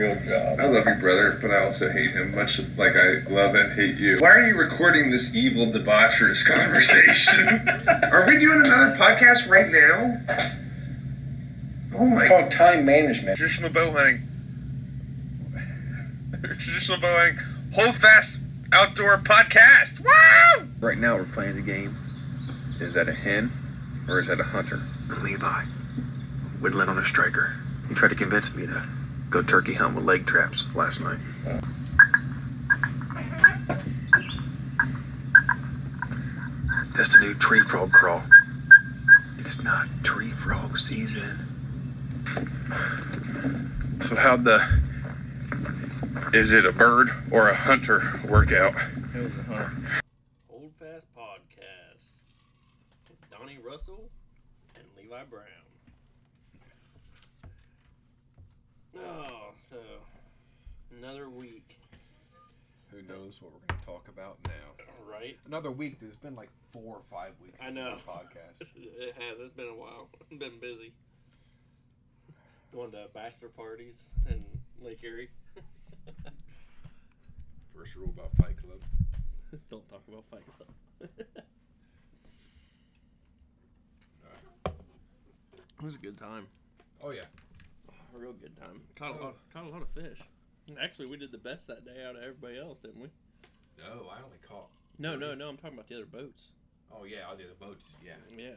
real 0.00 0.18
job. 0.20 0.58
I 0.58 0.64
love 0.64 0.86
you, 0.86 0.94
brother, 0.94 1.38
but 1.42 1.50
I 1.50 1.66
also 1.66 1.90
hate 1.90 2.12
him, 2.12 2.34
much 2.34 2.58
like 2.78 2.96
I 2.96 3.18
love 3.28 3.54
and 3.54 3.72
hate 3.74 3.96
you. 3.96 4.16
Why 4.18 4.30
are 4.30 4.46
you 4.46 4.56
recording 4.56 5.10
this 5.10 5.34
evil, 5.34 5.66
debaucherous 5.66 6.44
conversation? 6.46 7.68
are 8.10 8.26
we 8.26 8.38
doing 8.38 8.62
another 8.64 8.96
podcast 8.96 9.48
right 9.48 9.70
now? 9.70 10.20
Oh 11.94 12.06
my 12.06 12.22
It's 12.22 12.28
called 12.28 12.50
time 12.50 12.86
management. 12.86 13.36
Traditional 13.36 13.68
bow 13.70 13.90
hunting. 13.90 14.22
Traditional 16.42 16.98
bow 16.98 17.14
hunting. 17.18 17.44
Hold 17.74 17.94
fast 17.94 18.40
outdoor 18.72 19.18
podcast. 19.18 20.00
Woo! 20.00 20.68
Right 20.80 20.96
now, 20.96 21.16
we're 21.16 21.24
playing 21.24 21.56
the 21.56 21.62
game. 21.62 21.94
Is 22.80 22.94
that 22.94 23.06
a 23.06 23.12
hen 23.12 23.52
or 24.08 24.18
is 24.18 24.28
that 24.28 24.40
a 24.40 24.44
hunter? 24.44 24.80
A 25.10 25.20
Levi, 25.20 25.64
whittling 26.62 26.88
on 26.88 26.96
a 26.96 27.04
striker. 27.04 27.54
He 27.88 27.94
tried 27.94 28.08
to 28.08 28.14
convince 28.14 28.54
me 28.54 28.64
to 28.64 28.86
go 29.30 29.42
turkey 29.42 29.74
hunt 29.74 29.94
with 29.94 30.04
leg 30.04 30.26
traps 30.26 30.66
last 30.74 31.00
night. 31.00 31.20
That's 36.96 37.12
the 37.14 37.18
new 37.20 37.34
tree 37.34 37.60
frog 37.60 37.92
crawl. 37.92 38.22
It's 39.38 39.62
not 39.62 39.86
tree 40.02 40.30
frog 40.30 40.76
season. 40.78 41.46
So 44.02 44.16
how'd 44.16 44.44
the 44.44 44.80
is 46.32 46.52
it 46.52 46.66
a 46.66 46.72
bird 46.72 47.08
or 47.30 47.48
a 47.48 47.54
hunter 47.54 48.20
workout? 48.28 48.74
Hold 50.48 50.72
Fast 50.78 51.06
Podcast 51.16 52.12
with 53.08 53.30
Donnie 53.30 53.58
Russell 53.64 54.10
and 54.74 54.84
Levi 54.96 55.24
Brown. 55.24 55.59
Oh, 59.06 59.50
so 59.68 59.76
another 60.96 61.28
week, 61.28 61.78
Who 62.90 63.02
knows 63.02 63.40
what 63.40 63.52
we're 63.52 63.60
going 63.68 63.80
to 63.80 63.86
talk 63.86 64.08
about 64.08 64.38
now? 64.46 64.84
right? 65.10 65.38
Another 65.46 65.70
week. 65.70 65.98
There's 66.00 66.16
been 66.16 66.34
like 66.34 66.50
four 66.72 66.96
or 66.96 67.02
five 67.10 67.32
weeks. 67.42 67.58
I 67.62 67.70
know. 67.70 67.96
the 67.96 68.02
podcast. 68.10 68.62
It 68.76 69.14
has. 69.16 69.38
It's 69.40 69.54
been 69.54 69.68
a 69.68 69.74
while. 69.74 70.08
been 70.30 70.58
busy. 70.60 70.92
Going 72.74 72.90
to 72.92 73.06
bachelor 73.12 73.48
parties 73.48 74.04
in 74.28 74.44
Lake 74.80 75.02
Erie. 75.02 75.30
First 77.76 77.96
rule 77.96 78.12
about 78.16 78.30
Fight 78.36 78.56
Club. 78.56 78.80
Don't 79.70 79.88
talk 79.90 80.02
about 80.08 80.24
Fight 80.30 80.44
Club. 80.56 80.68
it 84.64 85.82
was 85.84 85.94
a 85.96 85.98
good 85.98 86.18
time. 86.18 86.46
Oh 87.02 87.10
yeah. 87.10 87.22
A 88.14 88.18
real 88.18 88.32
good 88.32 88.56
time. 88.56 88.80
Caught 88.96 89.20
a 89.20 89.24
lot. 89.24 89.36
Caught 89.52 89.64
a 89.64 89.68
lot 89.68 89.82
of 89.82 89.88
fish. 89.90 90.18
Actually, 90.80 91.06
we 91.06 91.16
did 91.16 91.32
the 91.32 91.38
best 91.38 91.66
that 91.68 91.84
day 91.84 92.04
out 92.06 92.16
of 92.16 92.22
everybody 92.22 92.58
else, 92.58 92.78
didn't 92.78 93.00
we? 93.00 93.08
No, 93.78 94.08
I 94.10 94.22
only 94.22 94.38
caught. 94.46 94.68
No, 94.98 95.16
no, 95.16 95.34
no. 95.34 95.48
I'm 95.48 95.56
talking 95.56 95.74
about 95.74 95.88
the 95.88 95.96
other 95.96 96.06
boats. 96.06 96.48
Oh 96.92 97.04
yeah, 97.04 97.28
I 97.32 97.36
did 97.36 97.50
the 97.50 97.54
boats. 97.64 97.92
Yeah, 98.04 98.14
Yeah, 98.36 98.50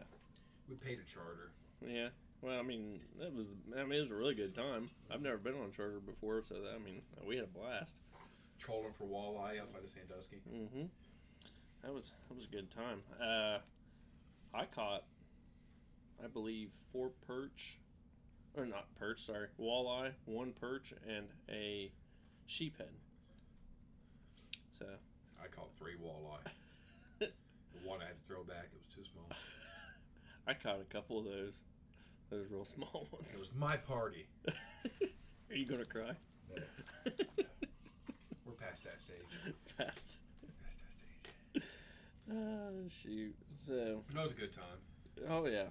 we 0.69 0.75
paid 0.75 0.99
a 0.99 1.03
charter. 1.03 1.51
yeah. 1.85 2.09
Well, 2.41 2.59
I 2.59 2.61
mean, 2.63 2.99
that 3.19 3.33
was. 3.33 3.47
I 3.77 3.83
mean, 3.83 3.99
it 3.99 4.01
was 4.01 4.11
a 4.11 4.15
really 4.15 4.35
good 4.35 4.53
time. 4.53 4.89
I've 5.09 5.21
never 5.21 5.37
been 5.37 5.53
on 5.55 5.69
a 5.69 5.71
charter 5.71 5.99
before, 5.99 6.43
so 6.43 6.55
that, 6.55 6.73
I 6.75 6.83
mean, 6.83 7.01
we 7.25 7.35
had 7.37 7.45
a 7.45 7.47
blast. 7.47 7.97
Trolling 8.59 8.91
for 8.93 9.05
walleye 9.05 9.61
outside 9.61 9.81
of 9.83 9.89
Sandusky. 9.89 10.41
Mm-hmm. 10.53 10.83
That 11.83 11.93
was 11.93 12.11
that 12.27 12.35
was 12.35 12.45
a 12.45 12.49
good 12.49 12.69
time. 12.69 13.01
Uh, 13.21 13.59
I 14.53 14.65
caught, 14.65 15.03
I 16.23 16.27
believe, 16.27 16.69
four 16.91 17.11
perch, 17.27 17.77
or 18.57 18.65
not 18.65 18.93
perch. 18.95 19.21
Sorry, 19.25 19.47
walleye, 19.59 20.11
one 20.25 20.53
perch, 20.53 20.93
and 21.07 21.27
a 21.49 21.91
sheephead. 22.47 22.93
So 24.77 24.85
I 25.43 25.47
caught 25.47 25.69
three 25.77 25.93
walleye. 26.01 26.49
the 27.19 27.27
one 27.83 28.01
I 28.01 28.05
had 28.07 28.21
to 28.21 28.27
throw 28.27 28.43
back. 28.43 28.65
It 28.73 28.77
was 28.77 28.95
too 28.95 29.03
small. 29.11 29.29
I 30.47 30.53
caught 30.53 30.81
a 30.81 30.93
couple 30.93 31.19
of 31.19 31.25
those, 31.25 31.61
those 32.29 32.47
real 32.51 32.65
small 32.65 33.07
ones. 33.11 33.33
It 33.33 33.39
was 33.39 33.53
my 33.55 33.77
party. 33.77 34.27
Are 35.49 35.55
you 35.55 35.65
gonna 35.65 35.85
cry? 35.85 36.11
We're 38.45 38.53
past 38.59 38.83
that 38.85 38.99
stage. 39.01 39.53
Fast. 39.77 39.77
Past 39.77 40.77
that 41.53 41.61
stage. 41.61 41.63
Oh 42.31 42.87
shoot. 43.01 43.35
So 43.65 44.01
But 44.07 44.15
that 44.15 44.23
was 44.23 44.31
a 44.31 44.35
good 44.35 44.51
time. 44.51 45.29
oh 45.29 45.45
yeah. 45.45 45.65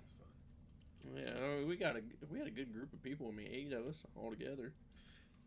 It 1.05 1.13
was 1.15 1.31
fun. 1.31 1.61
Yeah, 1.61 1.67
we 1.67 1.77
got 1.77 1.97
a 1.97 2.03
we 2.31 2.39
had 2.39 2.49
a 2.49 2.53
good 2.53 2.73
group 2.73 2.93
of 2.93 3.03
people. 3.03 3.29
I 3.29 3.37
mean, 3.37 3.49
eight 3.51 3.73
of 3.73 3.87
us 3.87 4.03
all 4.17 4.31
together. 4.31 4.73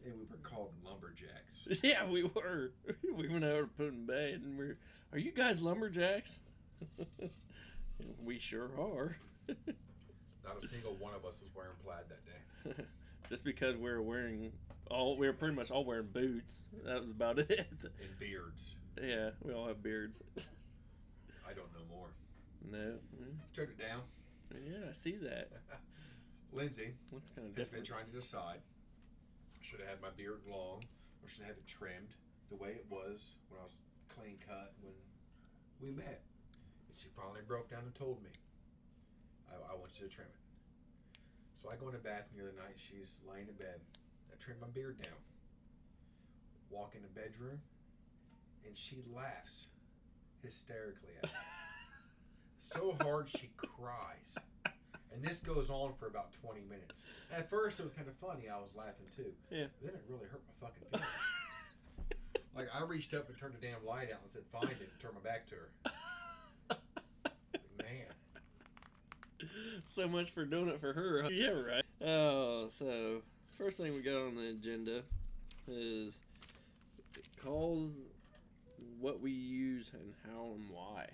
And 0.05 0.13
we 0.15 0.25
were 0.29 0.37
called 0.43 0.71
lumberjacks. 0.85 1.81
Yeah, 1.83 2.07
we 2.07 2.23
were. 2.23 2.71
We 3.15 3.27
went 3.29 3.45
out 3.45 3.61
to 3.61 3.67
Put-in-Bay, 3.77 4.33
and 4.33 4.57
we're. 4.57 4.77
Are 5.11 5.17
you 5.17 5.31
guys 5.31 5.61
lumberjacks? 5.61 6.39
we 8.23 8.39
sure 8.39 8.69
are. 8.79 9.15
Not 10.43 10.57
a 10.57 10.67
single 10.67 10.95
one 10.95 11.13
of 11.15 11.25
us 11.25 11.41
was 11.41 11.49
wearing 11.55 11.71
plaid 11.83 12.03
that 12.09 12.25
day. 12.25 12.83
Just 13.29 13.43
because 13.43 13.75
we 13.77 13.89
were 13.89 14.01
wearing 14.01 14.51
all, 14.91 15.17
we 15.17 15.27
were 15.27 15.33
pretty 15.33 15.55
much 15.55 15.71
all 15.71 15.85
wearing 15.85 16.07
boots. 16.13 16.63
That 16.85 17.01
was 17.01 17.09
about 17.09 17.39
it. 17.39 17.49
And 17.81 18.19
beards. 18.19 18.75
Yeah, 19.01 19.31
we 19.41 19.53
all 19.53 19.67
have 19.67 19.81
beards. 19.81 20.19
I 20.37 21.53
don't 21.53 21.71
know 21.73 21.85
more. 21.89 22.09
No. 22.69 22.95
Turn 23.53 23.69
it 23.69 23.79
down. 23.79 24.01
Yeah, 24.53 24.89
I 24.89 24.93
see 24.93 25.15
that. 25.23 25.51
Lindsay 26.53 26.93
kind 27.35 27.49
of 27.49 27.57
has 27.57 27.67
been 27.67 27.83
trying 27.83 28.05
to 28.05 28.11
decide 28.11 28.59
should 29.61 29.81
I 29.81 29.89
have 29.89 29.99
my 29.99 30.13
beard 30.15 30.41
long 30.47 30.83
or 31.23 31.27
should 31.27 31.43
I 31.43 31.47
have 31.47 31.57
it 31.57 31.65
trimmed 31.65 32.13
the 32.49 32.55
way 32.55 32.69
it 32.77 32.85
was 32.89 33.35
when 33.49 33.59
I 33.59 33.63
was 33.63 33.79
clean 34.13 34.37
cut 34.45 34.73
when 34.81 34.93
we 35.81 35.89
met. 35.89 36.21
And 36.87 36.95
she 36.95 37.09
finally 37.17 37.41
broke 37.47 37.69
down 37.69 37.81
and 37.81 37.95
told 37.95 38.21
me, 38.23 38.29
I, 39.49 39.73
I 39.73 39.75
want 39.75 39.91
you 39.99 40.07
to 40.07 40.13
trim 40.13 40.27
it. 40.29 41.19
So 41.61 41.69
I 41.71 41.75
go 41.81 41.87
in 41.89 41.93
the 41.93 42.05
bathroom 42.05 42.37
the 42.37 42.43
other 42.45 42.57
night, 42.61 42.77
she's 42.77 43.09
laying 43.25 43.49
in 43.49 43.55
bed. 43.55 43.81
I 44.29 44.37
trim 44.37 44.57
my 44.61 44.69
beard 44.69 45.01
down. 45.01 45.17
Walk 46.69 46.93
in 46.95 47.01
the 47.01 47.09
bedroom, 47.19 47.59
and 48.65 48.77
she 48.77 49.01
laughs 49.13 49.67
hysterically 50.43 51.17
at 51.17 51.23
me. 51.23 51.29
so 52.65 52.95
hard 53.01 53.29
she 53.29 53.49
cries. 53.57 54.37
And 55.13 55.23
this 55.23 55.39
goes 55.39 55.69
on 55.69 55.93
for 55.97 56.07
about 56.07 56.33
20 56.41 56.61
minutes. 56.61 57.03
At 57.31 57.49
first, 57.49 57.79
it 57.79 57.83
was 57.83 57.93
kind 57.93 58.07
of 58.07 58.15
funny. 58.15 58.49
I 58.49 58.57
was 58.57 58.71
laughing 58.75 59.05
too. 59.15 59.31
Yeah. 59.49 59.65
Then 59.81 59.93
it 59.93 60.03
really 60.09 60.25
hurt 60.25 60.41
my 60.47 60.67
fucking 60.67 60.83
feelings. 60.91 61.09
like, 62.55 62.67
I 62.73 62.83
reached 62.83 63.13
up 63.13 63.29
and 63.29 63.37
turned 63.37 63.53
the 63.53 63.65
damn 63.65 63.85
light 63.85 64.09
out 64.11 64.19
and 64.21 64.29
said, 64.29 64.41
find 64.51 64.69
it, 64.69 64.77
and 64.79 64.99
turned 64.99 65.15
my 65.15 65.21
back 65.21 65.47
to 65.47 65.55
her. 65.55 65.69
Like, 66.69 66.79
man. 67.79 69.49
so 69.85 70.07
much 70.07 70.31
for 70.31 70.43
doing 70.43 70.67
it 70.67 70.81
for 70.81 70.93
her. 70.93 71.29
Yeah, 71.31 71.49
right. 71.49 71.85
Oh, 72.01 72.67
so 72.69 73.21
first 73.57 73.77
thing 73.77 73.93
we 73.93 74.01
got 74.01 74.17
on 74.17 74.35
the 74.35 74.49
agenda 74.49 75.03
is 75.67 76.13
calls 77.41 77.91
what 78.99 79.21
we 79.21 79.31
use 79.31 79.91
and 79.93 80.13
how 80.25 80.51
and 80.55 80.69
why. 80.69 81.07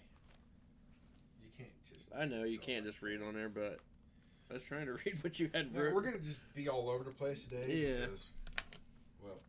Can't 1.57 1.69
just. 1.89 2.07
I 2.17 2.25
know 2.25 2.43
you 2.43 2.59
can't 2.59 2.85
just 2.85 3.01
read 3.01 3.21
on 3.21 3.33
there, 3.33 3.49
but 3.49 3.79
I 4.49 4.53
was 4.55 4.63
trying 4.63 4.85
to 4.87 4.93
read 5.05 5.23
what 5.23 5.39
you 5.39 5.49
had. 5.53 5.73
No, 5.73 5.81
wrote. 5.83 5.93
we're 5.93 6.01
going 6.01 6.13
to 6.17 6.19
just 6.23 6.41
be 6.53 6.67
all 6.69 6.89
over 6.89 7.03
the 7.03 7.11
place 7.11 7.45
today 7.45 7.87
Yeah. 7.87 8.05
because, 8.05 8.27
well, 9.23 9.39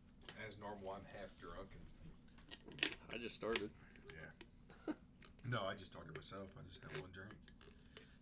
as 0.46 0.56
normal, 0.60 0.92
I'm 0.96 1.04
half 1.20 1.36
drunk. 1.38 1.68
And, 1.72 2.90
I 3.14 3.18
just 3.22 3.34
started. 3.34 3.70
yeah. 4.08 4.94
no, 5.48 5.62
I 5.68 5.74
just 5.74 5.92
talked 5.92 6.08
to 6.12 6.18
myself. 6.18 6.48
I 6.56 6.62
just 6.68 6.82
had 6.82 6.92
one 7.00 7.10
drink. 7.12 7.30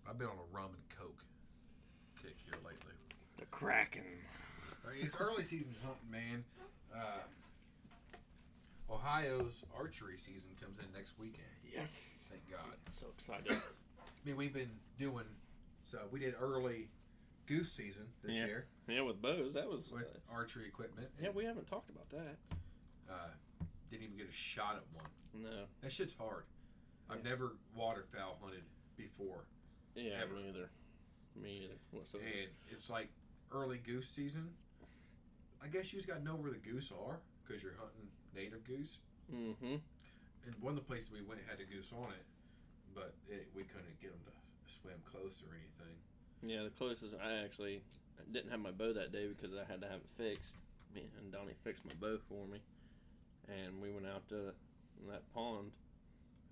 I've 0.09 0.19
been 0.19 0.29
on 0.29 0.37
a 0.39 0.55
rum 0.57 0.71
and 0.75 0.99
coke 0.99 1.23
kick 2.21 2.35
here 2.45 2.55
lately. 2.65 2.95
The 3.39 3.47
Kraken. 3.47 4.03
It's 5.01 5.17
early 5.21 5.45
season 5.45 5.75
hunting, 5.85 6.11
man. 6.11 6.45
Uh, 6.95 7.23
Ohio's 8.91 9.65
archery 9.77 10.17
season 10.19 10.51
comes 10.61 10.79
in 10.79 10.85
next 10.95 11.19
weekend. 11.19 11.45
Yes. 11.73 12.29
Thank 12.31 12.51
God. 12.51 12.77
So 12.89 13.07
excited. 13.15 13.53
I 13.99 14.27
mean, 14.27 14.37
we've 14.37 14.53
been 14.53 14.71
doing 14.99 15.25
so. 15.85 15.99
We 16.11 16.19
did 16.21 16.35
early 16.41 16.89
goose 17.47 17.73
season 17.73 18.03
this 18.23 18.33
Yeah. 18.33 18.47
year 18.47 18.67
yeah, 18.89 19.01
with 19.03 19.21
bows, 19.23 19.55
that 19.55 19.69
was. 19.69 19.91
with 19.91 20.19
archery 20.33 20.67
equipment. 20.67 21.09
yeah, 21.21 21.27
and, 21.29 21.35
we 21.35 21.45
haven't 21.45 21.67
talked 21.67 21.91
about 21.91 22.09
that. 22.11 22.37
uh, 23.11 23.15
didn't 23.91 24.05
even 24.05 24.17
get 24.17 24.29
a 24.29 24.33
shot 24.33 24.77
at 24.77 24.83
one. 24.95 25.11
No. 25.43 25.65
That 25.83 25.93
shit's 25.93 26.15
hard. 26.15 26.45
I've 27.09 27.25
never 27.25 27.57
waterfowl 27.75 28.39
hunted 28.41 28.63
before, 28.97 29.45
Yeah, 29.97 30.21
Ever. 30.23 30.35
me 30.35 30.49
either. 30.49 30.71
Me 31.41 31.63
either. 31.65 31.75
Whatsoever. 31.91 32.25
and 32.27 32.49
it's 32.71 32.89
like 32.91 33.09
early 33.53 33.79
goose 33.79 34.09
season. 34.09 34.49
I 35.63 35.67
guess 35.69 35.93
you 35.93 35.99
just 35.99 36.07
got 36.09 36.19
to 36.19 36.25
know 36.25 36.37
where 36.37 36.51
the 36.53 36.59
goose 36.59 36.93
are 36.93 37.19
because 37.45 37.63
you're 37.63 37.75
hunting 37.79 38.09
native 38.35 38.65
goose. 38.65 38.99
Mm-hmm. 39.33 39.77
And 40.47 40.55
one 40.61 40.73
of 40.73 40.81
the 40.81 40.87
places 40.89 41.11
we 41.13 41.23
went 41.23 41.41
had 41.49 41.61
a 41.61 41.65
goose 41.69 41.93
on 41.93 42.11
it, 42.13 42.25
but 42.95 43.15
it, 43.29 43.49
we 43.55 43.63
couldn't 43.65 44.01
get 44.01 44.11
them 44.13 44.21
to 44.27 44.73
swim 44.73 44.97
close 45.11 45.43
or 45.47 45.55
anything. 45.55 45.97
Yeah, 46.43 46.65
the 46.65 46.71
closest 46.71 47.15
I 47.23 47.45
actually 47.45 47.83
didn't 48.33 48.51
have 48.51 48.61
my 48.61 48.71
bow 48.71 48.93
that 48.95 49.13
day 49.13 49.29
because 49.29 49.55
I 49.57 49.71
had 49.71 49.81
to 49.83 49.89
have 49.89 50.01
it 50.01 50.11
fixed. 50.17 50.55
me 50.95 51.03
and 51.21 51.31
Donnie 51.33 51.55
fixed 51.63 51.85
my 51.85 51.93
bow 52.01 52.19
for 52.29 52.47
me, 52.47 52.59
and 53.49 53.81
we 53.83 53.91
went 53.93 54.07
out 54.07 54.27
to 54.31 54.53
that 55.09 55.23
pond, 55.35 55.71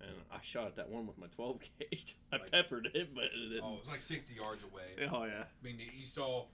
and 0.01 0.11
I 0.31 0.37
shot 0.43 0.67
at 0.67 0.75
that 0.77 0.89
one 0.89 1.07
with 1.07 1.17
my 1.17 1.27
12 1.35 1.59
gauge. 1.79 2.15
I 2.31 2.37
Like- 2.37 2.51
peppered 2.51 2.89
it, 2.93 3.13
but 3.15 3.25
it 3.25 3.49
didn't. 3.49 3.63
Oh, 3.63 3.73
it 3.75 3.79
was 3.81 3.89
like 3.89 4.01
60 4.03 4.33
yards 4.35 4.63
away. 4.63 5.09
Oh 5.11 5.23
yeah, 5.25 5.43
I 5.49 5.65
mean, 5.65 5.79
you 5.97 6.05
saw 6.05 6.45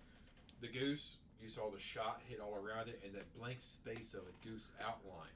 the 0.61 0.67
goose, 0.67 1.17
you 1.45 1.49
saw 1.49 1.69
the 1.69 1.77
shot 1.79 2.21
hit 2.27 2.39
all 2.39 2.55
around 2.55 2.87
it, 2.89 2.99
and 3.05 3.13
that 3.13 3.31
blank 3.37 3.61
space 3.61 4.15
of 4.15 4.21
a 4.21 4.47
goose 4.47 4.71
outline 4.83 5.29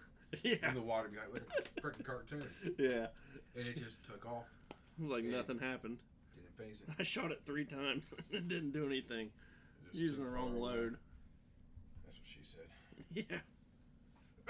in 0.67 0.73
the 0.73 0.81
water 0.81 1.07
behind 1.07 1.31
like 1.31 1.43
a 1.77 1.81
freaking 1.81 2.03
cartoon. 2.03 2.43
yeah. 2.79 3.07
And 3.55 3.67
it 3.67 3.77
just 3.77 4.03
took 4.03 4.25
off. 4.25 4.45
Like 5.01 5.23
Yeah. 5.23 5.37
nothing 5.37 5.59
happened. 5.59 5.99
Didn't 6.35 6.57
faze 6.67 6.81
it. 6.81 6.89
I 6.99 7.03
shot 7.03 7.31
it 7.31 7.41
three 7.45 7.63
times. 7.63 8.11
And 8.33 8.35
it 8.35 8.47
didn't 8.49 8.71
do 8.71 8.85
anything. 8.85 9.29
Using 9.93 10.25
the 10.25 10.29
wrong 10.29 10.57
away. 10.57 10.59
load. 10.73 10.97
That's 12.03 12.17
what 12.19 12.27
she 12.27 12.39
said. 12.41 12.67
Yeah. 13.13 13.39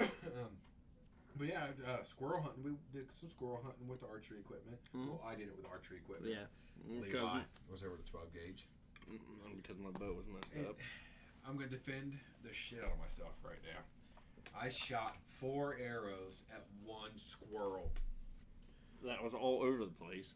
um, 0.00 0.50
but 1.36 1.46
yeah, 1.46 1.66
uh, 1.86 2.02
squirrel 2.02 2.42
hunting. 2.42 2.64
We 2.64 2.72
did 2.98 3.12
some 3.12 3.28
squirrel 3.28 3.60
hunting 3.62 3.86
with 3.86 4.00
the 4.00 4.08
archery 4.08 4.38
equipment. 4.40 4.78
Mhm. 4.96 5.06
Well, 5.06 5.22
I 5.24 5.36
did 5.36 5.46
it 5.48 5.54
with 5.56 5.66
archery 5.70 5.98
equipment. 5.98 6.34
Yeah. 6.34 6.46
Levi 7.00 7.42
was 7.70 7.82
there 7.82 7.90
with 7.90 8.00
a 8.00 8.10
12 8.10 8.32
gauge. 8.34 8.66
mm, 9.08 9.18
because 9.62 9.78
my 9.78 9.90
bow 9.90 10.14
was 10.14 10.26
messed 10.26 10.52
And 10.56 10.66
up. 10.66 10.78
I'm 11.46 11.56
gonna 11.56 11.68
defend 11.68 12.18
the 12.42 12.52
shit 12.52 12.80
out 12.84 12.92
of 12.92 12.98
myself 12.98 13.32
right 13.44 13.58
now. 13.64 13.80
I 14.60 14.68
shot 14.68 15.16
four 15.26 15.76
arrows 15.82 16.42
at 16.52 16.64
one 16.84 17.16
squirrel, 17.16 17.90
That 19.04 19.22
was 19.22 19.32
all 19.34 19.62
over 19.62 19.84
the 19.84 19.90
place. 19.92 20.34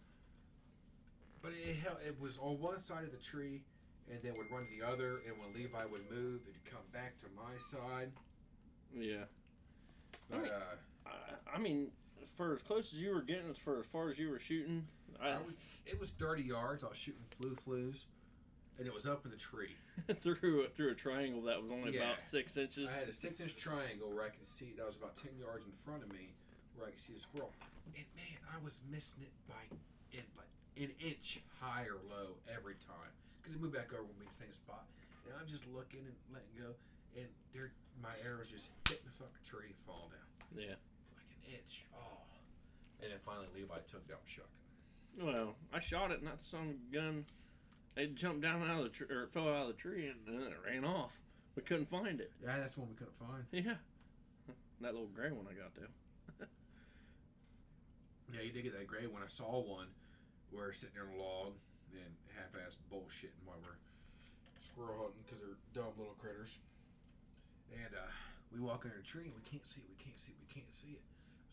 but 1.43 1.53
it 1.53 1.77
hel- 1.77 2.01
it 2.07 2.19
was 2.21 2.39
on 2.39 2.59
one 2.61 2.79
side 2.79 3.05
of 3.05 3.11
the 3.13 3.19
tree, 3.19 3.63
and 4.11 4.23
then 4.23 4.37
would 4.37 4.51
run 4.51 4.65
to 4.67 4.71
the 4.71 4.83
other. 4.87 5.19
And 5.27 5.39
when 5.39 5.53
Levi 5.53 5.85
would 5.85 6.11
move, 6.11 6.41
it'd 6.49 6.65
come 6.65 6.83
back 6.93 7.19
to 7.21 7.27
my 7.37 7.57
side. 7.59 8.11
Yeah. 8.95 9.25
But 10.31 10.43
mean- 10.43 10.51
uh, 10.51 10.77
I, 11.07 11.57
I 11.57 11.59
mean, 11.59 11.91
for 12.37 12.55
as 12.55 12.63
close 12.63 12.93
as 12.95 13.01
you 13.01 13.11
were 13.15 13.23
getting, 13.23 13.53
for 13.55 13.81
as 13.81 13.87
far 13.87 14.09
as 14.09 14.19
you 14.19 14.31
were 14.31 14.39
shooting, 14.39 14.87
I, 15.21 15.31
I 15.31 15.39
was, 15.41 15.57
it 15.87 16.01
was 16.01 16.11
30 16.11 16.43
yards. 16.43 16.83
I 16.83 16.89
was 16.89 16.97
shooting 16.99 17.23
flu-flus, 17.31 18.05
and 18.79 18.87
it 18.87 18.93
was 18.95 19.07
up 19.07 19.25
in 19.25 19.31
the 19.31 19.37
tree. 19.37 19.75
through 20.21 20.67
through 20.75 20.91
a 20.91 20.95
triangle 20.95 21.43
that 21.43 21.61
was 21.61 21.71
only 21.71 21.93
Yeah. 21.95 22.05
about 22.11 22.21
six 22.21 22.57
inches. 22.57 22.91
I 22.91 22.99
had 22.99 23.09
a 23.09 23.13
six 23.13 23.41
inch 23.41 23.57
triangle 23.57 24.11
where 24.11 24.25
I 24.25 24.31
could 24.31 24.49
see 24.49 24.73
that 24.77 24.85
was 24.87 24.97
about 24.97 25.17
ten 25.17 25.33
yards 25.39 25.67
in 25.67 25.73
front 25.85 26.03
of 26.03 26.13
me, 26.13 26.35
where 26.77 26.89
I 26.89 26.91
could 26.91 27.01
see 27.01 27.13
the 27.13 27.21
squirrel. 27.21 27.53
And 27.97 28.05
man, 28.17 28.39
I 28.53 28.63
was 28.65 28.81
missing 28.91 29.23
it 29.23 29.33
by 29.49 29.63
in 30.13 30.25
like 30.37 30.51
an 30.77 30.91
inch 31.01 31.41
high 31.61 31.85
or 31.85 31.99
low 32.11 32.35
every 32.53 32.75
time 32.83 33.13
because 33.41 33.55
it 33.55 33.61
moved 33.63 33.75
back 33.75 33.93
over 33.93 34.03
with 34.03 34.19
me 34.19 34.27
the 34.29 34.35
same 34.35 34.53
spot. 34.53 34.85
And 35.27 35.35
I'm 35.41 35.47
just 35.49 35.65
looking 35.73 36.01
and 36.05 36.17
letting 36.33 36.53
go, 36.59 36.75
and 37.17 37.27
there 37.55 37.71
my 38.03 38.13
arrows 38.27 38.51
just 38.51 38.69
hitting 38.89 39.05
the 39.07 39.15
fucking 39.15 39.45
tree 39.47 39.71
and 39.71 39.79
falling 39.87 40.11
down 40.11 40.27
Yeah. 40.59 40.75
like 41.15 41.31
an 41.31 41.55
inch. 41.55 41.87
Oh, 41.95 42.19
and 43.01 43.13
then 43.13 43.19
finally 43.25 43.47
Levi 43.55 43.79
took 43.87 44.03
it 44.09 44.13
out 44.13 44.21
with 44.27 44.33
shotgun. 44.35 44.61
Well, 45.23 45.55
I 45.73 45.79
shot 45.79 46.11
it, 46.11 46.23
not 46.25 46.41
the 46.41 46.45
son 46.45 46.75
of 46.75 46.75
a 46.75 46.95
gun. 46.95 47.25
It 47.97 48.15
jumped 48.17 48.43
down 48.43 48.63
out 48.69 48.79
of 48.79 48.85
the 48.85 48.91
tree, 48.91 49.07
or 49.09 49.23
it 49.25 49.33
fell 49.33 49.49
out 49.49 49.63
of 49.63 49.69
the 49.69 49.75
tree, 49.81 50.09
and 50.09 50.19
then 50.27 50.49
it 50.51 50.59
ran 50.67 50.85
off. 50.85 51.13
We 51.55 51.63
couldn't 51.63 51.89
find 51.89 52.21
it. 52.21 52.33
Yeah, 52.43 52.59
that's 52.59 52.77
one 52.77 52.89
we 52.89 52.97
couldn't 52.97 53.19
find. 53.19 53.45
Yeah. 53.53 53.79
That 54.81 54.93
little 54.93 55.07
gray 55.15 55.31
one 55.31 55.47
I 55.49 55.55
got 55.55 55.75
to. 55.77 55.87
Yeah, 58.35 58.43
you 58.43 58.51
did 58.51 58.65
get 58.67 58.75
that 58.75 58.91
gray 58.91 59.07
one. 59.07 59.23
I 59.23 59.31
saw 59.31 59.63
one 59.63 59.87
where 60.51 60.73
sitting 60.75 60.99
there 60.99 61.07
on 61.07 61.15
a 61.15 61.23
log 61.23 61.53
and 61.95 62.11
half-assed 62.35 62.83
bullshitting 62.91 63.39
while 63.47 63.63
we're 63.63 63.79
squirrel 64.59 65.07
hunting 65.07 65.23
because 65.23 65.39
they're 65.39 65.61
dumb 65.71 65.95
little 65.95 66.19
critters. 66.19 66.59
And 67.71 67.95
uh, 67.95 68.11
we 68.51 68.59
walk 68.59 68.83
under 68.83 68.99
a 68.99 69.07
tree 69.07 69.31
and 69.31 69.37
we 69.39 69.45
can't 69.47 69.63
see 69.63 69.87
it. 69.87 69.89
We 69.91 69.99
can't 70.03 70.19
see 70.19 70.35
it. 70.35 70.41
We 70.43 70.51
can't 70.51 70.73
see 70.75 70.99
it. 70.99 71.05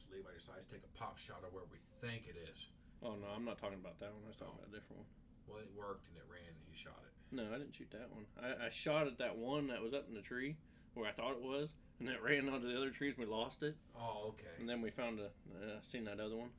So 0.01 0.09
Levi 0.09 0.33
decides 0.33 0.65
to 0.65 0.73
take 0.73 0.81
a 0.89 0.93
pop 0.97 1.21
shot 1.21 1.45
of 1.45 1.53
where 1.53 1.69
we 1.69 1.77
think 2.01 2.25
it 2.25 2.38
is. 2.49 2.65
Oh 3.05 3.13
no, 3.13 3.29
I'm 3.29 3.45
not 3.45 3.61
talking 3.61 3.77
about 3.77 4.01
that 4.01 4.09
one. 4.09 4.25
I 4.25 4.33
was 4.33 4.41
talking 4.41 4.57
Oh. 4.57 4.65
about 4.65 4.73
a 4.73 4.75
different 4.81 5.05
one. 5.05 5.11
Well, 5.51 5.59
it 5.59 5.68
worked 5.75 6.07
and 6.07 6.15
it 6.15 6.24
ran 6.31 6.48
and 6.48 6.63
he 6.71 6.75
shot 6.80 6.95
it. 7.03 7.12
No, 7.36 7.44
I 7.53 7.59
didn't 7.59 7.75
shoot 7.75 7.92
that 7.92 8.07
one. 8.15 8.24
I, 8.39 8.68
I 8.68 8.69
shot 8.71 9.07
at 9.07 9.18
that 9.19 9.36
one 9.38 9.68
that 9.68 9.81
was 9.83 9.94
up 9.94 10.07
in 10.07 10.15
the 10.15 10.21
tree 10.24 10.56
where 10.95 11.07
I 11.07 11.12
thought 11.12 11.31
it 11.36 11.42
was, 11.44 11.75
and 12.00 12.07
it 12.07 12.24
ran 12.24 12.48
onto 12.48 12.68
the 12.71 12.75
other 12.75 12.89
trees. 12.92 13.15
and 13.19 13.27
We 13.27 13.31
lost 13.31 13.63
it, 13.63 13.75
Oh, 14.00 14.31
okay. 14.36 14.56
and 14.59 14.68
then 14.68 14.81
we 14.81 14.92
found 14.92 15.19
a. 15.19 15.27
Uh, 15.51 15.80
seen 15.83 16.03
that 16.06 16.19
other 16.19 16.36
one. 16.36 16.50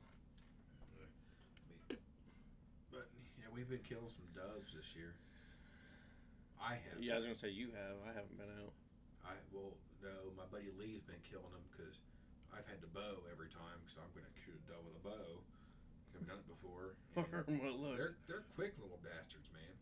But 2.89 3.09
yeah, 3.37 3.49
we've 3.53 3.69
been 3.69 3.85
killing 3.85 4.09
some 4.13 4.29
doves 4.33 4.73
this 4.73 4.93
year. 4.95 5.13
I 6.61 6.77
have. 6.79 7.01
Yeah, 7.01 7.13
I 7.13 7.17
was 7.17 7.25
gonna 7.25 7.37
say 7.37 7.49
you 7.49 7.73
have. 7.75 7.97
I 8.05 8.13
haven't 8.13 8.37
been 8.37 8.49
out. 8.61 8.73
I 9.25 9.33
well 9.51 9.73
no, 10.01 10.31
my 10.35 10.43
buddy 10.51 10.71
Lee's 10.75 11.03
been 11.03 11.21
killing 11.23 11.51
them 11.51 11.63
because 11.71 11.99
I've 12.51 12.67
had 12.67 12.81
the 12.83 12.91
bow 12.91 13.23
every 13.31 13.47
time 13.49 13.77
because 13.83 13.97
I'm 13.97 14.11
going 14.11 14.27
to 14.27 14.35
shoot 14.43 14.53
a 14.59 14.63
dove 14.67 14.83
with 14.83 14.99
a 14.99 15.03
bow. 15.07 15.39
Never 16.13 16.25
done 16.25 16.39
it 16.39 16.49
before. 16.49 16.95
they're 17.97 18.15
they're 18.29 18.45
quick 18.55 18.73
little 18.77 18.99
bastards, 19.01 19.49
man. 19.53 19.73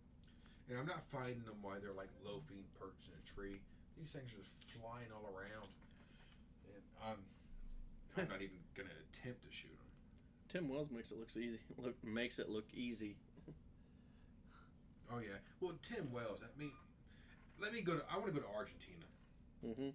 And 0.69 0.79
I'm 0.79 0.87
not 0.87 1.03
finding 1.11 1.43
them 1.43 1.59
while 1.61 1.79
they're 1.79 1.95
like 1.95 2.11
loafing, 2.23 2.63
perched 2.79 3.11
in 3.11 3.15
a 3.19 3.23
tree. 3.27 3.59
These 3.99 4.11
things 4.15 4.31
are 4.31 4.39
just 4.39 4.55
flying 4.79 5.11
all 5.11 5.27
around, 5.27 5.67
and 6.71 6.83
I'm 7.03 7.19
I'm 8.17 8.27
not 8.27 8.41
even 8.41 8.57
going 8.75 8.89
to 8.89 8.95
attempt 9.11 9.43
to 9.43 9.51
shoot 9.51 9.75
them. 9.75 9.91
Tim 10.51 10.67
Wells 10.67 10.89
makes 10.91 11.11
it 11.11 11.19
looks 11.19 11.37
easy. 11.37 11.59
Look 11.77 11.95
makes 12.03 12.39
it 12.39 12.49
look 12.49 12.67
easy. 12.73 13.15
Oh 15.13 15.19
yeah. 15.19 15.39
Well, 15.59 15.73
Tim 15.81 16.11
Wells. 16.11 16.43
I 16.43 16.59
mean, 16.59 16.71
let 17.59 17.73
me 17.73 17.81
go 17.81 17.95
to. 17.95 18.01
I 18.11 18.17
want 18.17 18.33
to 18.33 18.39
go 18.39 18.45
to 18.45 18.53
Argentina. 18.55 19.05
Mm-hmm. 19.65 19.89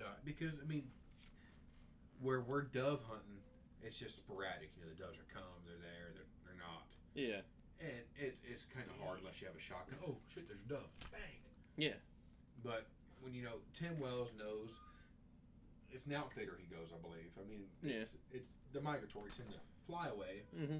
Uh, 0.00 0.04
because 0.24 0.58
I 0.62 0.66
mean, 0.66 0.84
where 2.20 2.40
we're 2.40 2.62
dove 2.62 3.00
hunting, 3.08 3.40
it's 3.82 3.98
just 3.98 4.16
sporadic. 4.16 4.70
You 4.76 4.84
know, 4.84 4.90
the 4.92 5.00
doves 5.00 5.18
are 5.18 5.28
come, 5.32 5.56
they're 5.66 5.80
there, 5.80 6.12
they're, 6.14 6.30
they're 6.44 6.60
not, 6.60 6.86
Yeah. 7.14 7.42
and 7.80 8.04
it, 8.18 8.36
it's 8.44 8.64
kind 8.72 8.86
of 8.88 8.96
hard 9.04 9.20
unless 9.20 9.40
you 9.40 9.46
have 9.48 9.56
a 9.56 9.60
shotgun. 9.62 9.98
Oh 10.06 10.16
shit, 10.32 10.46
there's 10.48 10.60
a 10.64 10.68
dove, 10.68 10.88
bang. 11.12 11.40
Yeah. 11.76 11.96
But 12.62 12.86
when 13.20 13.32
you 13.34 13.42
know 13.42 13.60
Tim 13.72 13.98
Wells 14.00 14.32
knows, 14.36 14.78
it's 15.90 16.06
an 16.06 16.12
outfitter. 16.14 16.58
He 16.60 16.68
goes, 16.68 16.92
I 16.94 17.00
believe. 17.00 17.32
I 17.40 17.44
mean, 17.48 17.64
it's 17.82 18.14
it's 18.30 18.52
the 18.72 18.80
migratory 18.80 19.30
tend 19.34 19.50
to 19.50 19.58
fly 19.86 20.08
away, 20.08 20.44
Mm-hmm. 20.54 20.78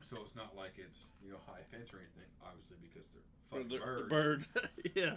so 0.00 0.16
it's 0.22 0.34
not 0.34 0.56
like 0.56 0.74
it's 0.80 1.08
you 1.22 1.30
know 1.30 1.38
high 1.46 1.62
fence 1.70 1.92
or 1.92 1.98
anything. 2.00 2.26
Obviously, 2.44 2.76
because 2.80 3.06
they're 3.12 3.22
The, 3.52 3.68
fucking 3.68 3.68
the 3.68 3.84
birds. 4.08 4.46
birds. 4.48 4.48
yeah. 4.96 5.16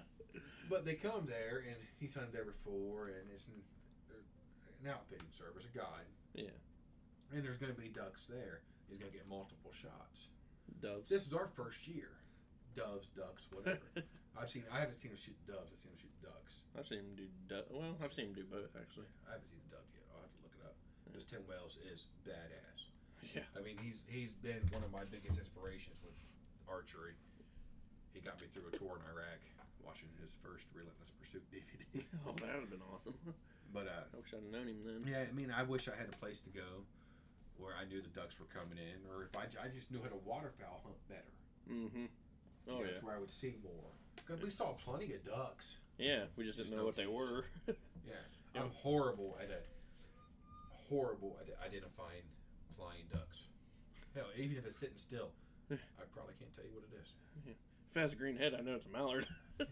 But 0.69 0.86
they 0.86 0.96
come 0.96 1.26
there, 1.28 1.64
and 1.68 1.76
he's 2.00 2.14
hunted 2.14 2.34
there 2.34 2.46
before, 2.46 3.08
and 3.08 3.30
it's 3.34 3.47
an, 3.47 3.59
an 4.83 4.90
outfitting 4.92 5.28
service, 5.31 5.64
a 5.74 5.78
guide. 5.78 6.09
Yeah. 6.33 6.52
And 7.33 7.42
there's 7.44 7.57
going 7.57 7.73
to 7.73 7.80
be 7.80 7.90
ducks 7.90 8.30
there. 8.30 8.61
He's 8.90 9.02
going 9.02 9.09
to 9.11 9.18
get 9.18 9.25
multiple 9.28 9.73
shots. 9.73 10.30
Doves. 10.81 11.09
This 11.09 11.25
is 11.25 11.33
our 11.33 11.49
first 11.57 11.87
year. 11.90 12.13
Doves, 12.78 13.09
ducks, 13.18 13.49
whatever. 13.49 13.90
I've 14.37 14.49
seen. 14.49 14.63
I 14.73 14.81
haven't 14.81 14.97
seen 14.97 15.13
him 15.13 15.21
shoot 15.21 15.37
doves. 15.45 15.69
I've 15.73 15.81
seen 15.81 15.94
him 15.94 16.02
shoot 16.02 16.18
ducks. 16.21 16.54
I've 16.73 16.87
seen 16.90 17.06
him 17.06 17.13
do. 17.13 17.25
Du- 17.49 17.69
well, 17.69 17.94
I've 18.02 18.13
seen 18.13 18.33
him 18.33 18.37
do 18.37 18.45
both 18.49 18.73
actually. 18.73 19.06
I 19.30 19.37
haven't 19.37 19.49
seen 19.49 19.61
the 19.69 19.78
dove 19.78 19.85
yet. 19.94 20.06
I'll 20.09 20.25
have 20.25 20.33
to 20.33 20.42
look 20.42 20.56
it 20.57 20.66
up. 20.66 20.73
Because 21.06 21.25
Tim 21.25 21.45
Wells 21.45 21.78
is 21.85 22.09
badass. 22.25 22.90
Yeah. 23.33 23.45
I 23.54 23.61
mean, 23.61 23.78
he's 23.78 24.02
he's 24.09 24.33
been 24.33 24.66
one 24.73 24.81
of 24.81 24.90
my 24.90 25.06
biggest 25.06 25.37
inspirations 25.37 26.02
with 26.02 26.18
archery. 26.66 27.13
He 28.13 28.21
got 28.21 28.42
me 28.42 28.49
through 28.49 28.69
a 28.69 28.73
tour 28.78 28.97
in 28.97 29.06
Iraq, 29.09 29.42
watching 29.85 30.09
his 30.21 30.33
first 30.42 30.66
Relentless 30.73 31.13
Pursuit 31.18 31.45
DVD. 31.54 32.02
Oh, 32.25 32.33
that 32.42 32.57
would 32.57 32.69
have 32.69 32.73
been 32.73 32.85
awesome. 32.94 33.13
But 33.73 33.85
uh, 33.90 34.06
I 34.09 34.18
wish 34.18 34.33
I'd 34.33 34.45
known 34.52 34.68
him 34.69 34.81
then. 34.85 35.02
Yeah, 35.06 35.25
I 35.30 35.33
mean, 35.33 35.49
I 35.54 35.61
wish 35.63 35.90
I 35.90 35.95
had 35.97 36.09
a 36.09 36.18
place 36.18 36.42
to 36.42 36.49
go 36.49 36.85
where 37.57 37.74
I 37.80 37.86
knew 37.86 38.02
the 38.02 38.10
ducks 38.10 38.40
were 38.40 38.45
coming 38.54 38.78
in, 38.78 39.00
or 39.12 39.24
if 39.24 39.36
I, 39.36 39.44
I 39.64 39.68
just 39.69 39.92
knew 39.92 40.02
how 40.02 40.10
to 40.10 40.19
waterfowl 40.26 40.81
hunt 40.83 40.95
better. 41.07 41.33
Mm-hmm. 41.72 42.06
Oh 42.69 42.78
you 42.80 42.86
know, 42.86 42.92
yeah. 42.92 42.98
where 43.02 43.16
I 43.16 43.19
would 43.19 43.31
see 43.31 43.56
more. 43.64 43.92
'Cause 44.28 44.42
we 44.42 44.50
saw 44.50 44.74
plenty 44.74 45.14
of 45.14 45.24
ducks. 45.26 45.78
Yeah. 45.98 46.26
We 46.38 46.45
just 46.45 46.57
Just 46.57 46.69
didn't 46.69 46.78
know 46.78 46.83
no 46.83 46.88
what 46.88 46.95
they 46.95 47.07
were. 47.07 47.45
Yeah, 48.06 48.14
Yeah. 48.56 48.62
I'm 48.62 48.69
horrible 48.72 49.38
at 49.42 49.50
it. 49.50 49.66
Horrible 50.90 51.38
at 51.42 51.48
identifying 51.66 52.24
flying 52.78 53.06
ducks. 53.12 53.44
Hell, 54.14 54.26
even 54.38 54.57
if 54.57 54.66
it's 54.66 54.78
sitting 54.78 54.98
still, 54.98 55.30
I 55.72 55.76
probably 56.14 56.33
can't 56.40 56.54
tell 56.56 56.66
you 56.66 56.72
what 56.74 56.83
it 56.83 56.95
is. 57.02 57.14
if 57.48 57.98
it 57.98 58.00
has 58.00 58.14
a 58.14 58.16
green 58.16 58.36
head, 58.38 58.54
I 58.54 58.62
know 58.62 58.76
it's 58.76 58.86
a 58.86 58.90
mallard. 58.90 59.26
Yeah, 59.60 59.66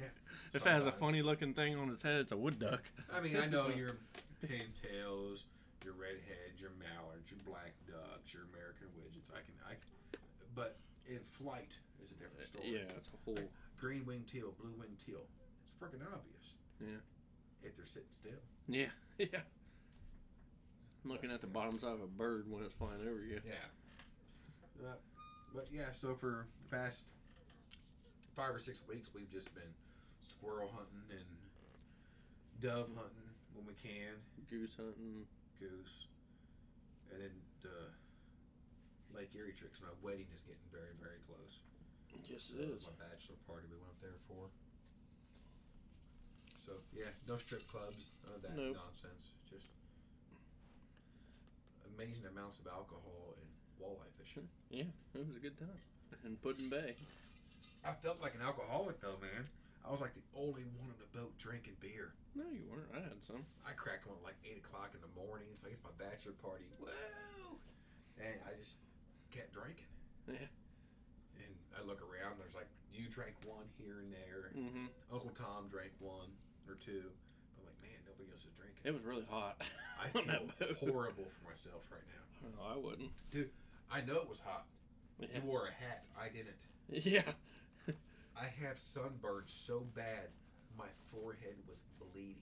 if 0.53 0.63
it 0.65 0.69
has 0.69 0.85
a 0.85 0.91
funny 0.91 1.23
looking 1.23 1.55
thing 1.55 1.75
on 1.75 1.89
its 1.89 2.03
head, 2.03 2.21
it's 2.21 2.31
a 2.31 2.37
wood 2.37 2.59
duck. 2.59 2.83
I 3.11 3.19
mean, 3.19 3.35
I 3.35 3.47
know 3.47 3.67
your 3.69 3.97
pintails, 4.45 5.45
your 5.83 5.93
redheads, 5.93 6.61
your 6.61 6.73
mallards, 6.77 7.31
your 7.31 7.41
black 7.45 7.73
ducks, 7.87 8.33
your 8.33 8.43
American 8.53 8.87
widgeons. 8.97 9.29
I 9.33 9.41
can, 9.41 9.55
I, 9.65 9.73
but 10.55 10.77
in 11.07 11.19
flight 11.31 11.73
is 12.03 12.11
a 12.11 12.17
different 12.17 12.45
story. 12.47 12.77
Yeah, 12.77 12.97
it's 12.97 13.09
a 13.09 13.19
whole. 13.25 13.49
green 13.79 14.05
winged 14.05 14.27
teal, 14.27 14.53
blue 14.59 14.73
winged 14.77 15.01
teal. 15.05 15.25
It's 15.65 15.73
freaking 15.81 16.05
obvious. 16.05 16.53
Yeah. 16.79 17.01
If 17.63 17.75
they're 17.77 17.85
sitting 17.85 18.11
still. 18.11 18.41
Yeah. 18.67 18.91
Yeah. 19.17 19.45
I'm 21.03 21.11
looking 21.11 21.31
at 21.31 21.41
the 21.41 21.47
bottom 21.47 21.77
side 21.79 21.93
of 21.93 22.01
a 22.01 22.07
bird 22.07 22.45
when 22.49 22.63
it's 22.63 22.73
flying 22.73 23.01
over 23.01 23.23
you. 23.25 23.41
Yeah. 23.45 24.85
Uh, 24.85 24.93
but 25.53 25.67
yeah, 25.71 25.91
so 25.91 26.13
for 26.15 26.45
the 26.69 26.75
past 26.75 27.05
five 28.35 28.53
or 28.53 28.59
six 28.59 28.81
weeks, 28.87 29.09
we've 29.13 29.31
just 29.31 29.53
been 29.53 29.73
squirrel 30.21 30.71
hunting 30.73 31.17
and 31.17 31.25
dove 32.61 32.89
hunting 32.95 33.29
when 33.53 33.65
we 33.65 33.73
can, 33.73 34.13
Goose 34.49 34.75
hunting. 34.75 35.25
Goose, 35.61 36.09
and 37.13 37.21
then 37.21 37.33
the 37.61 37.93
Lake 39.13 39.29
Erie 39.37 39.53
tricks. 39.53 39.77
My 39.77 39.93
wedding 40.01 40.25
is 40.33 40.41
getting 40.41 40.65
very, 40.73 40.97
very 40.97 41.21
close. 41.29 41.61
Yes, 42.25 42.49
it 42.51 42.65
is. 42.65 42.81
my 42.89 42.97
bachelor 42.97 43.37
party 43.45 43.69
we 43.69 43.77
went 43.77 43.93
up 43.93 44.01
there 44.01 44.17
for. 44.25 44.49
So 46.65 46.81
yeah, 46.97 47.13
no 47.29 47.37
strip 47.37 47.61
clubs, 47.69 48.11
none 48.25 48.35
of 48.35 48.41
that 48.41 48.57
Nope. 48.57 48.77
nonsense. 48.81 49.37
Just 49.45 49.69
amazing 51.95 52.25
amounts 52.25 52.59
of 52.59 52.67
alcohol 52.67 53.37
and 53.37 53.47
walleye 53.77 54.09
fishing. 54.17 54.47
Yeah, 54.69 54.89
it 55.13 55.27
was 55.27 55.35
a 55.37 55.43
good 55.43 55.57
time. 55.57 55.77
In 56.25 56.35
Put-in-Bay. 56.37 56.95
I 57.85 57.93
felt 58.03 58.21
like 58.21 58.35
an 58.35 58.41
alcoholic 58.41 59.01
though, 59.01 59.17
man. 59.21 59.45
I 59.85 59.91
was 59.91 60.01
like 60.01 60.13
the 60.13 60.25
only 60.37 60.63
one 60.77 60.89
on 60.93 60.99
the 61.01 61.09
boat 61.11 61.33
drinking 61.37 61.75
beer. 61.81 62.13
No, 62.35 62.45
you 62.47 62.63
weren't. 62.69 62.87
I 62.93 63.01
had 63.01 63.19
some. 63.25 63.43
I 63.65 63.73
cracked 63.73 64.07
one 64.07 64.15
at 64.21 64.23
like 64.23 64.39
eight 64.45 64.61
o'clock 64.61 64.93
in 64.93 65.01
the 65.01 65.11
morning. 65.17 65.47
It's 65.51 65.63
like 65.63 65.73
it's 65.73 65.83
my 65.83 65.93
bachelor 65.97 66.37
party. 66.39 66.69
Woo! 66.79 67.57
And 68.21 68.37
I 68.45 68.53
just 68.55 68.77
kept 69.33 69.51
drinking. 69.51 69.89
Yeah. 70.29 70.47
And 71.41 71.51
I 71.75 71.81
look 71.83 71.99
around. 72.05 72.37
There's 72.37 72.55
like 72.55 72.69
you 72.93 73.09
drank 73.09 73.35
one 73.43 73.65
here 73.75 73.99
and 73.99 74.11
there. 74.13 74.53
Mm-hmm. 74.53 74.87
Uncle 75.11 75.33
Tom 75.33 75.67
drank 75.67 75.91
one 75.99 76.29
or 76.69 76.77
two. 76.77 77.09
But 77.57 77.65
like, 77.67 77.79
man, 77.81 77.99
nobody 78.05 78.29
else 78.31 78.45
is 78.45 78.53
drinking. 78.53 78.85
It 78.85 78.93
was 78.93 79.03
really 79.03 79.25
hot. 79.27 79.59
I 79.99 80.07
feel 80.13 80.93
horrible 80.93 81.25
for 81.25 81.43
myself 81.49 81.83
right 81.89 82.05
now. 82.07 82.23
No, 82.53 82.61
I 82.63 82.77
wouldn't. 82.77 83.11
Dude. 83.31 83.49
I 83.91 84.01
know 84.01 84.15
it 84.21 84.29
was 84.29 84.39
hot. 84.39 84.65
Yeah. 85.19 85.27
You 85.35 85.41
wore 85.43 85.67
a 85.67 85.73
hat. 85.73 86.05
I 86.15 86.29
didn't. 86.29 86.61
Yeah. 86.91 87.21
I 88.41 88.45
have 88.65 88.77
sunburned 88.77 89.47
so 89.49 89.81
bad, 89.95 90.29
my 90.77 90.87
forehead 91.11 91.55
was 91.69 91.83
bleeding. 91.99 92.35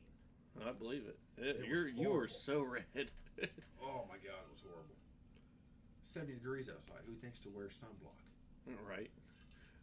I 0.65 0.71
believe 0.71 1.03
it. 1.07 1.17
It, 1.37 1.57
It 1.57 1.65
you're 1.67 1.87
you 1.89 2.09
were 2.09 2.27
so 2.27 2.61
red. 2.61 2.83
Oh 3.81 4.03
my 4.09 4.15
god, 4.17 4.35
it 4.45 4.51
was 4.51 4.61
horrible. 4.61 4.95
70 6.03 6.33
degrees 6.33 6.69
outside. 6.69 6.97
Who 7.07 7.13
thinks 7.15 7.39
to 7.39 7.49
wear 7.49 7.67
sunblock? 7.67 8.19
right. 8.87 9.09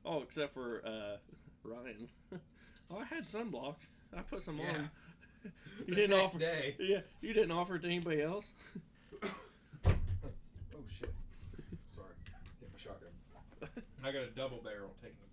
Oh, 0.04 0.20
except 0.22 0.52
for 0.54 0.82
uh, 0.86 1.16
Ryan. 1.64 2.08
oh, 2.90 2.98
I 2.98 3.04
had 3.04 3.26
sunblock. 3.26 3.76
I 4.16 4.20
put 4.22 4.42
some 4.42 4.58
Yeah. 4.58 4.64
on. 4.74 4.90
The 5.42 5.50
You 5.86 5.94
didn't 5.94 6.10
next 6.18 6.22
offer. 6.34 6.38
day. 6.38 6.76
Yeah, 6.78 7.00
you 7.22 7.32
didn't 7.32 7.50
offer 7.52 7.76
it 7.76 7.80
to 7.82 7.86
anybody 7.86 8.20
else. 8.22 8.52
Oh 9.24 10.84
shit. 10.88 11.12
Sorry. 11.86 12.14
Hit 12.60 12.68
my 12.72 12.78
shotgun. 12.78 13.10
I 14.04 14.12
got 14.12 14.22
a 14.22 14.30
double 14.36 14.58
barrel 14.62 14.94
taken 15.02 15.16
apart 15.16 15.16
on 15.16 15.24
my 15.24 15.25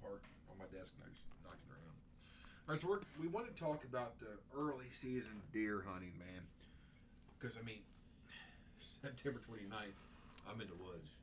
desk 0.74 0.98
and 0.98 1.06
I 1.06 1.10
just 1.14 1.30
knocked 1.46 1.62
it 1.62 1.72
around. 1.72 1.98
All 2.66 2.74
right, 2.74 2.82
so 2.82 2.90
we're, 2.90 3.06
we 3.22 3.30
want 3.30 3.46
to 3.46 3.56
talk 3.56 3.86
about 3.86 4.18
the 4.18 4.34
early 4.58 4.90
season 4.90 5.38
deer 5.54 5.86
hunting, 5.86 6.18
man. 6.18 6.42
Because, 7.38 7.56
I 7.56 7.62
mean, 7.62 7.86
September 9.02 9.40
29th, 9.40 10.00
I'm 10.50 10.60
in 10.60 10.68
the 10.68 10.80
woods. 10.82 11.14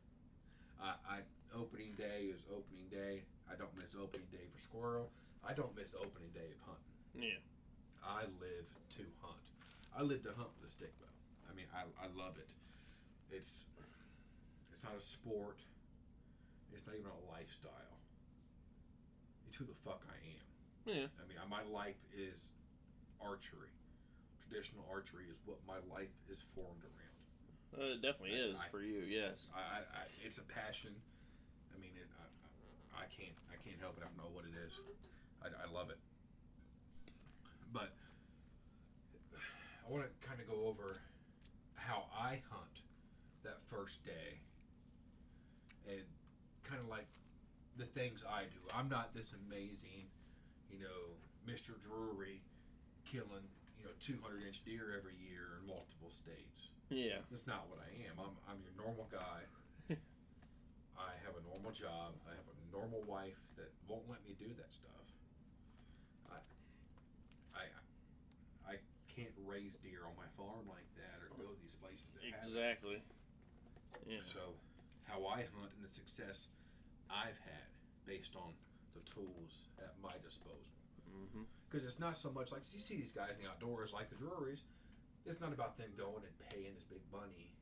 I, 0.80 0.95
I 1.04 1.19
Opening 1.50 1.99
day 1.99 2.30
is 2.30 2.47
opening 2.47 2.87
day. 2.95 3.26
I 3.50 3.59
don't 3.59 3.75
miss 3.75 3.99
opening 3.99 4.30
day 4.30 4.47
for 4.54 4.61
squirrel. 4.62 5.11
I 5.42 5.50
don't 5.50 5.75
miss 5.75 5.99
opening 5.99 6.30
day 6.30 6.47
of 6.47 6.61
hunting. 6.62 6.95
Yeah. 7.19 7.42
I 8.07 8.30
live 8.38 8.71
to 8.95 9.02
hunt. 9.19 9.47
I 9.90 10.07
live 10.07 10.23
to 10.23 10.33
hunt 10.38 10.54
with 10.54 10.71
a 10.71 10.73
stick 10.73 10.95
bow. 11.02 11.11
I 11.50 11.52
mean, 11.59 11.66
I, 11.75 11.90
I 11.99 12.07
love 12.14 12.38
it. 12.38 12.54
It's 13.35 13.66
it's 14.71 14.87
not 14.87 14.95
a 14.95 15.02
sport. 15.02 15.59
It's 16.73 16.87
not 16.87 16.95
even 16.95 17.11
a 17.11 17.23
lifestyle. 17.26 17.99
It's 19.50 19.59
who 19.59 19.66
the 19.66 19.75
fuck 19.83 20.07
I 20.07 20.14
am. 20.30 20.47
Yeah. 20.87 21.11
I 21.19 21.26
mean, 21.26 21.42
my 21.50 21.66
life 21.66 21.99
is 22.14 22.54
archery. 23.19 23.75
Traditional 24.38 24.87
archery 24.87 25.26
is 25.26 25.42
what 25.45 25.59
my 25.66 25.83
life 25.90 26.14
is 26.30 26.47
formed 26.54 26.87
around. 26.87 27.19
Uh, 27.75 27.99
it 27.99 28.02
definitely 28.02 28.38
is 28.38 28.54
I- 28.54 28.71
for 28.71 28.78
you. 28.78 29.02
Yes. 29.11 29.50
I, 29.50 29.83
I, 29.83 30.07
it's 30.23 30.38
a 30.38 30.47
passion. 30.47 30.95
I 31.75 31.83
mean, 31.83 31.90
it, 31.99 32.07
I, 32.95 33.02
I, 33.02 33.07
can't 33.11 33.35
I 33.50 33.59
can't 33.59 33.83
help 33.83 33.99
it. 33.99 34.07
I 34.07 34.14
don't 34.14 34.23
know 34.23 34.30
what 34.30 34.47
it 34.47 34.54
is. 34.54 34.71
I, 35.42 35.50
I 35.50 35.66
love 35.75 35.90
it. 35.90 35.99
But 37.75 37.90
I 39.35 39.90
want 39.90 40.07
to 40.07 40.11
kind 40.23 40.38
of 40.40 40.47
go 40.47 40.71
over 40.71 41.02
how 41.75 42.07
I 42.14 42.38
hunt 42.54 42.87
that 43.42 43.59
first 43.66 44.04
day, 44.07 44.38
and 45.90 46.07
kind 46.62 46.78
of 46.80 46.87
like 46.87 47.07
the 47.80 47.88
things 47.88 48.20
I 48.28 48.44
do. 48.52 48.60
I'm 48.76 48.92
not 48.92 49.16
this 49.16 49.32
amazing, 49.32 50.04
you 50.68 50.84
know, 50.84 51.16
Mr. 51.49 51.72
Drury 51.80 52.44
killing 53.08 53.49
you 53.80 53.88
know 53.88 53.96
200 54.04 54.44
inch 54.44 54.60
deer 54.68 54.92
every 54.92 55.16
year 55.16 55.56
in 55.56 55.64
multiple 55.64 56.12
states. 56.12 56.68
Yeah. 56.92 57.25
That's 57.32 57.49
not 57.49 57.64
what 57.72 57.80
I 57.80 57.88
am. 58.04 58.20
I'm, 58.20 58.37
I'm 58.44 58.60
your 58.60 58.76
normal 58.76 59.08
guy. 59.08 59.40
I 61.00 61.10
have 61.25 61.32
a 61.40 61.42
normal 61.49 61.72
job. 61.72 62.12
I 62.28 62.37
have 62.37 62.44
a 62.44 62.58
normal 62.68 63.00
wife 63.08 63.40
that 63.56 63.72
won't 63.88 64.04
let 64.12 64.20
me 64.28 64.37
do 64.37 64.52
that 64.60 64.68
stuff. 64.68 65.06
I, 66.28 66.38
I, 67.56 67.64
I 68.68 68.75
can't 69.08 69.32
raise 69.49 69.80
deer 69.80 70.04
on 70.04 70.12
my 70.20 70.28
farm 70.37 70.68
like 70.68 70.87
that 71.00 71.25
or 71.25 71.32
go 71.40 71.49
to 71.49 71.58
these 71.64 71.78
places 71.80 72.04
that. 72.12 72.28
Exactly. 72.28 73.00
Yeah. 74.04 74.20
So, 74.26 74.52
how 75.06 75.25
I 75.25 75.46
hunt 75.56 75.72
and 75.78 75.82
the 75.87 75.94
success 75.94 76.50
I've 77.08 77.38
had 77.46 77.69
based 78.11 78.35
on 78.35 78.50
the 78.99 79.02
tools 79.07 79.71
at 79.79 79.95
my 80.02 80.19
disposal. 80.19 80.75
Mm-hmm. 81.07 81.47
Because 81.71 81.87
it's 81.87 82.02
not 82.02 82.19
so 82.19 82.35
much 82.35 82.50
like 82.50 82.67
you 82.75 82.83
see 82.83 82.99
these 82.99 83.14
guys 83.14 83.38
in 83.38 83.47
the 83.47 83.47
outdoors, 83.47 83.95
like 83.95 84.11
the 84.11 84.19
Drury's. 84.19 84.67
It's 85.23 85.38
not 85.38 85.55
about 85.55 85.79
them 85.79 85.95
going 85.95 86.26
and 86.26 86.35
paying 86.50 86.75
this 86.75 86.83
big 86.83 87.07
money 87.14 87.55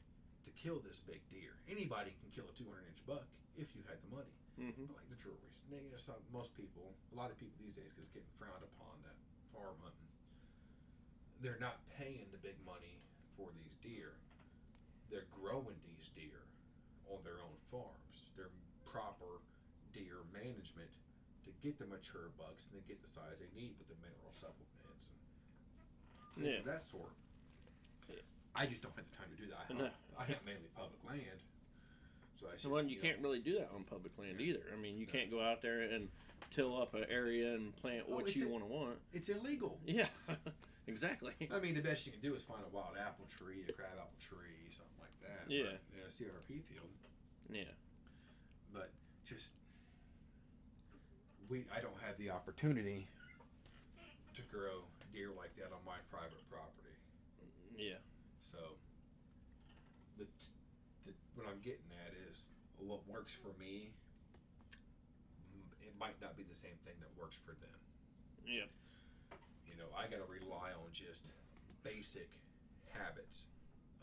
to 0.49 0.51
kill 0.57 0.81
this 0.81 1.05
big 1.05 1.21
deer. 1.29 1.61
Anybody 1.69 2.17
can 2.17 2.33
kill 2.33 2.49
a 2.49 2.55
200 2.57 2.81
inch 2.89 3.05
buck 3.05 3.29
if 3.61 3.77
you 3.77 3.85
had 3.85 4.01
the 4.01 4.09
money. 4.09 4.33
Mm-hmm. 4.57 4.89
But 4.89 5.05
like 5.05 5.11
the 5.13 5.21
Drury's, 5.21 5.61
they, 5.69 5.85
you 5.85 5.93
know, 5.93 6.01
some, 6.01 6.17
most 6.33 6.57
people, 6.57 6.97
a 7.13 7.17
lot 7.19 7.29
of 7.29 7.37
people 7.37 7.53
these 7.61 7.77
days, 7.77 7.93
because 7.93 8.09
it's 8.09 8.17
getting 8.17 8.33
frowned 8.41 8.65
upon 8.65 8.97
that 9.05 9.19
farm 9.53 9.77
hunting, 9.85 10.09
they're 11.45 11.61
not 11.61 11.85
paying 11.93 12.33
the 12.33 12.41
big 12.41 12.57
money 12.65 13.05
for 13.37 13.53
these 13.53 13.77
deer. 13.85 14.17
They're 15.13 15.29
growing 15.29 15.77
these 15.85 16.09
deer 16.17 16.49
on 17.13 17.21
their 17.21 17.45
own 17.45 17.59
farms. 17.69 18.33
They're 18.33 18.55
proper 18.89 19.45
deer 19.93 20.25
management 20.33 20.91
to 21.45 21.51
get 21.63 21.79
the 21.79 21.87
mature 21.87 22.31
bucks 22.39 22.69
and 22.73 22.81
to 22.81 22.85
get 22.89 23.01
the 23.03 23.09
size 23.09 23.39
they 23.41 23.49
need 23.59 23.75
with 23.79 23.89
the 23.89 23.97
mineral 24.03 24.33
supplements 24.33 25.07
and 26.37 26.47
Yeah. 26.47 26.61
that 26.63 26.83
sort. 26.83 27.13
Yeah. 28.09 28.17
I 28.55 28.67
just 28.67 28.83
don't 28.83 28.95
have 28.97 29.09
the 29.11 29.17
time 29.17 29.31
to 29.31 29.37
do 29.37 29.49
that. 29.51 29.67
I 29.69 29.73
No. 29.73 29.91
I 30.17 30.25
hunt 30.25 30.45
mainly 30.45 30.69
public 30.75 31.03
land. 31.05 31.43
So 32.37 32.49
I 32.51 32.57
So 32.57 32.69
one, 32.71 32.89
you 32.89 32.97
know, 32.97 33.03
can't 33.03 33.19
really 33.21 33.41
do 33.41 33.55
that 33.59 33.71
on 33.71 33.85
public 33.85 34.17
land 34.19 34.41
Yeah. 34.41 34.47
either. 34.55 34.73
I 34.73 34.77
mean, 34.77 34.97
you 34.99 35.07
No. 35.07 35.13
can't 35.13 35.31
go 35.31 35.41
out 35.43 35.61
there 35.63 35.83
and 35.83 36.11
till 36.51 36.81
up 36.81 36.95
an 36.95 37.05
area 37.05 37.55
and 37.55 37.75
plant 37.77 38.07
Oh, 38.09 38.15
what 38.15 38.35
you 38.35 38.49
want 38.49 38.65
to 38.65 38.69
want. 38.71 39.01
It's 39.13 39.29
illegal. 39.29 39.81
Yeah. 39.85 40.09
exactly. 40.87 41.35
I 41.51 41.59
mean, 41.61 41.75
the 41.75 41.83
best 41.83 42.07
you 42.07 42.13
can 42.13 42.21
do 42.21 42.35
is 42.35 42.43
find 42.45 42.65
a 42.65 42.69
wild 42.69 42.97
apple 42.97 43.27
tree, 43.27 43.65
a 43.69 43.73
crab 43.73 43.99
apple 43.99 44.17
tree, 44.21 44.71
something 44.71 44.99
like 45.01 45.21
that. 45.21 45.51
Yeah. 45.51 45.65
But, 45.65 45.81
you 45.95 46.01
know, 46.01 46.09
CRP 46.09 46.61
field. 46.63 46.89
Yeah. 47.51 47.65
But 48.73 48.93
just 49.25 49.53
we, 51.49 51.65
I 51.73 51.81
don't 51.81 51.97
have 52.05 52.17
the 52.21 52.31
opportunity 52.31 53.09
to 54.37 54.43
grow 54.53 54.85
deer 55.13 55.33
like 55.33 55.57
that 55.57 55.73
on 55.73 55.81
my 55.89 55.97
private 56.13 56.45
property. 56.53 56.93
Yeah. 57.77 58.01
So 58.53 58.77
the, 60.21 60.29
the 61.09 61.13
what 61.35 61.49
I'm 61.49 61.61
getting 61.65 61.89
at 62.05 62.13
is 62.29 62.47
what 62.77 63.01
works 63.09 63.33
for 63.33 63.57
me. 63.57 63.91
It 65.81 65.97
might 65.99 66.21
not 66.21 66.37
be 66.37 66.45
the 66.45 66.55
same 66.55 66.77
thing 66.85 66.95
that 67.01 67.11
works 67.17 67.41
for 67.41 67.57
them. 67.59 67.79
Yeah. 68.45 68.69
You 69.65 69.75
know, 69.81 69.89
I 69.97 70.07
got 70.07 70.21
to 70.21 70.29
rely 70.29 70.77
on 70.77 70.93
just 70.93 71.33
basic 71.83 72.29
habits 72.93 73.49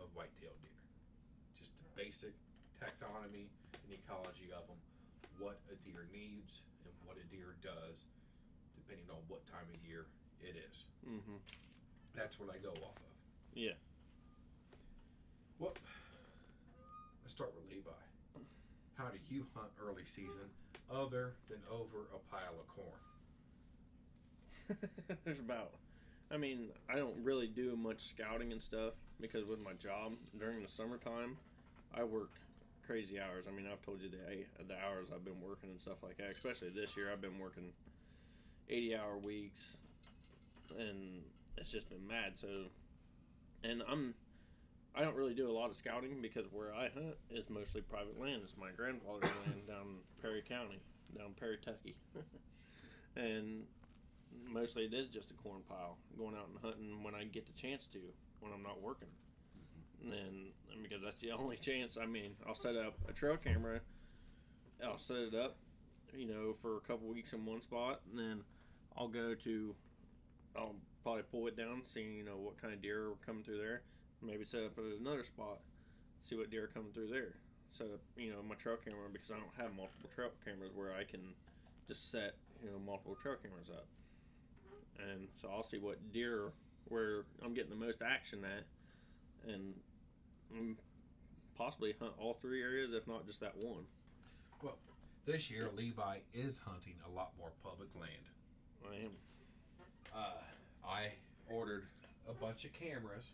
of 0.01 0.09
white-tailed 0.17 0.59
deer. 0.59 0.81
Just 1.55 1.71
the 1.77 1.91
basic 1.95 2.33
taxonomy 2.81 3.47
and 3.71 3.89
ecology 3.93 4.51
of 4.51 4.67
them, 4.67 4.79
what 5.39 5.61
a 5.71 5.75
deer 5.87 6.07
needs 6.11 6.65
and 6.85 6.93
what 7.05 7.17
a 7.17 7.25
deer 7.33 7.55
does, 7.61 8.05
depending 8.75 9.05
on 9.09 9.17
what 9.27 9.45
time 9.47 9.67
of 9.73 9.79
year 9.87 10.05
it 10.41 10.55
is. 10.69 10.85
Mm-hmm. 11.07 11.37
That's 12.15 12.39
what 12.39 12.49
I 12.49 12.57
go 12.57 12.71
off 12.71 12.95
of. 12.95 13.13
Yeah. 13.53 13.75
Well, 15.59 15.73
let's 17.23 17.33
start 17.33 17.53
with 17.55 17.65
Levi. 17.69 17.89
How 18.97 19.05
do 19.09 19.17
you 19.29 19.45
hunt 19.53 19.71
early 19.85 20.05
season 20.05 20.49
other 20.91 21.33
than 21.49 21.59
over 21.69 22.07
a 22.13 22.19
pile 22.31 22.55
of 22.59 22.67
corn? 22.67 22.99
There's 25.25 25.39
about. 25.39 25.71
I 26.31 26.37
mean, 26.37 26.69
I 26.89 26.95
don't 26.95 27.15
really 27.23 27.47
do 27.47 27.75
much 27.75 28.01
scouting 28.01 28.51
and 28.51 28.61
stuff 28.61 28.93
because 29.21 29.45
with 29.45 29.61
my 29.61 29.73
job 29.73 30.13
during 30.39 30.61
the 30.61 30.67
summertime, 30.67 31.37
I 31.93 32.03
work 32.03 32.31
crazy 32.85 33.19
hours. 33.19 33.45
I 33.47 33.51
mean, 33.51 33.67
I've 33.71 33.81
told 33.81 34.01
you 34.01 34.09
the 34.09 34.63
the 34.63 34.75
hours 34.75 35.09
I've 35.13 35.25
been 35.25 35.41
working 35.41 35.69
and 35.69 35.79
stuff 35.79 36.03
like 36.03 36.17
that. 36.17 36.31
Especially 36.31 36.69
this 36.69 36.95
year, 36.95 37.11
I've 37.11 37.21
been 37.21 37.39
working, 37.39 37.71
80 38.69 38.95
hour 38.95 39.17
weeks, 39.17 39.75
and 40.77 41.21
it's 41.57 41.71
just 41.71 41.89
been 41.89 42.07
mad. 42.07 42.33
So, 42.35 42.47
and 43.63 43.81
I'm 43.87 44.13
I 44.95 45.01
don't 45.01 45.15
really 45.15 45.33
do 45.33 45.49
a 45.49 45.51
lot 45.51 45.69
of 45.69 45.75
scouting 45.75 46.21
because 46.21 46.45
where 46.51 46.73
I 46.73 46.89
hunt 46.93 47.15
is 47.29 47.49
mostly 47.49 47.81
private 47.81 48.19
land. 48.19 48.41
It's 48.43 48.55
my 48.57 48.71
grandfather's 48.75 49.23
land 49.45 49.67
down 49.67 49.97
Perry 50.21 50.41
County, 50.47 50.79
down 51.17 51.33
Perry, 51.39 51.57
Tucky, 51.63 51.95
and 53.15 53.63
mostly 54.47 54.85
it 54.85 54.93
is 54.93 55.09
just 55.09 55.31
a 55.31 55.33
corn 55.33 55.61
pile. 55.67 55.97
Going 56.17 56.35
out 56.35 56.47
and 56.47 56.57
hunting 56.61 57.03
when 57.03 57.13
I 57.13 57.25
get 57.25 57.45
the 57.45 57.53
chance 57.53 57.87
to, 57.87 57.99
when 58.39 58.53
I'm 58.53 58.63
not 58.63 58.81
working, 58.81 59.09
and, 60.11 60.83
because 60.83 61.01
that's 61.03 61.19
the 61.19 61.31
only 61.31 61.57
chance. 61.57 61.97
I 62.01 62.05
mean, 62.05 62.31
I'll 62.47 62.55
set 62.55 62.75
up 62.75 62.95
a 63.07 63.13
trail 63.13 63.37
camera. 63.37 63.79
I'll 64.83 64.97
set 64.97 65.17
it 65.17 65.35
up, 65.35 65.57
you 66.13 66.27
know, 66.27 66.55
for 66.61 66.77
a 66.77 66.81
couple 66.81 67.07
weeks 67.07 67.33
in 67.33 67.45
one 67.45 67.61
spot, 67.61 68.01
and 68.09 68.19
then 68.19 68.43
I'll 68.97 69.07
go 69.07 69.33
to. 69.35 69.75
I'll 70.55 70.75
probably 71.03 71.23
pull 71.23 71.47
it 71.47 71.57
down, 71.57 71.81
seeing 71.85 72.15
you 72.15 72.23
know 72.23 72.37
what 72.37 72.61
kind 72.61 72.73
of 72.73 72.81
deer 72.81 73.07
are 73.07 73.25
coming 73.25 73.43
through 73.43 73.57
there 73.57 73.81
maybe 74.25 74.45
set 74.45 74.63
up 74.63 74.77
at 74.77 74.99
another 74.99 75.23
spot, 75.23 75.59
see 76.23 76.35
what 76.35 76.49
deer 76.49 76.65
are 76.65 76.67
coming 76.67 76.91
through 76.93 77.07
there. 77.07 77.35
Set 77.69 77.87
up, 77.87 78.01
you 78.17 78.31
know, 78.31 78.41
my 78.47 78.55
trail 78.55 78.77
camera 78.77 79.09
because 79.11 79.31
I 79.31 79.35
don't 79.35 79.55
have 79.57 79.75
multiple 79.75 80.09
trail 80.13 80.29
cameras 80.43 80.71
where 80.73 80.93
I 80.93 81.03
can 81.03 81.33
just 81.87 82.11
set, 82.11 82.35
you 82.63 82.69
know, 82.69 82.79
multiple 82.79 83.17
trail 83.21 83.35
cameras 83.41 83.69
up. 83.69 83.87
And 84.97 85.27
so 85.41 85.49
I'll 85.51 85.63
see 85.63 85.77
what 85.77 86.11
deer 86.13 86.53
where 86.85 87.25
I'm 87.43 87.53
getting 87.53 87.71
the 87.71 87.85
most 87.85 88.01
action 88.01 88.45
at, 88.45 89.51
and 89.51 89.73
mm, 90.53 90.75
possibly 91.57 91.95
hunt 91.99 92.13
all 92.19 92.33
three 92.41 92.61
areas, 92.61 92.91
if 92.93 93.07
not 93.07 93.25
just 93.25 93.39
that 93.41 93.55
one. 93.57 93.85
Well, 94.61 94.77
this 95.25 95.49
year 95.49 95.69
Levi 95.75 96.17
is 96.33 96.57
hunting 96.65 96.95
a 97.07 97.11
lot 97.15 97.31
more 97.37 97.51
public 97.63 97.89
land. 97.99 98.11
I 98.89 98.95
am. 99.05 99.11
Uh, 100.15 100.87
I 100.87 101.11
ordered 101.49 101.85
a 102.29 102.33
bunch 102.33 102.65
of 102.65 102.73
cameras 102.73 103.31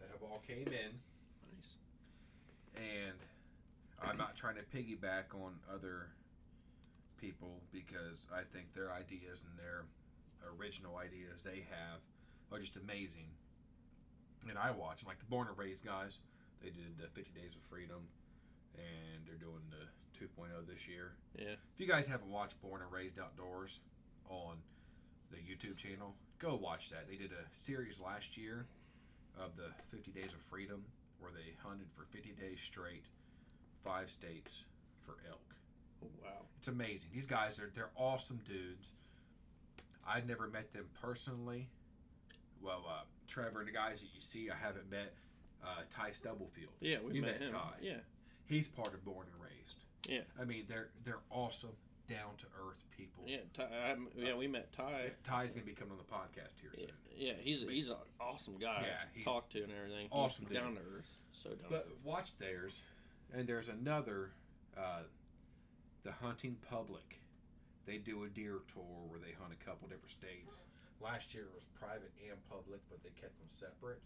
that 0.00 0.08
have 0.12 0.22
all 0.22 0.42
came 0.46 0.66
in, 0.66 0.92
Nice. 1.56 1.76
and 2.76 3.14
I'm 4.02 4.16
not 4.16 4.36
trying 4.36 4.56
to 4.56 4.62
piggyback 4.76 5.34
on 5.34 5.54
other 5.72 6.08
people 7.20 7.60
because 7.72 8.26
I 8.32 8.42
think 8.52 8.74
their 8.74 8.92
ideas 8.92 9.44
and 9.48 9.58
their 9.58 9.84
original 10.58 10.96
ideas 10.96 11.42
they 11.42 11.64
have 11.70 12.00
are 12.52 12.60
just 12.60 12.76
amazing. 12.76 13.26
And 14.48 14.58
I 14.58 14.70
watch 14.70 15.00
them, 15.00 15.08
like 15.08 15.18
the 15.18 15.26
Born 15.26 15.48
and 15.48 15.58
Raised 15.58 15.84
guys. 15.84 16.20
They 16.62 16.70
did 16.70 16.98
the 16.98 17.06
50 17.08 17.30
Days 17.38 17.54
of 17.54 17.62
Freedom, 17.70 18.02
and 18.74 19.24
they're 19.26 19.36
doing 19.36 19.62
the 19.70 19.86
2.0 20.18 20.66
this 20.66 20.88
year. 20.88 21.12
Yeah. 21.38 21.52
If 21.52 21.78
you 21.78 21.86
guys 21.86 22.06
haven't 22.06 22.30
watched 22.30 22.60
Born 22.60 22.82
and 22.82 22.90
Raised 22.90 23.18
Outdoors 23.18 23.80
on 24.28 24.56
the 25.30 25.36
YouTube 25.36 25.76
channel, 25.76 26.14
go 26.38 26.56
watch 26.56 26.90
that. 26.90 27.08
They 27.08 27.16
did 27.16 27.30
a 27.32 27.44
series 27.56 28.00
last 28.00 28.36
year 28.36 28.66
of 29.38 29.56
the 29.56 29.70
50 29.96 30.10
Days 30.10 30.32
of 30.32 30.40
Freedom 30.50 30.84
where 31.20 31.30
they 31.32 31.54
hunted 31.62 31.86
for 31.94 32.04
50 32.12 32.30
days 32.40 32.58
straight, 32.60 33.04
five 33.84 34.10
states 34.10 34.64
for 35.04 35.16
elk. 35.28 35.54
Oh, 36.04 36.08
wow. 36.22 36.46
It's 36.58 36.68
amazing. 36.68 37.10
These 37.12 37.26
guys 37.26 37.58
are 37.60 37.70
they're 37.74 37.90
awesome 37.96 38.40
dudes. 38.46 38.92
I'd 40.06 40.26
never 40.26 40.48
met 40.48 40.72
them 40.72 40.86
personally. 41.00 41.68
Well, 42.62 42.84
uh, 42.88 43.02
Trevor 43.26 43.60
and 43.60 43.68
the 43.68 43.72
guys 43.72 44.00
that 44.00 44.08
you 44.14 44.20
see, 44.20 44.50
I 44.50 44.54
haven't 44.56 44.90
met. 44.90 45.14
Uh, 45.62 45.82
Ty 45.90 46.12
Stubblefield. 46.12 46.70
Yeah, 46.80 46.98
we 47.04 47.14
you 47.14 47.22
met, 47.22 47.40
met 47.40 47.48
him. 47.48 47.54
Ty. 47.54 47.72
Yeah. 47.82 47.92
He's 48.46 48.68
part 48.68 48.94
of 48.94 49.04
Born 49.04 49.26
and 49.32 49.42
Raised. 49.42 49.84
Yeah. 50.08 50.20
I 50.40 50.44
mean, 50.44 50.64
they're 50.68 50.88
they're 51.04 51.18
awesome, 51.30 51.72
down 52.08 52.36
to 52.38 52.46
earth 52.64 52.84
people. 52.96 53.24
Yeah. 53.26 53.38
Ty, 53.54 53.64
I, 53.64 53.96
yeah, 54.16 54.36
we 54.36 54.46
met 54.46 54.72
Ty. 54.72 54.90
Yeah, 55.04 55.08
Ty's 55.24 55.54
gonna 55.54 55.66
be 55.66 55.72
coming 55.72 55.92
on 55.92 55.98
the 55.98 56.04
podcast 56.04 56.54
here 56.60 56.70
Yeah, 56.78 56.86
soon. 56.86 57.26
yeah, 57.26 57.32
he's 57.40 57.62
he's 57.68 57.88
an 57.88 57.96
awesome 58.20 58.56
guy 58.58 58.86
Yeah, 58.86 59.18
to 59.20 59.24
talk 59.24 59.50
to 59.50 59.62
and 59.64 59.72
everything. 59.72 60.06
awesome 60.12 60.44
he's 60.48 60.54
dude. 60.54 60.62
down 60.62 60.74
to 60.76 60.80
earth, 60.96 61.10
so 61.32 61.48
down 61.50 61.58
to 61.58 61.64
But 61.70 61.86
earth. 61.88 61.96
watch 62.04 62.38
theirs, 62.38 62.80
and 63.34 63.46
there's 63.48 63.68
another, 63.68 64.30
uh, 64.76 65.02
the 66.04 66.12
hunting 66.12 66.56
public. 66.70 67.18
They 67.84 67.98
do 67.98 68.22
a 68.22 68.28
deer 68.28 68.60
tour 68.72 68.84
where 69.08 69.18
they 69.18 69.32
hunt 69.40 69.52
a 69.52 69.64
couple 69.64 69.88
different 69.88 70.10
states. 70.12 70.64
Last 70.98 71.30
year 71.30 71.46
it 71.46 71.54
was 71.54 71.66
private 71.78 72.10
and 72.26 72.34
public, 72.50 72.82
but 72.90 72.98
they 73.06 73.14
kept 73.14 73.38
them 73.38 73.50
separate. 73.50 74.02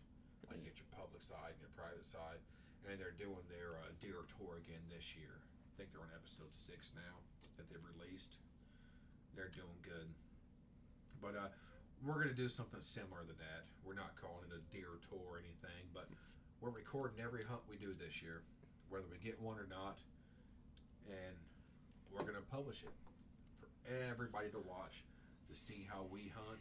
Like 0.49 0.61
you 0.61 0.69
get 0.69 0.77
your 0.77 0.93
public 0.93 1.25
side 1.25 1.57
and 1.57 1.63
your 1.65 1.73
private 1.73 2.05
side, 2.05 2.41
and 2.85 3.01
they're 3.01 3.17
doing 3.17 3.41
their 3.49 3.81
uh, 3.81 3.97
deer 3.97 4.29
tour 4.37 4.61
again 4.61 4.83
this 4.93 5.17
year. 5.17 5.41
I 5.41 5.71
think 5.81 5.89
they're 5.95 6.05
on 6.05 6.13
episode 6.13 6.53
six 6.53 6.93
now 6.93 7.17
that 7.57 7.65
they've 7.73 7.89
released. 7.97 8.37
They're 9.33 9.55
doing 9.55 9.81
good, 9.81 10.13
but 11.25 11.33
uh, 11.33 11.49
we're 12.05 12.21
gonna 12.21 12.37
do 12.37 12.51
something 12.51 12.85
similar 12.85 13.25
to 13.25 13.37
that. 13.41 13.65
We're 13.81 13.97
not 13.97 14.13
calling 14.21 14.45
it 14.51 14.53
a 14.53 14.61
deer 14.69 15.01
tour 15.09 15.25
or 15.25 15.41
anything, 15.41 15.89
but 15.97 16.13
we're 16.61 16.75
recording 16.75 17.25
every 17.25 17.41
hunt 17.49 17.65
we 17.65 17.81
do 17.81 17.97
this 17.97 18.21
year, 18.21 18.45
whether 18.93 19.09
we 19.09 19.17
get 19.17 19.41
one 19.41 19.57
or 19.57 19.71
not, 19.73 19.97
and 21.09 21.35
we're 22.13 22.29
gonna 22.29 22.45
publish 22.53 22.85
it 22.85 22.93
for 23.57 23.73
everybody 23.89 24.53
to 24.53 24.61
watch 24.69 25.01
to 25.49 25.55
see 25.57 25.89
how 25.89 26.05
we 26.11 26.33
hunt, 26.35 26.61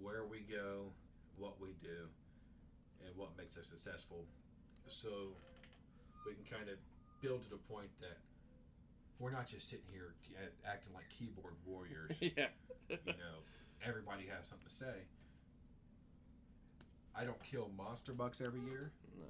where 0.00 0.24
we 0.24 0.40
go, 0.40 0.90
what 1.36 1.60
we 1.60 1.74
do, 1.82 2.08
and 3.04 3.16
what 3.16 3.36
makes 3.36 3.56
us 3.56 3.66
successful. 3.66 4.24
So 4.86 5.34
we 6.26 6.34
can 6.34 6.44
kind 6.44 6.68
of 6.68 6.76
build 7.20 7.42
to 7.42 7.50
the 7.50 7.62
point 7.70 7.90
that 8.00 8.18
we're 9.18 9.30
not 9.30 9.46
just 9.46 9.68
sitting 9.68 9.86
here 9.92 10.14
acting 10.66 10.92
like 10.94 11.08
keyboard 11.08 11.54
warriors. 11.66 12.16
yeah, 12.20 12.52
you 12.88 12.98
know, 13.06 13.42
everybody 13.86 14.26
has 14.26 14.46
something 14.46 14.66
to 14.66 14.74
say. 14.74 15.06
I 17.16 17.24
don't 17.24 17.42
kill 17.44 17.70
monster 17.76 18.12
bucks 18.12 18.40
every 18.40 18.60
year, 18.60 18.90
no. 19.16 19.26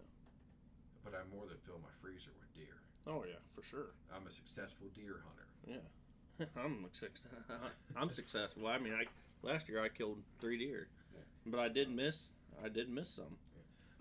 but 1.05 1.13
I 1.13 1.21
more 1.35 1.47
than 1.47 1.59
fill 1.67 1.79
my 1.83 1.93
freezer 2.01 2.31
with 2.41 2.55
deer. 2.55 2.81
Oh 3.07 3.25
yeah, 3.29 3.41
for 3.55 3.63
sure. 3.63 3.93
I'm 4.15 4.27
a 4.27 4.31
successful 4.31 4.87
deer 4.95 5.21
hunter. 5.23 5.47
Yeah, 5.67 6.47
I'm 6.65 6.87
success. 6.93 7.31
I'm 7.97 8.11
successful. 8.11 8.67
I 8.67 8.79
mean, 8.79 8.95
I 8.95 9.05
last 9.45 9.69
year 9.69 9.83
I 9.83 9.89
killed 9.89 10.19
three 10.41 10.59
deer, 10.59 10.89
Yeah. 11.15 11.21
but 11.47 11.61
I 11.61 11.69
did 11.69 11.91
miss. 11.91 12.29
I 12.65 12.69
did 12.69 12.89
miss 12.89 13.09
some. 13.11 13.37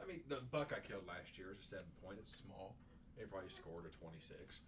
I 0.01 0.05
mean, 0.05 0.21
the 0.27 0.41
buck 0.51 0.73
I 0.75 0.79
killed 0.85 1.07
last 1.07 1.37
year 1.37 1.47
was 1.49 1.59
a 1.59 1.63
seven 1.63 1.85
point. 2.03 2.17
It's 2.19 2.35
small. 2.35 2.75
They 3.17 3.25
probably 3.25 3.49
scored 3.49 3.85
a 3.85 3.89
26. 3.89 4.59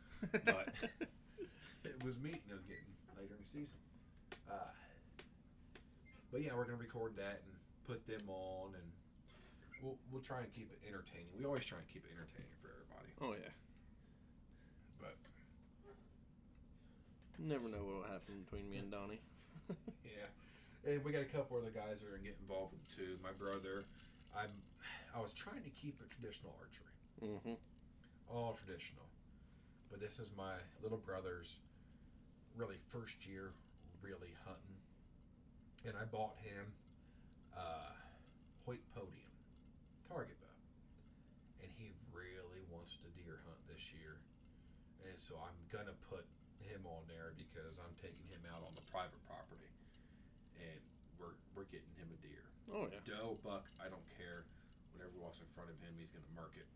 But 0.45 0.73
it 1.83 2.03
was 2.03 2.19
meat 2.19 2.39
and 2.43 2.51
it 2.51 2.55
was 2.55 2.63
getting 2.65 2.87
later 3.17 3.33
in 3.35 3.41
the 3.43 3.49
season. 3.49 3.75
Uh, 4.49 4.71
but 6.31 6.41
yeah, 6.41 6.51
we're 6.55 6.63
going 6.65 6.77
to 6.77 6.83
record 6.83 7.15
that 7.17 7.41
and 7.43 7.51
put 7.87 8.05
them 8.07 8.21
on 8.29 8.73
and 8.75 8.83
we'll, 9.83 9.97
we'll 10.11 10.21
try 10.21 10.39
and 10.39 10.53
keep 10.53 10.71
it 10.71 10.79
entertaining. 10.87 11.27
We 11.37 11.45
always 11.45 11.65
try 11.65 11.79
and 11.79 11.87
keep 11.87 12.03
it 12.05 12.11
entertaining 12.15 12.53
for 12.61 12.69
everybody. 12.71 13.11
oh 13.21 13.33
yeah, 13.35 13.51
But 15.01 15.15
never 17.39 17.67
know 17.67 17.83
what 17.83 17.95
will 17.95 18.03
happen 18.11 18.43
between 18.45 18.69
me 18.69 18.77
and 18.77 18.91
Donnie. 18.91 19.19
Yeah, 20.05 20.29
and 20.85 21.03
we 21.03 21.11
got 21.11 21.21
a 21.21 21.33
couple 21.33 21.57
other 21.57 21.73
guys 21.73 21.99
that 21.99 22.07
are 22.07 22.17
gonna 22.17 22.29
get 22.29 22.37
involved 22.39 22.73
with 22.73 22.85
it 22.85 22.91
too. 22.93 23.17
My 23.25 23.33
brother, 23.33 23.85
I'm, 24.37 24.53
I 25.15 25.19
was 25.19 25.33
trying 25.33 25.65
to 25.65 25.73
keep 25.73 25.97
it 25.97 26.09
traditional 26.13 26.53
archery, 26.61 26.93
mm-hmm. 27.25 27.57
all 28.29 28.53
traditional, 28.53 29.09
but 29.89 29.99
this 29.99 30.19
is 30.19 30.31
my 30.37 30.53
little 30.83 31.01
brother's 31.01 31.57
really 32.55 32.77
first 32.87 33.25
year 33.25 33.51
really 34.01 34.37
hunting, 34.45 34.77
and 35.89 35.97
I 35.97 36.05
bought 36.05 36.37
him 36.37 36.69
uh, 37.57 37.97
Hoyt 38.65 38.85
Podium 38.93 39.33
target 40.05 40.37
bow, 40.37 41.65
and 41.65 41.69
he 41.73 41.89
really 42.13 42.61
wants 42.69 42.93
to 43.01 43.09
deer 43.17 43.41
hunt 43.49 43.57
this 43.65 43.89
year, 43.89 44.21
and 45.09 45.17
so 45.17 45.33
I'm 45.41 45.57
gonna 45.73 45.97
put 46.13 46.29
him 46.61 46.85
on 46.85 47.01
there 47.09 47.33
because 47.33 47.81
I'm 47.81 47.93
taking 47.97 48.29
him 48.29 48.45
out 48.53 48.61
on 48.61 48.77
the 48.77 48.85
private 48.85 49.21
we're 51.55 51.67
getting 51.71 51.91
him 51.95 52.11
a 52.11 52.19
deer. 52.19 52.45
Oh 52.69 52.85
yeah. 52.91 53.01
Doe, 53.07 53.39
buck, 53.41 53.65
I 53.79 53.87
don't 53.87 54.05
care. 54.19 54.45
Whatever 54.91 55.15
walks 55.19 55.39
in 55.39 55.47
front 55.55 55.71
of 55.71 55.79
him, 55.79 55.95
he's 55.95 56.11
gonna 56.11 56.27
mark 56.35 56.55
it. 56.59 56.67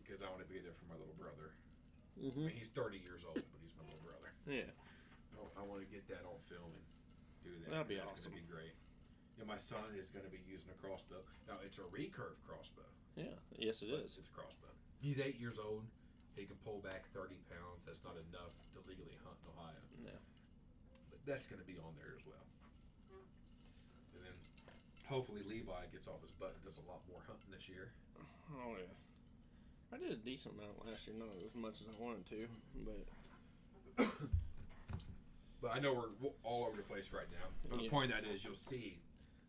Because 0.00 0.20
I 0.20 0.28
want 0.28 0.44
to 0.44 0.50
be 0.50 0.60
there 0.60 0.76
for 0.76 0.88
my 0.88 0.98
little 1.00 1.16
brother. 1.16 1.56
Mm-hmm. 2.20 2.52
mean, 2.52 2.56
he's 2.56 2.68
30 2.70 3.00
years 3.00 3.24
old, 3.24 3.40
but 3.40 3.58
he's 3.64 3.72
my 3.74 3.84
little 3.88 4.04
brother. 4.04 4.30
Yeah. 4.44 4.68
I, 5.56 5.62
want 5.66 5.80
to 5.82 5.88
get 5.88 6.06
that 6.12 6.22
on 6.28 6.36
film 6.46 6.68
and 6.68 6.84
do 7.42 7.50
that. 7.64 7.72
That'd 7.72 7.88
be 7.90 7.96
That's 7.96 8.12
awesome. 8.12 8.36
gonna 8.36 8.44
be 8.44 8.46
great. 8.46 8.76
Yeah, 9.40 9.48
my 9.48 9.58
son 9.58 9.82
is 9.96 10.12
gonna 10.12 10.30
be 10.30 10.44
using 10.44 10.70
a 10.70 10.78
crossbow. 10.78 11.24
Now 11.48 11.58
it's 11.64 11.80
a 11.80 11.86
recurve 11.88 12.38
crossbow. 12.44 12.86
Yeah. 13.16 13.34
Yes, 13.56 13.82
it 13.82 13.90
is. 13.90 14.14
It's 14.18 14.28
a 14.28 14.34
crossbow. 14.34 14.70
He's 15.00 15.18
eight 15.18 15.40
years 15.40 15.58
old. 15.58 15.84
He 16.34 16.46
can 16.46 16.58
pull 16.66 16.82
back 16.82 17.06
30 17.14 17.38
pounds. 17.46 17.86
That's 17.86 18.02
not 18.02 18.18
enough 18.18 18.58
to 18.74 18.82
legally 18.90 19.14
hunt 19.22 19.38
in 19.42 19.54
Ohio. 19.54 19.82
No. 20.02 20.16
But 21.10 21.22
that's 21.22 21.46
going 21.46 21.62
to 21.62 21.68
be 21.68 21.78
on 21.78 21.94
there 21.94 22.10
as 22.10 22.26
well. 22.26 22.42
Hopefully 25.08 25.42
Levi 25.46 25.86
gets 25.92 26.08
off 26.08 26.22
his 26.22 26.32
butt 26.32 26.54
and 26.56 26.64
does 26.64 26.80
a 26.80 26.86
lot 26.88 27.00
more 27.10 27.20
hunting 27.26 27.50
this 27.52 27.68
year. 27.68 27.92
Oh 28.56 28.72
yeah. 28.76 28.94
I 29.92 29.98
did 29.98 30.10
a 30.10 30.16
decent 30.16 30.54
amount 30.58 30.84
last 30.86 31.06
year, 31.06 31.16
not 31.18 31.28
as 31.44 31.54
much 31.54 31.80
as 31.80 31.86
I 31.88 32.02
wanted 32.02 32.26
to, 32.30 32.48
but 32.84 34.04
But 35.64 35.72
I 35.72 35.80
know 35.80 35.94
we're 35.94 36.28
all 36.42 36.66
over 36.68 36.76
the 36.76 36.82
place 36.82 37.10
right 37.12 37.30
now. 37.32 37.48
But 37.70 37.80
the 37.80 37.88
point 37.88 38.12
of 38.12 38.20
that 38.20 38.28
is, 38.28 38.44
you'll 38.44 38.52
see 38.52 38.98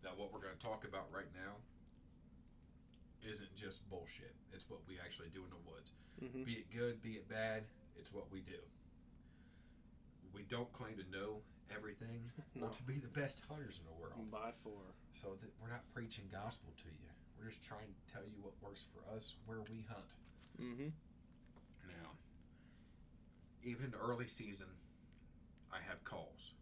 that 0.01 0.15
what 0.17 0.31
we're 0.31 0.39
going 0.39 0.55
to 0.57 0.65
talk 0.65 0.87
about 0.87 1.11
right 1.11 1.27
now 1.35 1.59
isn't 3.29 3.53
just 3.53 3.83
bullshit. 3.89 4.31
It's 4.53 4.69
what 4.69 4.79
we 4.87 4.95
actually 5.03 5.27
do 5.33 5.43
in 5.43 5.49
the 5.49 5.59
woods. 5.69 5.91
Mhm. 6.23 6.45
Be 6.45 6.53
it 6.63 6.71
good, 6.71 7.01
be 7.01 7.13
it 7.19 7.27
bad, 7.27 7.65
it's 7.97 8.13
what 8.13 8.31
we 8.31 8.39
do. 8.39 8.61
We 10.33 10.43
don't 10.43 10.71
claim 10.71 10.95
to 10.97 11.03
know 11.11 11.41
everything 11.73 12.29
No. 12.55 12.67
or 12.67 12.69
to 12.69 12.83
be 12.83 12.97
the 12.99 13.07
best 13.09 13.41
hunters 13.49 13.79
in 13.79 13.85
the 13.85 14.01
world. 14.01 14.29
By 14.31 14.51
four. 14.63 14.81
So 15.11 15.35
that 15.39 15.49
we're 15.61 15.69
not 15.69 15.83
preaching 15.93 16.25
gospel 16.31 16.69
to 16.77 16.89
you. 16.89 17.09
We're 17.39 17.49
just 17.49 17.63
trying 17.63 17.87
to 17.93 18.13
tell 18.13 18.23
you 18.23 18.37
what 18.41 18.53
works 18.61 18.85
for 18.93 19.15
us 19.15 19.35
where 19.45 19.59
we 19.69 19.85
hunt. 19.89 20.11
Mm-hmm. 20.61 20.89
Now, 21.87 22.11
even 23.63 23.85
in 23.85 23.91
the 23.91 23.97
early 23.97 24.27
season, 24.27 24.67
I 25.71 25.77
have 25.87 26.03
calls. 26.03 26.53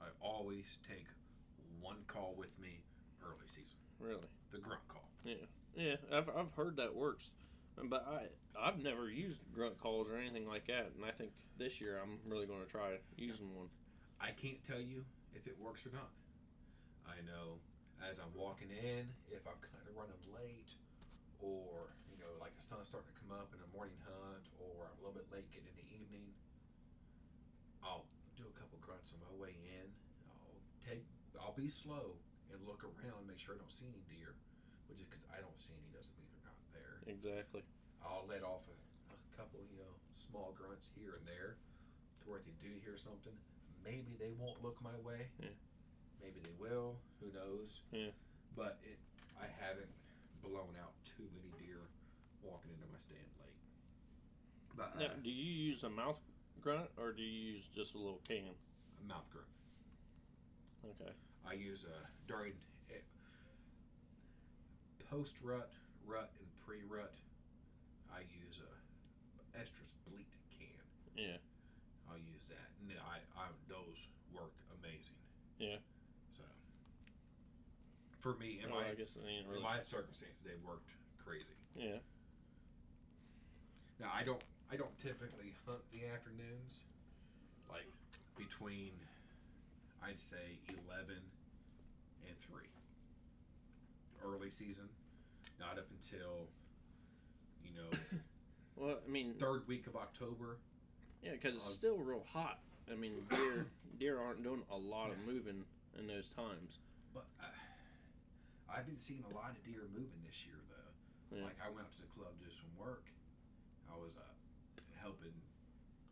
I 0.00 0.06
always 0.20 0.78
take 0.88 1.06
one 1.80 1.98
call 2.06 2.34
with 2.36 2.58
me 2.60 2.82
early 3.24 3.46
season, 3.46 3.76
Really. 4.00 4.26
the 4.52 4.58
grunt 4.58 4.86
call. 4.88 5.08
Yeah. 5.24 5.34
Yeah. 5.76 5.96
I've, 6.12 6.28
I've 6.30 6.52
heard 6.56 6.76
that 6.76 6.94
works, 6.94 7.30
but 7.84 8.06
I 8.08 8.26
I've 8.60 8.82
never 8.82 9.08
used 9.10 9.40
grunt 9.54 9.78
calls 9.80 10.08
or 10.08 10.16
anything 10.16 10.48
like 10.48 10.66
that, 10.66 10.90
and 10.96 11.04
I 11.06 11.10
think 11.12 11.30
this 11.58 11.80
year 11.80 12.00
I'm 12.02 12.18
really 12.30 12.46
going 12.46 12.60
to 12.64 12.66
try 12.70 12.96
using 13.16 13.54
one. 13.54 13.68
I 14.20 14.36
can't 14.36 14.60
tell 14.62 14.80
you 14.80 15.02
if 15.32 15.48
it 15.48 15.56
works 15.56 15.82
or 15.88 15.92
not. 15.96 16.12
I 17.08 17.18
know 17.24 17.56
as 18.04 18.20
I'm 18.20 18.32
walking 18.36 18.68
in, 18.68 19.08
if 19.32 19.44
I'm 19.48 19.58
kind 19.64 19.84
of 19.88 19.96
running 19.96 20.20
late, 20.36 20.68
or 21.40 21.96
you 22.12 22.20
know, 22.20 22.28
like 22.36 22.52
the 22.56 22.64
sun's 22.64 22.88
starting 22.88 23.08
to 23.08 23.16
come 23.16 23.32
up 23.32 23.48
in 23.56 23.60
a 23.64 23.70
morning 23.72 23.96
hunt, 24.04 24.44
or 24.60 24.88
I'm 24.88 24.96
a 25.00 25.00
little 25.00 25.16
bit 25.16 25.28
late 25.32 25.48
getting 25.48 25.72
in 25.72 25.76
the 25.80 25.88
evening, 25.96 26.28
I'll 27.80 28.04
do 28.36 28.44
a 28.44 28.54
couple 28.56 28.76
grunts 28.84 29.12
on 29.16 29.20
my 29.24 29.34
way 29.40 29.56
in. 29.56 29.88
I'll 30.28 30.60
take, 30.84 31.04
I'll 31.40 31.56
be 31.56 31.68
slow 31.68 32.12
and 32.52 32.60
look 32.68 32.84
around, 32.84 33.24
make 33.24 33.40
sure 33.40 33.56
I 33.56 33.58
don't 33.60 33.72
see 33.72 33.88
any 33.88 34.04
deer, 34.04 34.36
but 34.84 35.00
just 35.00 35.08
because 35.08 35.24
I 35.32 35.40
don't 35.40 35.56
see 35.56 35.72
any 35.72 35.88
doesn't 35.96 36.12
mean 36.20 36.28
they're 36.28 36.48
not 36.52 36.60
there. 36.76 37.00
Exactly. 37.08 37.64
I'll 38.04 38.28
let 38.28 38.44
off 38.44 38.64
a, 38.68 38.76
a 39.12 39.18
couple, 39.32 39.64
you 39.72 39.80
know, 39.80 39.94
small 40.12 40.52
grunts 40.56 40.92
here 40.92 41.16
and 41.16 41.24
there, 41.24 41.56
to 41.56 42.22
where 42.28 42.40
if 42.40 42.44
they 42.44 42.56
do 42.60 42.72
hear 42.84 43.00
something, 43.00 43.32
maybe 43.84 44.16
they 44.18 44.32
won't 44.38 44.62
look 44.62 44.76
my 44.82 44.96
way. 45.04 45.28
Yeah. 45.40 45.54
Maybe 46.20 46.40
they 46.42 46.54
will. 46.58 46.96
Who 47.20 47.32
knows? 47.32 47.80
Yeah. 47.92 48.12
But 48.56 48.78
it, 48.82 48.98
I 49.40 49.46
haven't 49.60 49.90
blown 50.42 50.76
out 50.80 50.92
too 51.04 51.24
many 51.34 51.52
deer 51.58 51.80
walking 52.42 52.72
into 52.72 52.86
my 52.92 52.98
stand 52.98 53.28
late. 53.40 53.56
But 54.76 54.98
Now, 54.98 55.06
uh, 55.06 55.22
do 55.22 55.30
you 55.30 55.52
use 55.72 55.82
a 55.82 55.90
mouth 55.90 56.20
grunt 56.60 56.90
or 56.96 57.12
do 57.12 57.22
you 57.22 57.54
use 57.56 57.64
just 57.74 57.94
a 57.94 57.98
little 57.98 58.20
can? 58.26 58.44
a 58.48 59.08
mouth 59.08 59.28
grunt. 59.32 59.48
Okay. 60.84 61.12
I 61.46 61.54
use 61.54 61.84
a 61.84 61.96
during 62.28 62.52
post 65.10 65.42
rut, 65.42 65.74
rut, 66.06 66.30
and 66.38 66.46
pre 66.62 66.86
rut. 66.86 67.10
I 68.14 68.22
use 68.30 68.62
a 68.62 69.58
estrus 69.58 69.98
bleat 70.06 70.30
can. 70.54 70.78
Yeah. 71.18 71.42
I'll 72.06 72.22
use 72.22 72.46
that. 72.46 72.70
And 72.78 72.79
I, 72.98 73.20
I 73.38 73.46
those 73.68 73.98
work 74.34 74.52
amazing. 74.80 75.14
Yeah. 75.58 75.76
So 76.32 76.42
for 78.18 78.34
me, 78.38 78.60
in 78.64 78.70
Well, 78.70 78.80
my 78.80 78.90
I 78.90 78.94
guess 78.94 79.14
it 79.14 79.22
ain't 79.28 79.46
in 79.46 79.50
really. 79.50 79.62
my 79.62 79.80
circumstances, 79.82 80.40
they 80.44 80.56
worked 80.66 80.90
crazy. 81.24 81.54
Yeah. 81.76 81.98
Now 84.00 84.10
I 84.14 84.24
don't 84.24 84.42
I 84.72 84.76
don't 84.76 84.96
typically 84.98 85.54
hunt 85.66 85.80
the 85.92 86.06
afternoons, 86.06 86.80
like 87.68 87.86
between 88.36 88.92
I'd 90.02 90.18
say 90.20 90.58
eleven 90.68 91.20
and 92.26 92.38
three. 92.38 92.68
Early 94.24 94.50
season, 94.50 94.84
not 95.58 95.78
up 95.78 95.86
until 95.90 96.46
you 97.64 97.70
know 97.74 97.88
Well, 98.76 98.96
I 99.06 99.10
mean, 99.10 99.34
third 99.38 99.66
week 99.66 99.86
of 99.86 99.96
October. 99.96 100.58
yeah, 101.22 101.32
because 101.32 101.54
it's 101.54 101.64
still 101.70 101.98
real 101.98 102.24
hot. 102.32 102.58
I 102.90 102.98
mean, 102.98 103.22
deer 103.30 103.66
deer 103.98 104.18
aren't 104.18 104.42
doing 104.42 104.66
a 104.66 104.76
lot 104.76 105.14
of 105.14 105.18
moving 105.22 105.62
in 105.94 106.10
those 106.10 106.28
times. 106.34 106.82
But 107.14 107.30
uh, 107.38 107.46
I've 108.66 108.86
been 108.86 108.98
seeing 108.98 109.22
a 109.30 109.32
lot 109.34 109.54
of 109.54 109.62
deer 109.62 109.86
moving 109.94 110.18
this 110.26 110.42
year, 110.42 110.58
though. 110.66 110.90
Yeah. 111.30 111.46
Like 111.46 111.58
I 111.62 111.70
went 111.70 111.86
up 111.86 111.94
to 111.94 112.02
the 112.02 112.10
club 112.10 112.34
to 112.34 112.40
do 112.42 112.50
some 112.50 112.70
work. 112.74 113.06
I 113.86 113.94
was 113.94 114.14
uh, 114.18 114.26
helping 114.98 115.34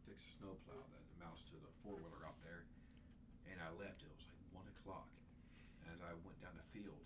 fix 0.06 0.22
a 0.22 0.30
snowplow 0.38 0.78
that 0.78 1.04
mounts 1.18 1.42
to 1.50 1.58
the 1.58 1.72
four 1.82 1.98
wheeler 1.98 2.22
out 2.22 2.38
there, 2.46 2.62
and 3.50 3.58
I 3.58 3.74
left. 3.74 4.06
It 4.06 4.10
was 4.14 4.22
like 4.30 4.42
one 4.54 4.66
o'clock. 4.70 5.10
As 5.88 6.04
I 6.04 6.12
went 6.20 6.36
down 6.44 6.52
the 6.54 6.68
field, 6.70 7.00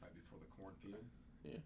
right 0.00 0.10
before 0.16 0.40
the 0.40 0.50
cornfield. 0.56 1.04
Yeah. 1.44 1.60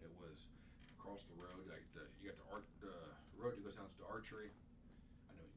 It 0.00 0.12
was 0.22 0.46
across 0.94 1.26
the 1.26 1.34
road. 1.34 1.66
Like 1.66 1.82
the, 1.92 2.06
you 2.22 2.30
got 2.30 2.38
the, 2.38 2.86
the 2.86 2.96
road 3.34 3.58
that 3.58 3.66
goes 3.66 3.74
down 3.74 3.90
to 3.90 3.98
the 3.98 4.06
archery. 4.06 4.54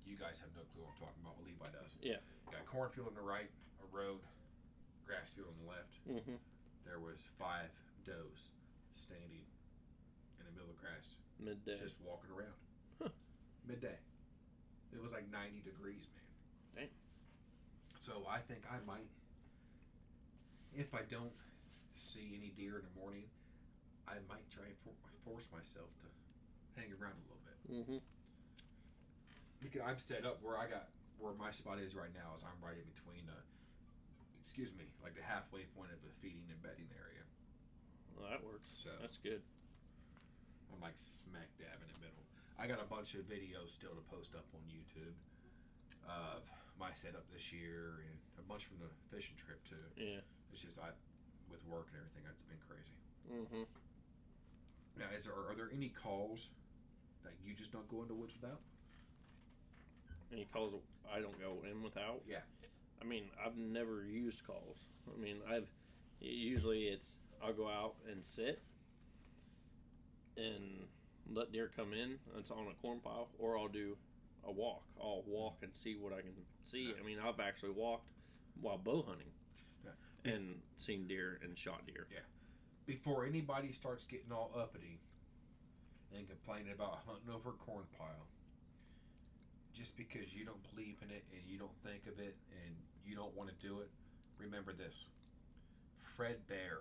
You 0.10 0.18
guys 0.18 0.42
have 0.42 0.50
no 0.58 0.66
clue 0.74 0.82
what 0.82 0.98
I'm 0.98 1.02
talking 1.06 1.22
about, 1.22 1.38
but 1.38 1.46
Levi 1.46 1.70
does. 1.70 1.94
Yeah. 2.02 2.18
You 2.50 2.58
got 2.58 2.66
a 2.66 2.70
cornfield 2.70 3.14
on 3.14 3.16
the 3.16 3.22
right, 3.22 3.54
a 3.78 3.88
road, 3.94 4.26
grass 5.06 5.30
field 5.30 5.54
on 5.54 5.58
the 5.62 5.70
left. 5.70 5.94
Mm-hmm. 6.10 6.42
There 6.82 6.98
was 6.98 7.30
five 7.38 7.70
does 8.02 8.50
standing 8.98 9.46
in 10.42 10.44
the 10.50 10.54
middle 10.58 10.74
of 10.74 10.74
the 10.74 10.82
grass, 10.82 11.22
Midday. 11.38 11.78
just 11.78 12.02
walking 12.02 12.34
around. 12.34 12.58
Huh. 12.98 13.14
Midday. 13.70 14.02
It 14.90 14.98
was 14.98 15.14
like 15.14 15.30
90 15.30 15.62
degrees, 15.62 16.10
man. 16.74 16.90
Dang. 16.90 16.92
So 18.02 18.26
I 18.26 18.42
think 18.42 18.66
I 18.66 18.82
might, 18.90 19.06
if 20.74 20.90
I 20.98 21.06
don't 21.06 21.38
see 21.94 22.34
any 22.34 22.50
deer 22.58 22.82
in 22.82 22.86
the 22.90 22.96
morning, 22.98 23.30
I 24.10 24.18
might 24.26 24.50
try 24.50 24.66
and 24.66 24.78
for, 24.82 24.98
force 25.22 25.46
myself 25.54 25.94
to 26.02 26.10
hang 26.74 26.90
around 26.98 27.14
a 27.14 27.26
little 27.30 27.46
bit. 27.46 27.58
mm-hmm. 27.70 28.02
Because 29.62 29.82
I'm 29.84 30.00
set 30.00 30.26
up 30.26 30.40
where 30.42 30.58
I 30.58 30.68
got 30.68 30.88
where 31.20 31.36
my 31.36 31.52
spot 31.52 31.80
is 31.84 31.96
right 31.96 32.12
now 32.16 32.32
is 32.36 32.48
I'm 32.48 32.56
right 32.64 32.80
in 32.80 32.88
between 32.96 33.28
the 33.28 33.36
excuse 34.40 34.72
me, 34.74 34.88
like 35.04 35.14
the 35.14 35.22
halfway 35.26 35.68
point 35.76 35.92
of 35.92 36.00
the 36.02 36.10
feeding 36.24 36.48
and 36.50 36.58
bedding 36.64 36.88
area. 36.96 37.24
Well, 38.16 38.32
that 38.32 38.40
works. 38.44 38.72
So- 38.84 38.96
That's 39.04 39.20
good. 39.20 39.44
I'm 40.72 40.80
like 40.80 40.96
smack 40.96 41.52
dab 41.60 41.76
in 41.84 41.90
the 41.92 42.00
middle. 42.00 42.24
I 42.56 42.68
got 42.68 42.80
a 42.80 42.88
bunch 42.88 43.16
of 43.16 43.28
videos 43.28 43.72
still 43.76 43.92
to 43.96 44.04
post 44.12 44.36
up 44.36 44.48
on 44.56 44.64
YouTube 44.72 45.16
of 46.08 46.44
my 46.80 46.92
setup 46.96 47.28
this 47.32 47.52
year 47.52 48.04
and 48.08 48.16
a 48.40 48.44
bunch 48.48 48.64
from 48.66 48.80
the 48.80 48.90
fishing 49.12 49.36
trip 49.36 49.60
too. 49.68 49.84
Yeah. 50.00 50.24
It's 50.52 50.64
just 50.64 50.80
I 50.80 50.96
with 51.52 51.60
work 51.68 51.92
and 51.92 52.00
everything, 52.00 52.24
it's 52.32 52.46
been 52.48 52.62
crazy. 52.64 52.96
Mm-hmm. 53.28 53.66
Now, 54.98 55.10
is 55.16 55.26
there 55.26 55.36
are 55.36 55.56
there 55.56 55.70
any 55.74 55.90
calls 55.90 56.50
that 57.24 57.34
you 57.44 57.54
just 57.54 57.72
don't 57.72 57.88
go 57.92 58.02
into 58.02 58.14
woods 58.16 58.34
without? 58.40 58.60
Any 60.32 60.46
calls 60.54 60.74
I 61.12 61.20
don't 61.20 61.40
go 61.40 61.64
in 61.70 61.82
without? 61.84 62.22
Yeah. 62.28 62.40
I 63.02 63.06
mean, 63.06 63.24
I've 63.44 63.58
never 63.58 64.04
used 64.06 64.46
calls. 64.46 64.78
I 65.14 65.20
mean, 65.20 65.38
I've 65.50 65.68
usually 66.20 66.84
it's 66.84 67.16
I'll 67.44 67.54
go 67.54 67.68
out 67.68 67.96
and 68.12 68.24
sit 68.24 68.62
and 70.38 70.88
let 71.32 71.52
deer 71.52 71.70
come 71.76 71.94
in. 71.94 72.18
It's 72.38 72.52
on 72.52 72.68
a 72.70 72.74
corn 72.82 73.00
pile, 73.00 73.30
or 73.40 73.58
I'll 73.58 73.68
do 73.68 73.98
a 74.46 74.52
walk. 74.52 74.84
I'll 75.02 75.24
walk 75.28 75.58
and 75.62 75.72
see 75.74 75.96
what 75.96 76.14
I 76.14 76.22
can 76.22 76.34
see. 76.70 76.94
I 77.00 77.06
mean, 77.06 77.18
I've 77.24 77.40
actually 77.40 77.72
walked 77.72 78.10
while 78.62 78.78
bow 78.78 79.04
hunting 79.08 79.32
Yeah. 79.86 80.34
and 80.34 80.62
seen 80.78 81.08
deer 81.08 81.40
and 81.44 81.58
shot 81.58 81.86
deer. 81.88 82.08
Yeah. 82.12 82.20
Before 82.86 83.26
anybody 83.26 83.72
starts 83.72 84.06
getting 84.06 84.32
all 84.32 84.52
uppity 84.58 85.00
and 86.16 86.28
complaining 86.28 86.72
about 86.74 87.00
hunting 87.06 87.34
over 87.34 87.52
a 87.52 87.54
corn 87.54 87.86
pile, 87.98 88.28
just 89.74 89.96
because 89.98 90.34
you 90.36 90.46
don't 90.46 90.62
believe 90.74 90.98
in 91.02 91.12
it 91.12 91.24
and 91.32 91.42
you 91.48 91.58
don't 91.58 91.76
think 91.84 92.08
of 92.08 92.20
it 92.20 92.36
and 92.66 92.76
you 93.06 93.16
don't 93.16 93.36
want 93.36 93.50
to 93.50 93.56
do 93.66 93.80
it, 93.80 93.90
remember 94.38 94.74
this. 94.74 95.06
Fred 95.98 96.38
Bear 96.48 96.80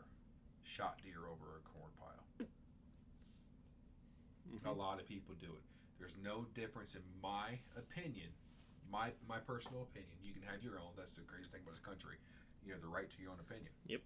shot 0.65 0.99
deer 1.03 1.27
over 1.31 1.59
a 1.59 1.63
corn 1.69 1.93
pile. 1.99 2.47
Mhm. 4.51 4.67
A 4.67 4.73
lot 4.73 4.99
of 5.01 5.07
people 5.07 5.35
do 5.37 5.53
it. 5.55 5.63
There's 5.99 6.17
no 6.17 6.45
difference 6.55 6.95
in 6.95 7.03
my 7.21 7.59
opinion, 7.77 8.33
my 8.91 9.13
my 9.27 9.39
personal 9.39 9.83
opinion. 9.83 10.17
You 10.23 10.33
can 10.33 10.43
have 10.43 10.63
your 10.63 10.79
own. 10.79 10.95
That's 10.97 11.13
the 11.13 11.23
greatest 11.23 11.53
thing 11.53 11.63
about 11.63 11.75
this 11.75 11.85
country. 11.85 12.17
You 12.65 12.73
have 12.73 12.81
the 12.81 12.89
right 12.89 13.09
to 13.11 13.23
your 13.23 13.33
own 13.33 13.41
opinion. 13.41 13.73
Yep. 13.87 14.03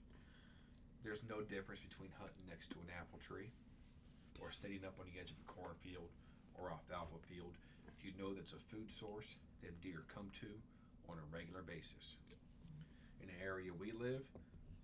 There's 1.03 1.23
no 1.25 1.42
difference 1.42 1.81
between 1.81 2.11
hunting 2.18 2.47
next 2.49 2.71
to 2.71 2.81
an 2.81 2.90
apple 2.90 3.18
tree 3.18 3.51
or 4.40 4.51
sitting 4.51 4.85
up 4.85 4.99
on 4.99 5.07
the 5.07 5.18
edge 5.21 5.31
of 5.31 5.38
a 5.38 5.45
cornfield 5.45 6.11
or 6.55 6.71
off 6.71 6.83
alfalfa 6.90 7.18
field. 7.27 7.57
You 8.03 8.11
know 8.18 8.35
that's 8.35 8.53
a 8.53 8.59
food 8.59 8.90
source 8.90 9.37
them 9.62 9.79
deer 9.81 10.03
come 10.12 10.27
to 10.42 10.51
on 11.09 11.18
a 11.23 11.27
regular 11.31 11.62
basis. 11.62 12.16
In 13.23 13.29
the 13.31 13.38
area 13.38 13.71
we 13.71 13.92
live, 13.95 14.27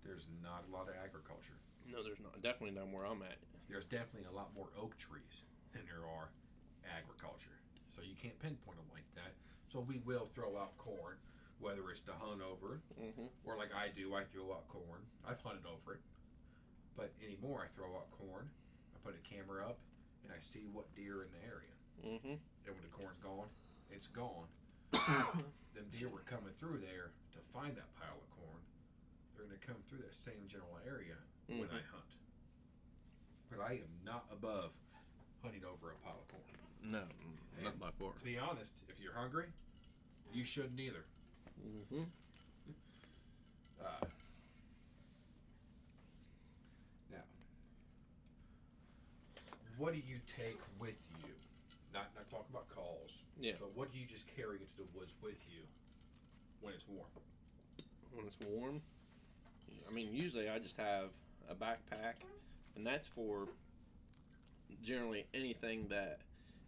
there's 0.07 0.27
not 0.41 0.63
a 0.63 0.71
lot 0.71 0.87
of 0.87 0.95
agriculture. 1.03 1.59
No, 1.83 1.99
there's 2.03 2.23
not. 2.23 2.39
Definitely 2.41 2.79
not 2.79 2.87
where 2.95 3.03
I'm 3.03 3.21
at. 3.27 3.35
There's 3.67 3.83
definitely 3.83 4.31
a 4.31 4.35
lot 4.35 4.55
more 4.55 4.71
oak 4.79 4.95
trees 4.97 5.43
than 5.75 5.83
there 5.85 6.07
are 6.07 6.31
agriculture. 6.87 7.59
So 7.91 7.99
you 8.01 8.15
can't 8.15 8.37
pinpoint 8.39 8.79
them 8.79 8.87
like 8.95 9.07
that. 9.19 9.35
So 9.67 9.83
we 9.83 9.99
will 10.07 10.25
throw 10.25 10.55
out 10.55 10.77
corn, 10.79 11.19
whether 11.59 11.91
it's 11.91 11.99
to 12.07 12.15
hunt 12.15 12.39
over, 12.41 12.79
Mm-hmm. 12.95 13.27
or 13.43 13.57
like 13.57 13.75
I 13.75 13.91
do, 13.91 14.15
I 14.15 14.23
throw 14.23 14.55
out 14.55 14.67
corn. 14.71 15.03
I've 15.27 15.41
hunted 15.43 15.67
over 15.67 15.99
it, 15.99 16.03
but 16.95 17.11
anymore 17.19 17.67
I 17.67 17.69
throw 17.75 17.91
out 17.99 18.09
corn. 18.15 18.47
I 18.95 18.97
put 19.03 19.15
a 19.19 19.23
camera 19.27 19.67
up, 19.67 19.77
and 20.23 20.31
I 20.31 20.39
see 20.39 20.65
what 20.71 20.87
deer 20.95 21.21
in 21.27 21.29
the 21.35 21.43
area. 21.45 21.75
Mm-hmm. 22.05 22.35
And 22.39 22.71
when 22.75 22.83
the 22.83 22.93
corn's 22.95 23.17
gone, 23.17 23.47
it's 23.91 24.07
gone. 24.07 24.47
Them 25.75 25.85
deer 25.91 26.09
were 26.09 26.25
coming 26.25 26.53
through 26.59 26.79
there 26.79 27.11
to 27.33 27.39
find 27.53 27.75
that 27.77 27.89
pile 27.99 28.17
of 28.17 28.29
corn. 28.35 28.61
They're 29.35 29.45
going 29.45 29.57
to 29.59 29.65
come 29.67 29.77
through 29.87 29.99
that 29.99 30.15
same 30.15 30.47
general 30.47 30.77
area 30.85 31.15
when 31.47 31.67
Mhm. 31.67 31.73
I 31.73 31.81
hunt. 31.91 32.11
But 33.49 33.59
I 33.61 33.73
am 33.73 33.91
not 34.05 34.25
above 34.31 34.71
hunting 35.43 35.63
over 35.65 35.91
a 35.91 35.95
pile 36.05 36.19
of 36.19 36.27
corn. 36.27 36.43
No, 36.83 37.03
not 37.63 37.79
by 37.79 37.91
far. 37.91 38.13
To 38.13 38.23
be 38.23 38.37
honest, 38.37 38.71
if 38.87 38.99
you're 38.99 39.13
hungry, 39.13 39.47
you 40.33 40.43
shouldn't 40.45 40.79
either. 40.79 41.05
Mm-hmm. 41.59 42.03
Uh, 43.81 44.05
now, 47.11 47.23
what 49.77 49.93
do 49.93 49.99
you 49.99 50.19
take 50.25 50.59
with 50.79 50.97
you? 51.25 51.33
Not 51.93 52.07
not 52.15 52.29
talking 52.29 52.51
about 52.51 52.69
calls. 52.69 53.19
Yeah. 53.39 53.53
But 53.59 53.75
what 53.75 53.91
do 53.91 53.99
you 53.99 54.05
just 54.05 54.25
carry 54.35 54.57
into 54.57 54.77
the 54.77 54.87
woods 54.97 55.15
with 55.21 55.41
you 55.49 55.63
when 56.61 56.73
it's 56.73 56.87
warm? 56.87 57.07
when 58.13 58.25
it's 58.25 58.37
warm. 58.45 58.81
I 59.87 59.93
mean, 59.93 60.09
usually 60.11 60.49
I 60.49 60.59
just 60.59 60.77
have 60.77 61.09
a 61.49 61.55
backpack, 61.55 62.15
and 62.75 62.85
that's 62.85 63.07
for 63.07 63.47
generally 64.83 65.25
anything 65.33 65.87
that 65.89 66.19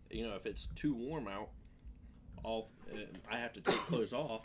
you 0.10 0.26
know. 0.26 0.36
If 0.36 0.46
it's 0.46 0.68
too 0.76 0.94
warm 0.94 1.28
out, 1.28 1.50
all 2.44 2.70
I 3.30 3.38
have 3.38 3.54
to 3.54 3.62
take 3.62 3.76
clothes 3.76 4.14
off. 4.14 4.42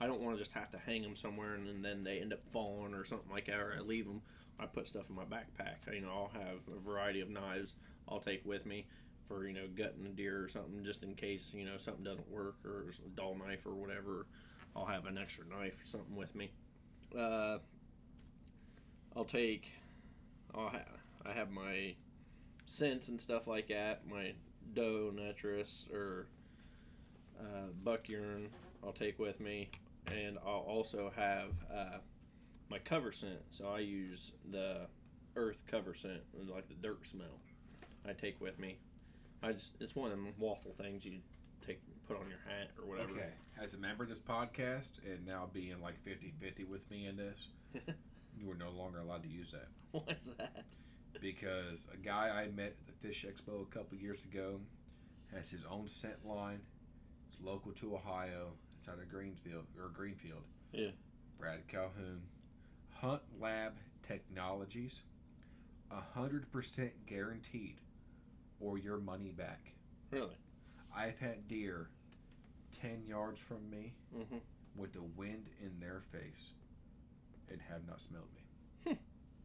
I 0.00 0.06
don't 0.06 0.20
want 0.20 0.36
to 0.36 0.42
just 0.42 0.52
have 0.52 0.70
to 0.72 0.78
hang 0.78 1.00
them 1.00 1.16
somewhere 1.16 1.54
and 1.54 1.66
then, 1.66 1.80
then 1.80 2.04
they 2.04 2.18
end 2.18 2.34
up 2.34 2.40
falling 2.52 2.92
or 2.92 3.06
something 3.06 3.30
like 3.30 3.46
that, 3.46 3.58
or 3.58 3.74
I 3.78 3.80
leave 3.80 4.04
them. 4.04 4.20
I 4.60 4.66
put 4.66 4.86
stuff 4.88 5.04
in 5.08 5.14
my 5.14 5.24
backpack. 5.24 5.92
You 5.92 6.02
know, 6.02 6.10
I'll 6.10 6.40
have 6.40 6.58
a 6.70 6.78
variety 6.78 7.22
of 7.22 7.30
knives 7.30 7.74
I'll 8.06 8.20
take 8.20 8.44
with 8.44 8.66
me 8.66 8.86
for 9.28 9.46
you 9.46 9.54
know 9.54 9.66
gutting 9.74 10.06
a 10.06 10.10
deer 10.10 10.42
or 10.42 10.48
something, 10.48 10.84
just 10.84 11.02
in 11.02 11.14
case 11.14 11.52
you 11.54 11.64
know 11.64 11.76
something 11.76 12.04
doesn't 12.04 12.30
work 12.30 12.56
or 12.64 12.90
a 12.90 13.08
dull 13.16 13.34
knife 13.34 13.66
or 13.66 13.74
whatever. 13.74 14.26
I'll 14.74 14.86
have 14.86 15.06
an 15.06 15.16
extra 15.16 15.44
knife 15.46 15.74
or 15.80 15.86
something 15.86 16.16
with 16.16 16.34
me. 16.34 16.50
Uh, 17.16 17.58
I'll 19.16 19.24
take. 19.24 19.72
I'll 20.54 20.70
I 21.24 21.32
have 21.32 21.50
my 21.50 21.94
scents 22.66 23.08
and 23.08 23.20
stuff 23.20 23.46
like 23.46 23.68
that. 23.68 24.02
My 24.08 24.34
doe 24.74 25.12
estrus 25.16 25.90
or 25.92 26.26
uh, 27.40 27.68
buck 27.82 28.08
urine. 28.08 28.50
I'll 28.84 28.92
take 28.92 29.18
with 29.18 29.40
me, 29.40 29.70
and 30.06 30.38
I'll 30.46 30.64
also 30.68 31.10
have 31.16 31.50
uh, 31.72 31.98
my 32.68 32.78
cover 32.78 33.12
scent. 33.12 33.40
So 33.50 33.68
I 33.68 33.80
use 33.80 34.32
the 34.50 34.86
earth 35.34 35.62
cover 35.66 35.94
scent, 35.94 36.20
like 36.48 36.68
the 36.68 36.74
dirt 36.74 37.06
smell. 37.06 37.40
I 38.08 38.12
take 38.12 38.40
with 38.40 38.58
me. 38.58 38.78
I 39.42 39.52
just 39.52 39.70
it's 39.80 39.94
one 39.94 40.10
of 40.10 40.16
them 40.16 40.32
waffle 40.38 40.74
things 40.78 41.04
you 41.04 41.18
take 41.66 41.80
put 42.06 42.16
on 42.16 42.28
your 42.28 42.38
hat 42.46 42.70
or 42.78 42.88
whatever. 42.88 43.12
Okay. 43.12 43.30
As 43.62 43.74
a 43.74 43.78
member 43.78 44.04
of 44.04 44.08
this 44.08 44.20
podcast 44.20 44.88
and 45.04 45.26
now 45.26 45.48
being 45.52 45.80
like 45.80 46.02
50 46.04 46.34
50 46.40 46.64
with 46.64 46.88
me 46.90 47.06
in 47.06 47.16
this, 47.16 47.48
you 48.36 48.50
are 48.50 48.54
no 48.56 48.70
longer 48.70 48.98
allowed 48.98 49.22
to 49.22 49.28
use 49.28 49.50
that. 49.50 49.68
What's 49.92 50.26
that? 50.38 50.64
Because 51.20 51.86
a 51.92 51.96
guy 51.96 52.28
I 52.28 52.48
met 52.54 52.76
at 52.80 52.86
the 52.86 53.06
Fish 53.06 53.24
Expo 53.26 53.62
a 53.62 53.74
couple 53.74 53.96
years 53.96 54.24
ago 54.24 54.60
has 55.34 55.50
his 55.50 55.64
own 55.64 55.88
scent 55.88 56.26
line. 56.26 56.60
It's 57.28 57.38
local 57.42 57.72
to 57.72 57.94
Ohio. 57.94 58.52
It's 58.78 58.88
out 58.88 58.98
of 58.98 59.08
Greenfield 59.10 59.64
or 59.78 59.88
Greenfield. 59.88 60.42
Yeah. 60.72 60.90
Brad 61.38 61.66
Calhoun. 61.68 62.20
Hunt 63.00 63.22
Lab 63.40 63.74
Technologies. 64.06 65.02
A 65.90 66.00
hundred 66.18 66.50
percent 66.50 66.92
guaranteed, 67.06 67.76
or 68.60 68.78
your 68.78 68.98
money 68.98 69.30
back. 69.30 69.72
Really? 70.10 70.36
I've 70.96 71.18
had 71.18 71.46
deer 71.48 71.88
ten 72.80 73.04
yards 73.06 73.40
from 73.40 73.68
me 73.70 73.92
Mm-hmm. 74.16 74.36
with 74.76 74.92
the 74.92 75.02
wind 75.16 75.46
in 75.62 75.78
their 75.80 76.02
face 76.12 76.50
and 77.50 77.60
have 77.70 77.86
not 77.86 78.00
smelled 78.00 78.28
me. 78.34 78.96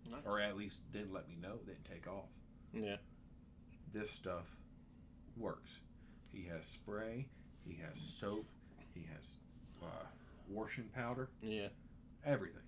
Nice. 0.10 0.22
Or 0.26 0.40
at 0.40 0.58
least 0.58 0.92
didn't 0.92 1.14
let 1.14 1.28
me 1.30 1.36
know, 1.42 1.58
didn't 1.66 1.86
take 1.86 2.08
off. 2.08 2.26
Yeah. 2.74 2.96
This 3.94 4.10
stuff 4.10 4.46
works. 5.38 5.70
He 6.34 6.44
has 6.48 6.66
spray, 6.66 7.28
he 7.68 7.76
has 7.88 8.02
soap, 8.02 8.46
he 8.94 9.06
has 9.14 9.36
uh, 9.84 10.06
washing 10.50 10.86
powder, 10.96 11.30
Yeah. 11.42 11.68
everything. 12.26 12.62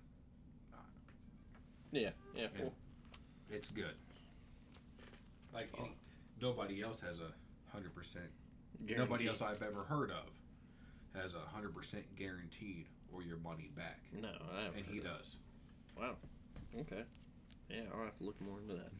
Yeah. 1.90 2.10
Yeah. 2.34 2.46
Cool. 2.56 2.72
it's 3.50 3.68
good. 3.68 3.94
Like 5.52 5.68
any, 5.78 5.96
nobody 6.44 6.82
else 6.82 7.00
has 7.00 7.20
a 7.20 7.32
hundred 7.72 7.94
percent. 7.94 8.26
Nobody 8.86 9.26
else 9.28 9.40
I've 9.40 9.62
ever 9.62 9.82
heard 9.84 10.10
of 10.10 10.28
has 11.20 11.34
a 11.34 11.40
hundred 11.54 11.74
percent 11.74 12.04
guaranteed 12.16 12.86
or 13.12 13.22
your 13.22 13.38
money 13.38 13.70
back, 13.76 14.00
No, 14.12 14.28
I 14.56 14.64
haven't. 14.64 14.78
and 14.80 14.86
he 14.86 14.98
of 14.98 15.04
does. 15.04 15.36
Wow. 15.98 16.16
Okay. 16.80 17.04
Yeah, 17.70 17.82
I'll 17.94 18.04
have 18.04 18.18
to 18.18 18.24
look 18.24 18.40
more 18.42 18.58
into 18.60 18.74
that. 18.74 18.90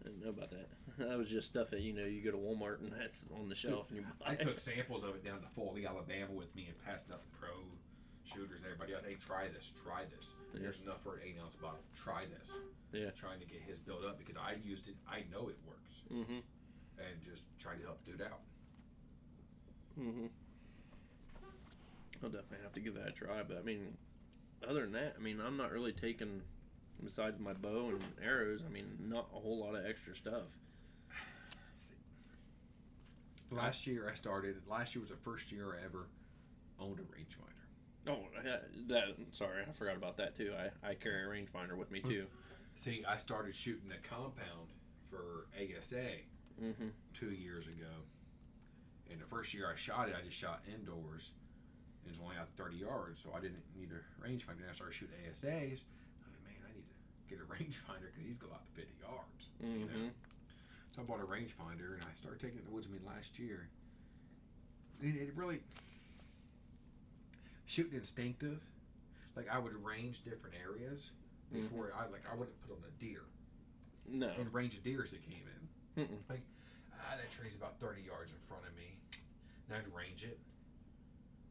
I 0.00 0.02
didn't 0.04 0.22
know 0.22 0.30
about 0.30 0.50
that. 0.50 0.68
That 0.98 1.16
was 1.16 1.30
just 1.30 1.46
stuff 1.46 1.70
that 1.70 1.80
you 1.82 1.92
know 1.92 2.04
you 2.04 2.20
go 2.20 2.32
to 2.32 2.36
Walmart 2.36 2.80
and 2.80 2.90
that's 2.92 3.24
on 3.38 3.48
the 3.48 3.54
shelf 3.54 3.86
and 3.90 3.98
you 3.98 4.04
buy. 4.18 4.32
I 4.32 4.34
took 4.34 4.58
samples 4.58 5.04
of 5.04 5.14
it 5.14 5.24
down 5.24 5.40
to 5.42 5.46
Foley, 5.54 5.86
Alabama 5.86 6.32
with 6.34 6.52
me 6.56 6.66
and 6.66 6.74
passed 6.84 7.06
it 7.08 7.12
out 7.14 7.22
to 7.22 7.28
pro 7.38 7.50
shooters 8.24 8.58
and 8.58 8.66
everybody 8.66 8.94
else. 8.94 9.04
Hey, 9.06 9.14
try 9.14 9.46
this, 9.46 9.72
try 9.84 10.02
this. 10.16 10.32
Yeah. 10.52 10.60
There's 10.62 10.80
enough 10.80 11.00
for 11.04 11.14
an 11.14 11.20
eight 11.24 11.36
ounce 11.42 11.54
bottle. 11.54 11.78
Try 11.94 12.24
this. 12.26 12.50
Yeah. 12.92 13.10
Trying 13.10 13.40
to 13.40 13.46
get 13.46 13.60
his 13.66 13.78
build 13.78 14.04
up 14.04 14.18
because 14.18 14.36
I 14.36 14.56
used 14.64 14.88
it. 14.88 14.94
I 15.08 15.24
know 15.30 15.48
it 15.48 15.56
works. 15.66 16.02
Mm-hmm. 16.12 16.40
And 16.98 17.22
just 17.24 17.42
trying 17.58 17.78
to 17.78 17.84
help 17.84 18.04
dude 18.04 18.22
out. 18.22 18.40
Mm-hmm. 20.00 20.26
I'll 22.22 22.30
definitely 22.30 22.58
have 22.62 22.72
to 22.72 22.80
give 22.80 22.94
that 22.94 23.08
a 23.08 23.12
try. 23.12 23.42
But 23.46 23.58
I 23.58 23.62
mean, 23.62 23.96
other 24.68 24.82
than 24.82 24.92
that, 24.92 25.14
I 25.18 25.22
mean, 25.22 25.40
I'm 25.44 25.56
not 25.56 25.70
really 25.70 25.92
taking, 25.92 26.42
besides 27.04 27.38
my 27.38 27.52
bow 27.52 27.90
and 27.90 28.02
arrows. 28.24 28.62
I 28.66 28.72
mean, 28.72 28.86
not 29.00 29.28
a 29.34 29.38
whole 29.38 29.58
lot 29.58 29.74
of 29.74 29.86
extra 29.86 30.14
stuff. 30.14 30.44
Last 33.50 33.86
year 33.86 34.08
I 34.10 34.14
started. 34.14 34.56
Last 34.68 34.94
year 34.94 35.02
was 35.02 35.10
the 35.10 35.16
first 35.16 35.52
year 35.52 35.78
I 35.80 35.84
ever 35.84 36.08
owned 36.80 36.98
a 36.98 37.02
rangefinder. 37.02 37.44
Oh, 38.08 38.20
that. 38.88 39.04
Sorry, 39.32 39.62
I 39.68 39.72
forgot 39.72 39.96
about 39.96 40.16
that 40.16 40.34
too. 40.34 40.52
I, 40.58 40.90
I 40.90 40.94
carry 40.94 41.24
a 41.24 41.28
rangefinder 41.28 41.76
with 41.76 41.90
me 41.90 42.00
too. 42.00 42.26
See, 42.78 43.04
I 43.08 43.16
started 43.16 43.54
shooting 43.54 43.90
a 43.92 44.08
compound 44.08 44.68
for 45.10 45.46
ASA 45.56 46.22
Mm-hmm. 46.58 46.88
two 47.14 47.30
years 47.30 47.66
ago. 47.68 47.86
And 49.12 49.20
the 49.20 49.26
first 49.26 49.54
year 49.54 49.70
I 49.72 49.76
shot 49.78 50.08
it, 50.08 50.16
I 50.18 50.26
just 50.26 50.36
shot 50.36 50.58
indoors. 50.66 51.30
It 52.04 52.08
was 52.10 52.18
only 52.20 52.34
out 52.36 52.48
30 52.56 52.76
yards, 52.78 53.22
so 53.22 53.30
I 53.30 53.38
didn't 53.38 53.62
need 53.78 53.90
a 53.94 54.02
rangefinder. 54.26 54.58
Then 54.58 54.70
I 54.70 54.74
started 54.74 54.94
shooting 54.94 55.14
ASAs. 55.30 55.46
I 55.46 56.26
was 56.26 56.34
like, 56.34 56.42
man, 56.50 56.58
I 56.66 56.74
need 56.74 56.82
to 56.82 56.96
get 57.30 57.38
a 57.38 57.46
rangefinder 57.54 58.10
because 58.10 58.26
these 58.26 58.38
go 58.38 58.48
out 58.52 58.66
to 58.66 58.72
50 58.74 58.90
yards. 59.00 59.42
Mm-hmm. 59.62 60.02
know? 60.02 60.10
So 60.90 61.02
I 61.02 61.04
bought 61.04 61.20
a 61.22 61.30
rangefinder 61.30 61.94
and 61.94 62.02
I 62.02 62.10
started 62.20 62.40
taking 62.42 62.58
it 62.58 62.62
in 62.66 62.70
the 62.70 62.74
woods 62.74 62.88
with 62.90 63.00
me 63.00 63.06
last 63.06 63.38
year. 63.38 63.68
And 65.00 65.14
it 65.14 65.30
really 65.36 65.60
shooting 67.66 67.94
instinctive. 67.96 68.58
Like 69.36 69.46
I 69.48 69.60
would 69.60 69.78
range 69.84 70.24
different 70.24 70.56
areas 70.58 71.10
before 71.52 71.92
I 71.96 72.06
like 72.10 72.22
I 72.30 72.34
wouldn't 72.34 72.60
put 72.62 72.72
on 72.76 72.82
a 72.86 72.92
deer 73.00 73.22
No. 74.08 74.28
and 74.38 74.52
range 74.52 74.74
of 74.74 74.82
deer 74.82 74.96
deers 74.98 75.10
that 75.12 75.22
came 75.22 75.44
in. 75.46 76.04
Mm-mm. 76.04 76.30
Like, 76.30 76.42
ah, 76.94 77.16
that 77.16 77.30
tree's 77.30 77.56
about 77.56 77.78
30 77.80 78.02
yards 78.02 78.32
in 78.32 78.38
front 78.46 78.64
of 78.66 78.76
me. 78.76 78.94
And 79.68 79.76
I'd 79.78 79.88
range 79.94 80.22
it. 80.24 80.38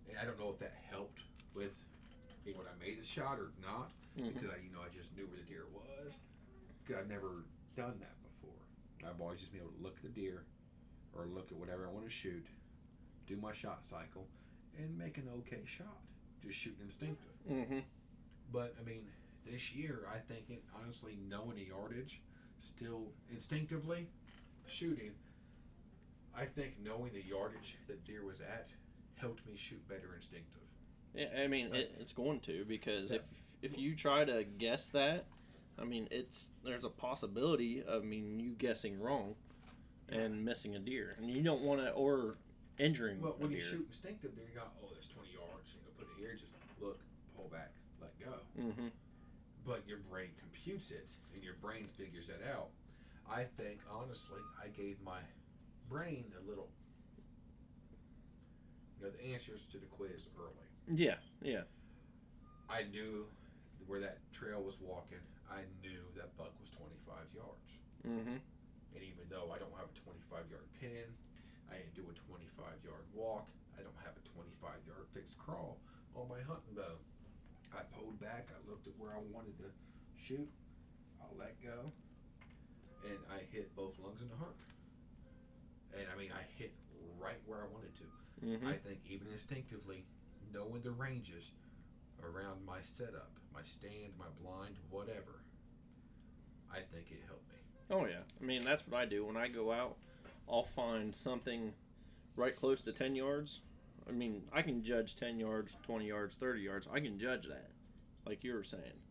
And 0.09 0.17
I 0.17 0.25
don't 0.25 0.39
know 0.39 0.49
if 0.49 0.59
that 0.59 0.73
helped 0.89 1.21
with 1.53 1.75
when 2.45 2.65
I 2.65 2.75
made 2.79 2.97
the 2.99 3.05
shot 3.05 3.39
or 3.39 3.51
not, 3.61 3.91
Mhm. 4.17 4.33
because 4.33 4.49
I, 4.49 4.57
you 4.63 4.71
know, 4.71 4.79
I 4.81 4.87
just 4.95 5.11
knew 5.17 5.27
where 5.27 5.35
the 5.35 5.43
deer 5.43 5.65
was. 5.73 6.13
Because 6.81 7.01
I've 7.03 7.09
never 7.09 7.43
done 7.75 7.99
that 7.99 8.15
before. 8.23 8.55
I've 9.05 9.19
always 9.19 9.41
just 9.41 9.51
been 9.51 9.59
able 9.61 9.73
to 9.73 9.83
look 9.83 9.97
at 9.97 10.03
the 10.03 10.09
deer 10.21 10.45
or 11.13 11.25
look 11.25 11.51
at 11.51 11.57
whatever 11.57 11.85
I 11.87 11.91
want 11.91 12.05
to 12.05 12.11
shoot, 12.11 12.45
do 13.27 13.35
my 13.35 13.51
shot 13.51 13.83
cycle, 13.85 14.25
and 14.77 14.97
make 14.97 15.17
an 15.17 15.27
okay 15.39 15.65
shot. 15.65 15.99
Just 16.41 16.57
shooting 16.57 16.79
instinctive. 16.83 17.33
Mm-hmm. 17.49 17.79
But 18.53 18.73
I 18.79 18.83
mean, 18.83 19.03
this 19.51 19.73
year 19.73 20.07
I 20.13 20.17
think 20.19 20.49
it 20.49 20.63
honestly 20.81 21.17
knowing 21.29 21.55
the 21.55 21.65
yardage, 21.65 22.21
still 22.61 23.03
instinctively 23.31 24.07
shooting. 24.67 25.11
I 26.35 26.45
think 26.45 26.75
knowing 26.83 27.13
the 27.13 27.23
yardage 27.23 27.77
that 27.87 28.03
deer 28.05 28.23
was 28.25 28.41
at 28.41 28.69
helped 29.15 29.45
me 29.47 29.53
shoot 29.55 29.85
better 29.87 30.13
instinctive. 30.15 30.61
Yeah, 31.15 31.27
I 31.43 31.47
mean, 31.47 31.73
it, 31.73 31.95
it's 31.99 32.13
going 32.13 32.39
to 32.41 32.65
because 32.65 33.11
if 33.11 33.21
if 33.61 33.77
you 33.77 33.95
try 33.95 34.23
to 34.23 34.43
guess 34.43 34.87
that, 34.89 35.25
I 35.79 35.83
mean, 35.83 36.07
it's 36.11 36.49
there's 36.63 36.83
a 36.83 36.89
possibility 36.89 37.81
of 37.81 38.03
I 38.03 38.05
mean 38.05 38.39
you 38.39 38.51
guessing 38.51 38.99
wrong 38.99 39.35
and 40.09 40.45
missing 40.45 40.75
a 40.75 40.79
deer, 40.79 41.15
and 41.17 41.29
you 41.29 41.41
don't 41.41 41.61
want 41.61 41.81
to, 41.81 41.89
or 41.91 42.35
injuring 42.77 43.19
Well, 43.21 43.35
a 43.39 43.41
when 43.41 43.51
you 43.51 43.57
deer. 43.57 43.65
shoot 43.65 43.85
instinctively, 43.89 44.43
you're 44.53 44.61
not, 44.63 44.73
oh, 44.81 44.87
that's 44.93 45.07
20 45.07 45.29
yards. 45.33 45.73
You 45.73 45.81
know, 45.81 45.91
put 45.97 46.07
it 46.07 46.21
here, 46.21 46.35
just 46.39 46.53
look, 46.79 46.99
pull 47.35 47.49
back, 47.51 47.71
let 47.99 48.17
go. 48.19 48.35
Mm-hmm. 48.57 48.87
But 49.67 49.83
your 49.85 49.99
brain 50.09 50.31
computes 50.39 50.91
it, 50.91 51.11
and 51.35 51.43
your 51.43 51.55
brain 51.61 51.87
figures 51.99 52.27
that 52.27 52.39
out. 52.55 52.71
I 53.29 53.43
think, 53.43 53.83
honestly, 53.91 54.39
I 54.55 54.71
gave 54.71 54.95
my 55.03 55.19
brain 55.89 56.23
a 56.39 56.49
little, 56.49 56.69
you 58.97 59.05
know, 59.05 59.11
the 59.11 59.33
answers 59.33 59.67
to 59.75 59.77
the 59.77 59.85
quiz 59.87 60.31
early. 60.39 60.71
Yeah, 60.87 61.19
yeah. 61.43 61.67
I 62.69 62.83
knew 62.83 63.27
where 63.87 63.99
that 63.99 64.19
trail 64.31 64.63
was 64.63 64.79
walking. 64.79 65.19
I 65.51 65.67
knew 65.83 65.99
that 66.15 66.31
buck 66.39 66.55
was 66.63 66.71
25 66.71 67.27
yards. 67.35 67.67
Mm-hmm. 68.07 68.39
And 68.39 69.01
even 69.03 69.27
though 69.27 69.51
I 69.51 69.59
don't 69.59 69.75
have 69.75 69.91
a 69.91 69.97
25 69.99 70.47
yard 70.47 70.67
pin, 70.79 71.11
I 71.67 71.83
didn't 71.83 71.95
do 71.95 72.07
a 72.07 72.15
25 72.15 72.87
yard 72.87 73.03
walk, 73.11 73.51
I 73.75 73.83
don't 73.83 73.99
have 73.99 74.15
a 74.15 74.23
25 74.31 74.79
yard 74.87 75.07
fixed 75.11 75.35
crawl 75.35 75.75
on 76.15 76.31
my 76.31 76.39
hunting 76.47 76.75
bow. 76.75 76.95
I 77.77 77.81
pulled 77.95 78.19
back, 78.19 78.49
I 78.49 78.69
looked 78.69 78.87
at 78.87 78.93
where 78.97 79.11
I 79.11 79.21
wanted 79.31 79.57
to 79.59 79.69
shoot, 80.17 80.49
I 81.21 81.25
let 81.37 81.61
go, 81.61 81.91
and 83.05 83.17
I 83.29 83.43
hit 83.53 83.75
both 83.75 83.93
lungs 84.03 84.21
and 84.21 84.31
the 84.31 84.35
heart. 84.35 84.57
And 85.93 86.07
I 86.13 86.17
mean, 86.17 86.31
I 86.33 86.41
hit 86.57 86.73
right 87.19 87.37
where 87.45 87.59
I 87.59 87.67
wanted 87.71 87.93
to. 87.95 88.45
Mm-hmm. 88.45 88.67
I 88.67 88.73
think 88.73 88.99
even 89.07 89.27
instinctively, 89.31 90.05
knowing 90.53 90.81
the 90.81 90.91
ranges 90.91 91.51
around 92.23 92.65
my 92.65 92.79
setup, 92.81 93.31
my 93.53 93.61
stand, 93.63 94.13
my 94.17 94.25
blind, 94.41 94.75
whatever, 94.89 95.43
I 96.71 96.77
think 96.77 97.11
it 97.11 97.21
helped 97.27 97.47
me. 97.49 97.59
Oh 97.89 98.05
yeah. 98.05 98.23
I 98.41 98.43
mean, 98.43 98.63
that's 98.63 98.83
what 98.87 98.99
I 98.99 99.05
do 99.05 99.25
when 99.25 99.37
I 99.37 99.47
go 99.47 99.71
out. 99.71 99.97
I'll 100.49 100.63
find 100.63 101.15
something 101.15 101.73
right 102.35 102.55
close 102.55 102.81
to 102.81 102.91
ten 102.91 103.15
yards. 103.15 103.61
I 104.07 104.11
mean, 104.11 104.43
I 104.53 104.61
can 104.61 104.83
judge 104.83 105.15
ten 105.15 105.39
yards, 105.39 105.77
twenty 105.83 106.07
yards, 106.07 106.35
thirty 106.35 106.61
yards. 106.61 106.87
I 106.91 106.99
can 106.99 107.19
judge 107.19 107.47
that, 107.47 107.71
like 108.25 108.43
you 108.43 108.53
were 108.53 108.63
saying. 108.63 109.01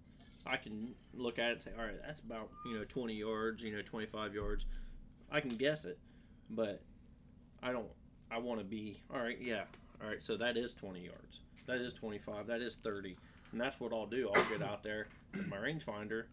I 0.46 0.56
can 0.56 0.94
look 1.12 1.38
at 1.38 1.48
it 1.48 1.52
and 1.52 1.62
say, 1.62 1.70
all 1.78 1.84
right, 1.84 2.00
that's 2.04 2.20
about 2.20 2.48
you 2.64 2.78
know 2.78 2.84
twenty 2.84 3.14
yards, 3.14 3.62
you 3.62 3.74
know 3.74 3.82
twenty 3.82 4.06
five 4.06 4.34
yards. 4.34 4.66
I 5.30 5.40
can 5.40 5.56
guess 5.56 5.84
it, 5.84 5.98
but 6.50 6.82
I 7.62 7.72
don't. 7.72 7.88
I 8.30 8.38
want 8.38 8.60
to 8.60 8.64
be 8.64 9.02
all 9.12 9.20
right. 9.20 9.38
Yeah, 9.40 9.64
all 10.02 10.08
right. 10.08 10.22
So 10.22 10.36
that 10.36 10.56
is 10.56 10.74
twenty 10.74 11.04
yards. 11.04 11.40
That 11.66 11.80
is 11.80 11.92
twenty 11.92 12.18
five. 12.18 12.46
That 12.46 12.60
is 12.60 12.76
thirty. 12.76 13.16
And 13.52 13.60
that's 13.60 13.78
what 13.80 13.92
I'll 13.92 14.06
do. 14.06 14.30
I'll 14.34 14.44
get 14.44 14.62
out 14.62 14.82
there 14.82 15.06
with 15.32 15.48
my 15.48 15.56
rangefinder 15.56 16.24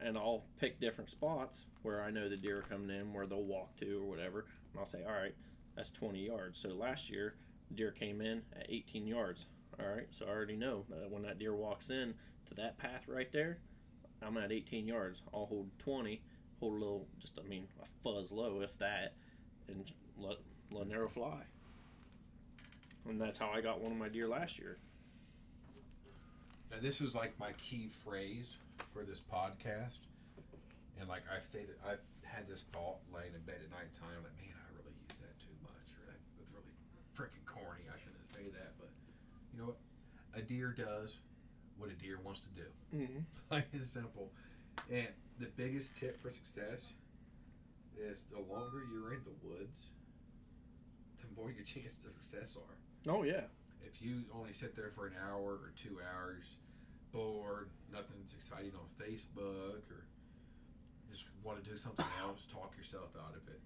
and 0.00 0.16
I'll 0.16 0.44
pick 0.60 0.80
different 0.80 1.10
spots 1.10 1.64
where 1.82 2.02
I 2.02 2.10
know 2.10 2.28
the 2.28 2.36
deer 2.36 2.58
are 2.58 2.62
coming 2.62 2.90
in, 2.90 3.12
where 3.12 3.26
they'll 3.26 3.42
walk 3.42 3.76
to 3.76 4.02
or 4.02 4.04
whatever. 4.04 4.44
And 4.72 4.80
I'll 4.80 4.86
say, 4.86 5.02
all 5.06 5.14
right, 5.14 5.34
that's 5.74 5.90
20 5.90 6.26
yards. 6.26 6.58
So 6.58 6.70
last 6.70 7.10
year, 7.10 7.34
deer 7.74 7.90
came 7.90 8.20
in 8.20 8.42
at 8.58 8.66
18 8.68 9.06
yards. 9.06 9.46
All 9.78 9.86
right, 9.86 10.06
so 10.10 10.24
I 10.26 10.30
already 10.30 10.56
know 10.56 10.84
that 10.88 11.10
when 11.10 11.22
that 11.22 11.38
deer 11.38 11.54
walks 11.54 11.90
in 11.90 12.14
to 12.46 12.54
that 12.54 12.78
path 12.78 13.02
right 13.08 13.30
there, 13.32 13.58
I'm 14.22 14.38
at 14.38 14.52
18 14.52 14.86
yards. 14.86 15.22
I'll 15.34 15.46
hold 15.46 15.68
20, 15.78 16.22
hold 16.60 16.72
a 16.72 16.76
little, 16.76 17.06
just 17.18 17.38
I 17.38 17.46
mean, 17.46 17.66
a 17.82 17.86
fuzz 18.02 18.30
low, 18.30 18.60
if 18.62 18.76
that, 18.78 19.14
and 19.68 19.84
let 20.18 20.36
let 20.72 20.86
an 20.86 20.92
arrow 20.92 21.08
fly. 21.08 21.42
And 23.08 23.20
that's 23.20 23.38
how 23.38 23.50
I 23.50 23.60
got 23.60 23.80
one 23.80 23.92
of 23.92 23.98
my 23.98 24.08
deer 24.08 24.26
last 24.26 24.58
year. 24.58 24.78
Now, 26.70 26.78
this 26.82 27.00
is 27.00 27.14
like 27.14 27.38
my 27.38 27.52
key 27.52 27.88
phrase 28.04 28.56
for 28.92 29.04
this 29.04 29.20
podcast. 29.20 30.02
And 30.98 31.08
like 31.08 31.22
I've 31.30 31.46
stated, 31.46 31.76
I've 31.86 32.02
had 32.22 32.48
this 32.48 32.64
thought 32.72 32.98
laying 33.14 33.34
in 33.34 33.40
bed 33.46 33.60
at 33.62 33.70
nighttime, 33.70 34.24
like, 34.24 34.34
man, 34.40 34.56
I 34.56 34.68
really 34.74 34.96
use 35.06 35.18
that 35.22 35.36
too 35.38 35.54
much, 35.62 35.88
or 35.94 36.10
that, 36.10 36.18
that's 36.40 36.50
really 36.50 36.72
freaking 37.16 37.44
corny. 37.46 37.82
I 37.88 37.98
shouldn't 37.98 38.26
say 38.28 38.50
that, 38.58 38.72
but 38.78 38.90
you 39.52 39.60
know 39.60 39.66
what? 39.66 39.76
A 40.34 40.42
deer 40.42 40.72
does 40.76 41.20
what 41.78 41.90
a 41.90 41.94
deer 41.94 42.18
wants 42.24 42.40
to 42.40 42.48
do. 42.50 42.66
Mm-hmm. 42.94 43.18
Plain 43.48 43.64
and 43.72 43.84
simple. 43.84 44.32
And 44.92 45.08
the 45.38 45.46
biggest 45.56 45.96
tip 45.96 46.20
for 46.20 46.30
success 46.30 46.92
is 47.98 48.24
the 48.24 48.38
longer 48.40 48.82
you're 48.92 49.12
in 49.14 49.20
the 49.24 49.46
woods, 49.46 49.88
the 51.20 51.40
more 51.40 51.50
your 51.50 51.64
chances 51.64 52.04
of 52.04 52.12
success 52.22 52.56
are 52.56 53.10
Oh 53.12 53.22
yeah. 53.22 53.42
if 53.86 54.02
you 54.02 54.24
only 54.34 54.52
sit 54.52 54.74
there 54.74 54.90
for 54.94 55.06
an 55.06 55.14
hour 55.30 55.52
or 55.52 55.72
two 55.76 55.98
hours, 56.12 56.56
bored, 57.12 57.70
nothing's 57.92 58.34
exciting 58.34 58.72
on 58.74 58.86
Facebook, 59.00 59.88
or 59.90 60.06
just 61.08 61.24
want 61.44 61.62
to 61.62 61.70
do 61.70 61.76
something 61.76 62.04
else, 62.20 62.44
talk 62.44 62.74
yourself 62.76 63.10
out 63.16 63.34
of 63.36 63.46
it, 63.48 63.60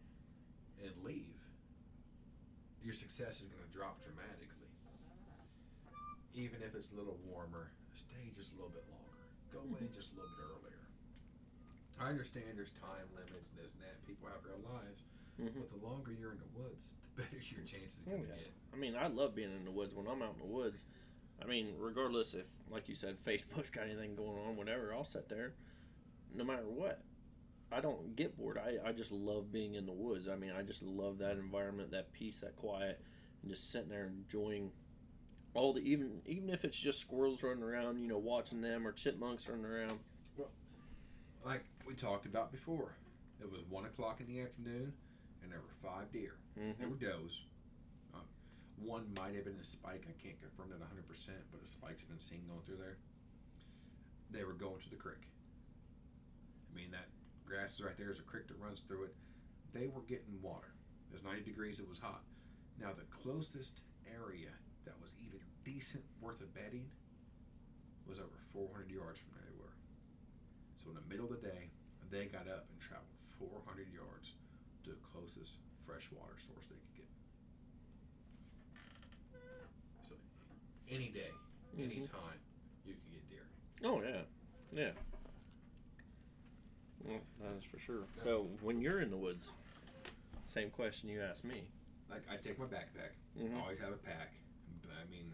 and 0.85 0.93
leave, 1.05 1.40
your 2.85 2.95
success 2.95 3.41
is 3.41 3.49
going 3.49 3.63
to 3.63 3.73
drop 3.73 4.01
dramatically. 4.01 4.49
Even 6.35 6.63
if 6.63 6.75
it's 6.75 6.91
a 6.93 6.97
little 6.97 7.19
warmer, 7.27 7.73
stay 7.95 8.31
just 8.35 8.53
a 8.53 8.57
little 8.57 8.71
bit 8.73 8.85
longer. 8.89 9.25
Go 9.53 9.61
away 9.67 9.91
just 9.93 10.13
a 10.13 10.17
little 10.17 10.31
bit 10.39 10.47
earlier. 10.47 10.79
I 12.01 12.09
understand 12.09 12.47
there's 12.57 12.73
time 12.81 13.05
limits 13.13 13.51
and 13.51 13.59
this 13.61 13.75
and 13.75 13.83
that. 13.85 13.99
People 14.07 14.29
have 14.31 14.41
real 14.47 14.63
lives. 14.63 15.03
Mhm. 15.41 15.53
But 15.59 15.69
the 15.69 15.85
longer 15.85 16.13
you're 16.13 16.33
in 16.33 16.39
the 16.39 16.53
woods, 16.59 16.93
the 17.17 17.23
better 17.23 17.37
your 17.43 17.65
chances 17.67 18.01
Oh, 18.07 18.13
are 18.15 18.17
going 18.17 18.29
to 18.31 18.37
yeah. 18.37 18.43
get. 18.47 18.53
I 18.73 18.77
mean, 18.77 18.95
I 18.97 19.09
love 19.09 19.35
being 19.35 19.53
in 19.55 19.65
the 19.65 19.71
woods 19.75 19.95
when 19.95 20.07
I'm 20.07 20.23
out 20.23 20.35
in 20.35 20.41
the 20.41 20.53
woods. 20.55 20.85
I 21.43 21.47
mean, 21.47 21.75
regardless 21.79 22.35
if, 22.35 22.47
like 22.71 22.89
you 22.89 22.95
said, 22.95 23.17
Facebook's 23.25 23.71
got 23.71 23.85
anything 23.85 24.15
going 24.15 24.39
on, 24.47 24.57
whatever, 24.57 24.95
I'll 24.95 25.05
sit 25.05 25.29
there 25.29 25.53
no 26.35 26.45
matter 26.45 26.69
what. 26.69 27.03
I 27.73 27.81
don't 27.81 28.17
get 28.17 28.37
bored. 28.37 28.59
I, 28.59 28.89
I 28.89 28.93
just 28.93 29.13
love 29.13 29.53
being 29.53 29.75
in 29.75 29.87
the 29.87 29.93
woods. 29.93 30.29
I 30.29 30.35
mean, 30.37 30.51
I 30.57 30.63
just 30.63 30.83
love 30.83 31.19
that 31.19 31.37
environment, 31.37 31.93
that 31.93 32.13
peace, 32.13 32.41
that 32.41 32.57
quiet, 32.57 33.01
and 33.43 33.51
just 33.51 33.71
sitting 33.71 33.89
there 33.89 34.07
enjoying 34.07 34.71
all 35.55 35.73
the 35.73 35.81
even 35.81 36.21
even 36.27 36.49
if 36.51 36.65
it's 36.65 36.77
just 36.79 37.01
squirrels 37.01 37.43
running 37.43 37.63
around, 37.63 37.99
you 38.01 38.07
know, 38.09 38.19
watching 38.19 38.61
them 38.61 38.87
or 38.87 38.93
chipmunks 38.93 39.49
running 39.49 39.65
around. 39.65 39.99
Well, 40.37 40.51
like 41.45 41.65
we 41.87 41.95
talked 41.95 42.27
about 42.27 42.51
before. 42.53 42.95
It 43.41 43.51
was 43.51 43.61
one 43.69 43.85
o'clock 43.87 44.21
in 44.21 44.27
the 44.27 44.41
afternoon, 44.43 44.93
and 45.43 45.51
there 45.51 45.61
were 45.61 45.89
five 45.89 46.13
deer. 46.13 46.37
There 46.57 46.67
Mm-hmm. 46.75 46.91
were 46.91 46.97
does. 46.97 47.43
Um, 48.13 48.21
one 48.77 49.07
might 49.17 49.35
have 49.35 49.45
been 49.45 49.57
a 49.61 49.65
spike. 49.65 50.05
I 50.09 50.13
can't 50.23 50.39
confirm 50.41 50.69
that 50.71 50.81
100%, 50.81 51.29
but 51.51 51.61
a 51.65 51.67
spike's 51.67 52.03
been 52.05 52.21
seen 52.21 52.43
going 52.49 52.61
through 52.67 52.77
there. 52.77 52.99
They 54.31 54.45
were 54.45 54.53
going 54.53 54.79
to 54.83 54.91
the 54.91 54.97
creek. 54.97 55.23
I 56.71 56.77
mean, 56.77 56.91
that 56.91 57.07
grass 57.51 57.75
is 57.75 57.83
right 57.83 57.99
there. 57.99 58.07
There's 58.07 58.23
a 58.23 58.31
creek 58.31 58.47
that 58.47 58.59
runs 58.63 58.81
through 58.87 59.11
it. 59.11 59.15
They 59.75 59.91
were 59.91 60.07
getting 60.07 60.39
water. 60.41 60.71
It 61.11 61.15
was 61.19 61.27
90 61.27 61.43
degrees. 61.43 61.81
It 61.83 61.89
was 61.91 61.99
hot. 61.99 62.23
Now, 62.79 62.95
the 62.95 63.05
closest 63.11 63.83
area 64.07 64.55
that 64.87 64.95
was 65.03 65.15
even 65.19 65.43
decent 65.67 66.05
worth 66.23 66.41
of 66.41 66.55
bedding 66.55 66.87
was 68.07 68.19
over 68.23 68.39
400 68.55 68.89
yards 68.91 69.19
from 69.19 69.35
where 69.35 69.43
they 69.51 69.59
were. 69.59 69.75
So 70.79 70.95
in 70.95 70.97
the 70.97 71.07
middle 71.11 71.27
of 71.27 71.35
the 71.35 71.43
day, 71.43 71.71
they 72.11 72.31
got 72.31 72.47
up 72.47 72.71
and 72.71 72.79
traveled 72.79 73.11
400 73.39 73.91
yards 73.91 74.39
to 74.87 74.91
the 74.95 75.03
closest 75.03 75.59
freshwater 75.85 76.39
source 76.39 76.71
they 76.71 76.79
could 76.79 76.97
get. 77.03 77.11
So 80.09 80.15
any 80.89 81.11
day, 81.11 81.31
any 81.77 82.07
Mhm. 82.07 82.11
time, 82.11 82.41
you 82.87 82.95
can 82.95 83.11
get 83.11 83.29
deer. 83.29 83.47
Oh 83.85 84.03
yeah, 84.03 84.23
yeah. 84.73 84.93
Well, 87.11 87.21
that 87.43 87.59
is 87.59 87.65
for 87.65 87.79
sure. 87.79 88.07
So 88.23 88.47
when 88.63 88.81
you're 88.81 89.01
in 89.01 89.11
the 89.11 89.17
woods, 89.17 89.51
same 90.47 90.71
question 90.71 91.09
you 91.09 91.21
asked 91.21 91.45
me. 91.45 91.63
Like 92.09 92.23
I 92.31 92.37
take 92.37 92.59
my 92.59 92.67
backpack. 92.67 93.19
Mhm. 93.39 93.57
I 93.57 93.61
always 93.61 93.79
have 93.81 93.93
a 93.93 94.03
pack. 94.03 94.33
But 94.83 94.93
I 94.95 95.11
mean, 95.11 95.31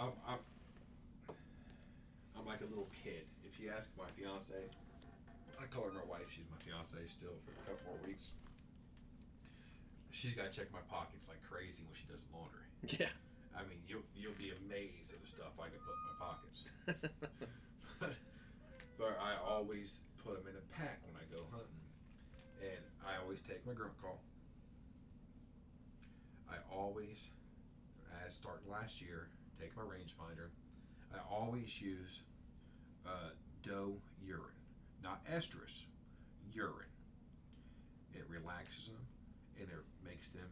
I'm, 0.00 0.12
I'm 0.26 0.38
I'm 2.36 2.46
like 2.46 2.60
a 2.60 2.68
little 2.68 2.88
kid. 3.04 3.24
If 3.44 3.60
you 3.60 3.70
ask 3.76 3.90
my 3.98 4.08
fiance, 4.16 4.54
I 5.60 5.64
call 5.66 5.84
her 5.84 5.92
my 5.92 6.04
wife. 6.08 6.28
She's 6.30 6.44
my 6.50 6.56
fiance 6.64 6.96
still 7.06 7.36
for 7.44 7.52
a 7.52 7.64
couple 7.68 7.92
more 7.92 8.00
weeks. 8.06 8.32
She's 10.10 10.32
got 10.32 10.50
to 10.50 10.58
check 10.58 10.72
my 10.72 10.80
pockets 10.88 11.28
like 11.28 11.42
crazy 11.42 11.82
when 11.84 11.94
she 11.94 12.06
does 12.08 12.24
laundry. 12.32 12.64
Yeah. 12.82 13.12
I 13.56 13.62
mean, 13.68 13.80
you'll 13.88 14.06
you'll 14.16 14.38
be 14.38 14.52
amazed 14.64 15.12
at 15.12 15.20
the 15.20 15.26
stuff 15.26 15.52
I 15.60 15.68
can 15.68 15.80
put 15.84 15.96
in 15.96 16.04
my 16.08 16.16
pockets. 16.24 16.64
but 18.98 19.18
I 19.20 19.34
always 19.44 20.00
put 20.28 20.44
them 20.44 20.52
in 20.52 20.60
a 20.60 20.78
pack 20.78 21.00
when 21.06 21.16
I 21.16 21.24
go 21.32 21.46
hunting, 21.50 21.80
and 22.60 22.84
I 23.00 23.16
always 23.22 23.40
take 23.40 23.66
my 23.66 23.72
grunt 23.72 23.94
call. 24.02 24.20
I 26.50 26.56
always, 26.70 27.28
as 28.26 28.34
starting 28.34 28.70
last 28.70 29.00
year, 29.00 29.30
take 29.58 29.74
my 29.74 29.82
rangefinder. 29.82 30.52
I 31.14 31.18
always 31.34 31.80
use 31.80 32.20
uh, 33.06 33.30
doe 33.62 33.94
urine, 34.22 34.60
not 35.02 35.24
estrus, 35.24 35.84
urine. 36.52 36.92
It 38.12 38.24
relaxes 38.28 38.88
them, 38.88 39.06
and 39.58 39.68
it 39.70 40.06
makes 40.06 40.28
them 40.28 40.50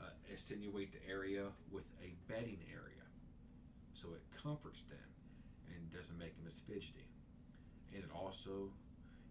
uh, 0.00 0.10
the 0.92 1.10
area 1.10 1.46
with 1.72 1.90
a 2.04 2.14
bedding 2.32 2.60
area, 2.70 3.02
so 3.94 4.10
it 4.14 4.22
comforts 4.40 4.82
them 4.82 4.98
and 5.74 5.92
doesn't 5.92 6.18
make 6.18 6.36
them 6.36 6.46
as 6.46 6.60
fidgety. 6.68 7.08
And 7.94 8.02
it 8.04 8.10
also, 8.14 8.70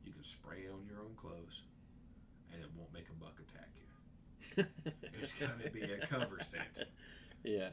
you 0.05 0.11
can 0.13 0.23
spray 0.23 0.59
it 0.67 0.71
on 0.73 0.85
your 0.89 0.99
own 1.01 1.15
clothes, 1.17 1.61
and 2.51 2.61
it 2.61 2.69
won't 2.77 2.93
make 2.93 3.07
a 3.09 3.13
buck 3.13 3.35
attack 3.39 3.69
you. 3.75 4.65
It's 5.21 5.31
gotta 5.33 5.69
be 5.71 5.81
a 5.83 6.05
cover 6.07 6.39
scent. 6.41 6.83
Yeah, 7.43 7.69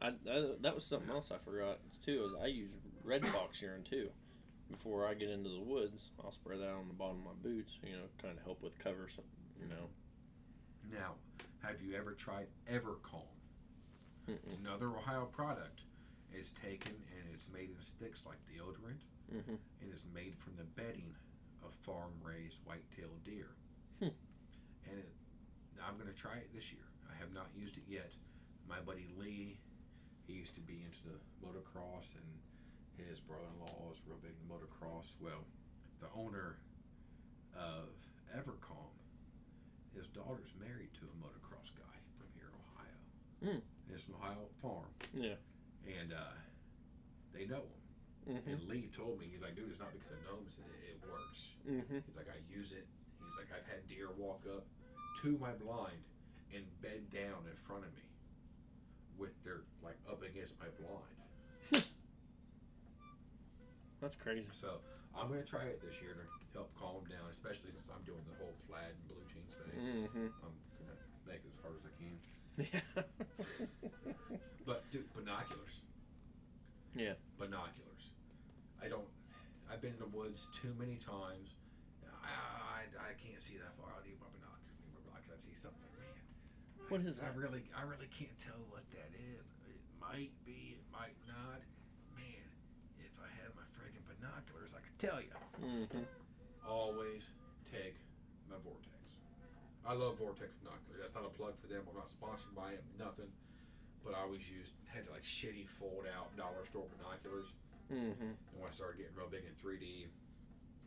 I, 0.00 0.08
I 0.08 0.52
that 0.62 0.74
was 0.74 0.84
something 0.84 1.10
else 1.10 1.30
I 1.30 1.36
forgot 1.38 1.78
too. 2.04 2.24
Is 2.26 2.32
I 2.42 2.46
use 2.46 2.70
red 3.04 3.26
fox 3.28 3.60
urine 3.62 3.84
too. 3.84 4.08
Before 4.70 5.06
I 5.06 5.14
get 5.14 5.30
into 5.30 5.48
the 5.50 5.60
woods, 5.60 6.10
I'll 6.22 6.32
spray 6.32 6.58
that 6.58 6.68
on 6.70 6.88
the 6.88 6.94
bottom 6.94 7.18
of 7.18 7.24
my 7.24 7.42
boots. 7.42 7.78
You 7.82 7.92
know, 7.94 8.04
kind 8.22 8.36
of 8.38 8.44
help 8.44 8.62
with 8.62 8.78
cover. 8.78 9.08
Some, 9.14 9.24
you 9.60 9.66
know. 9.68 9.88
Now, 10.90 11.14
have 11.62 11.80
you 11.82 11.94
ever 11.96 12.12
tried 12.12 12.46
Evercalm? 12.70 13.28
It's 14.28 14.56
another 14.56 14.88
Ohio 14.88 15.24
product. 15.26 15.80
It's 16.32 16.50
taken 16.50 16.92
and 16.92 17.34
it's 17.34 17.50
made 17.50 17.70
in 17.74 17.80
sticks 17.80 18.24
like 18.26 18.36
deodorant, 18.46 19.00
Mhm. 19.34 19.56
It's 19.98 20.06
made 20.14 20.38
from 20.38 20.54
the 20.54 20.62
bedding 20.78 21.10
of 21.66 21.74
farm-raised 21.82 22.62
white-tailed 22.62 23.18
deer. 23.26 23.50
Hmm. 23.98 24.14
And 24.86 24.94
it, 25.02 25.10
I'm 25.82 25.98
going 25.98 26.06
to 26.06 26.14
try 26.14 26.38
it 26.38 26.46
this 26.54 26.70
year. 26.70 26.86
I 27.10 27.18
have 27.18 27.34
not 27.34 27.50
used 27.58 27.74
it 27.76 27.82
yet. 27.90 28.14
My 28.70 28.78
buddy 28.78 29.10
Lee, 29.18 29.58
he 30.22 30.34
used 30.38 30.54
to 30.54 30.60
be 30.62 30.86
into 30.86 31.02
the 31.02 31.18
motocross, 31.42 32.14
and 32.14 32.30
his 33.10 33.18
brother-in-law 33.18 33.90
is 33.90 33.98
real 34.06 34.22
big 34.22 34.38
in 34.38 34.46
motocross. 34.46 35.18
Well, 35.18 35.42
the 35.98 36.06
owner 36.14 36.62
of 37.58 37.90
Evercalm, 38.38 38.94
his 39.98 40.06
daughter's 40.14 40.54
married 40.62 40.94
to 40.94 41.10
a 41.10 41.14
motocross 41.18 41.74
guy 41.74 41.98
from 42.14 42.30
here 42.38 42.46
in 42.46 42.58
Ohio. 42.70 43.58
And 43.58 43.62
it's 43.90 44.06
an 44.06 44.14
Ohio 44.14 44.46
farm, 44.62 44.94
Yeah. 45.10 45.34
and 45.90 46.12
uh, 46.12 46.38
they 47.34 47.46
know 47.50 47.66
him. 47.66 47.77
Hmm 48.28 48.44
And 48.44 48.60
Lee 48.68 48.90
told 48.92 49.18
me, 49.20 49.26
he's 49.32 49.40
like, 49.40 49.56
dude, 49.56 49.70
it's 49.72 49.80
not 49.80 49.88
because 49.96 50.20
of 50.28 50.44
it's, 50.44 50.60
it, 50.60 50.92
it 50.92 51.00
works. 51.08 51.56
hmm 51.64 52.04
He's 52.04 52.16
like, 52.16 52.28
I 52.28 52.36
use 52.52 52.72
it. 52.72 52.84
He's 53.24 53.36
like, 53.40 53.48
I've 53.48 53.64
had 53.64 53.88
deer 53.88 54.12
walk 54.16 54.44
up 54.44 54.66
to 55.24 55.38
my 55.40 55.52
blind 55.56 56.04
and 56.54 56.64
bend 56.84 57.08
down 57.08 57.48
in 57.48 57.56
front 57.64 57.84
of 57.88 57.92
me 57.96 58.04
with 59.16 59.32
their, 59.44 59.64
like, 59.82 59.96
up 60.08 60.22
against 60.22 60.60
my 60.60 60.68
blind. 60.76 61.16
That's 64.00 64.14
crazy. 64.14 64.52
So 64.52 64.84
I'm 65.16 65.28
going 65.28 65.40
to 65.42 65.48
try 65.48 65.64
it 65.64 65.80
this 65.80 66.00
year 66.04 66.12
to 66.14 66.24
help 66.52 66.68
calm 66.78 67.00
them 67.00 67.08
down, 67.16 67.26
especially 67.32 67.72
since 67.72 67.88
I'm 67.88 68.04
doing 68.04 68.22
the 68.28 68.36
whole 68.36 68.54
plaid 68.68 68.92
and 68.92 69.08
blue 69.08 69.24
jeans 69.32 69.56
thing. 69.56 69.80
hmm 70.12 70.28
I'm 70.44 70.52
going 70.76 70.92
to 70.92 70.98
make 71.24 71.40
it 71.44 71.50
as 71.56 71.58
hard 71.64 71.76
as 71.80 71.84
I 71.88 71.92
can. 71.96 72.16
Yeah. 72.60 73.02
But, 74.66 74.84
dude, 74.90 75.10
binoculars. 75.14 75.80
yeah. 76.94 77.14
binoculars. 77.38 77.87
I 78.82 78.88
don't. 78.88 79.08
I've 79.70 79.80
been 79.82 79.92
in 79.92 80.02
the 80.02 80.12
woods 80.16 80.48
too 80.54 80.72
many 80.78 80.96
times. 80.96 81.54
I, 82.24 82.84
I, 82.84 83.10
I 83.10 83.12
can't 83.20 83.40
see 83.40 83.58
that 83.60 83.74
far. 83.76 83.92
I 83.92 84.00
need 84.06 84.16
my 84.22 84.30
binoculars. 84.32 84.76
I 84.80 84.84
need 84.86 84.94
my 84.96 85.02
binoculars. 85.04 85.36
I 85.36 85.40
see 85.44 85.56
something, 85.56 85.90
man. 85.98 86.16
What 86.88 87.04
is 87.04 87.20
I 87.20 87.28
that? 87.28 87.36
really, 87.36 87.68
I 87.76 87.84
really 87.84 88.08
can't 88.08 88.32
tell 88.40 88.58
what 88.72 88.86
that 88.96 89.12
is. 89.12 89.44
It 89.68 89.80
might 90.00 90.32
be. 90.48 90.78
It 90.80 90.84
might 90.88 91.16
not. 91.28 91.60
Man, 92.16 92.48
if 92.96 93.12
I 93.20 93.28
had 93.38 93.52
my 93.54 93.66
friggin' 93.76 94.02
binoculars, 94.08 94.72
I 94.72 94.80
could 94.80 94.96
tell 94.96 95.20
you. 95.20 95.34
hmm 95.60 96.04
Always 96.64 97.28
take 97.68 97.96
my 98.48 98.56
Vortex. 98.64 98.92
I 99.84 99.92
love 99.96 100.16
Vortex 100.20 100.52
binoculars. 100.60 101.00
That's 101.00 101.14
not 101.16 101.24
a 101.24 101.32
plug 101.32 101.56
for 101.60 101.68
them. 101.68 101.84
I'm 101.88 101.96
not 101.96 102.08
sponsored 102.08 102.52
by 102.56 102.76
them. 102.76 102.84
Nothing. 102.98 103.28
But 104.04 104.16
I 104.16 104.24
always 104.24 104.44
used 104.48 104.72
had 104.88 105.04
like 105.12 105.24
shitty 105.24 105.68
fold 105.68 106.08
out 106.08 106.32
dollar 106.36 106.64
store 106.68 106.88
binoculars. 106.96 107.52
Hmm 107.88 108.12
And 108.20 108.56
when 108.56 108.68
I 108.68 108.70
started 108.70 108.98
getting 108.98 109.16
real 109.16 109.28
big 109.30 109.44
in 109.44 109.54
3D, 109.56 110.06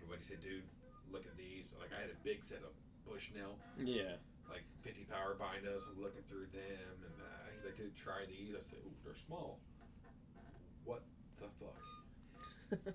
everybody 0.02 0.22
said, 0.24 0.42
dude, 0.42 0.64
look 1.12 1.26
at 1.26 1.36
these. 1.38 1.74
Like, 1.80 1.90
I 1.98 2.02
had 2.02 2.10
a 2.10 2.20
big 2.24 2.44
set 2.44 2.60
of 2.64 2.74
Bushnell, 3.10 3.58
Yeah. 3.78 4.16
like 4.50 4.64
50 4.82 5.06
power 5.10 5.36
binders. 5.38 5.88
I'm 5.90 6.02
looking 6.02 6.22
through 6.28 6.48
them. 6.54 6.96
And 7.04 7.16
uh, 7.22 7.50
he's 7.52 7.66
like, 7.66 7.76
dude, 7.76 7.96
try 7.96 8.26
these. 8.28 8.54
I 8.56 8.62
said, 8.62 8.80
ooh, 8.86 8.94
they're 9.04 9.16
small. 9.16 9.60
What 10.86 11.02
the 11.38 11.48
fuck? 11.60 11.82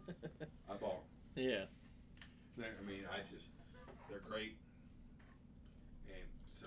I 0.71 0.75
bought 0.75 1.03
Them. 1.35 1.45
yeah. 1.45 1.65
I 2.59 2.83
mean, 2.89 3.05
I 3.13 3.21
just, 3.31 3.47
they're 4.09 4.23
great. 4.29 4.57
And 6.09 6.25
so, 6.53 6.67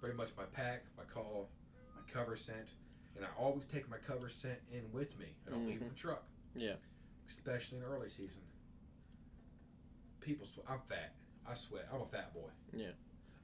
pretty 0.00 0.16
much 0.16 0.30
my 0.36 0.42
pack, 0.52 0.82
my 0.98 1.04
call, 1.04 1.48
my 1.94 2.02
cover 2.12 2.34
scent. 2.36 2.68
And 3.16 3.24
I 3.24 3.28
always 3.38 3.64
take 3.66 3.88
my 3.88 3.98
cover 3.98 4.28
scent 4.28 4.58
in 4.72 4.82
with 4.92 5.16
me. 5.20 5.26
I 5.46 5.50
don't 5.50 5.66
leave 5.66 5.76
it 5.80 5.82
in 5.84 5.88
the 5.90 5.94
truck. 5.94 6.24
Yeah. 6.56 6.74
especially 7.28 7.78
in 7.78 7.84
early 7.84 8.08
season. 8.08 8.42
People, 10.20 10.46
sweat. 10.46 10.66
I'm 10.68 10.80
fat. 10.88 11.14
I 11.48 11.54
sweat. 11.54 11.88
I'm 11.92 12.00
a 12.00 12.06
fat 12.06 12.32
boy. 12.32 12.48
Yeah. 12.72 12.92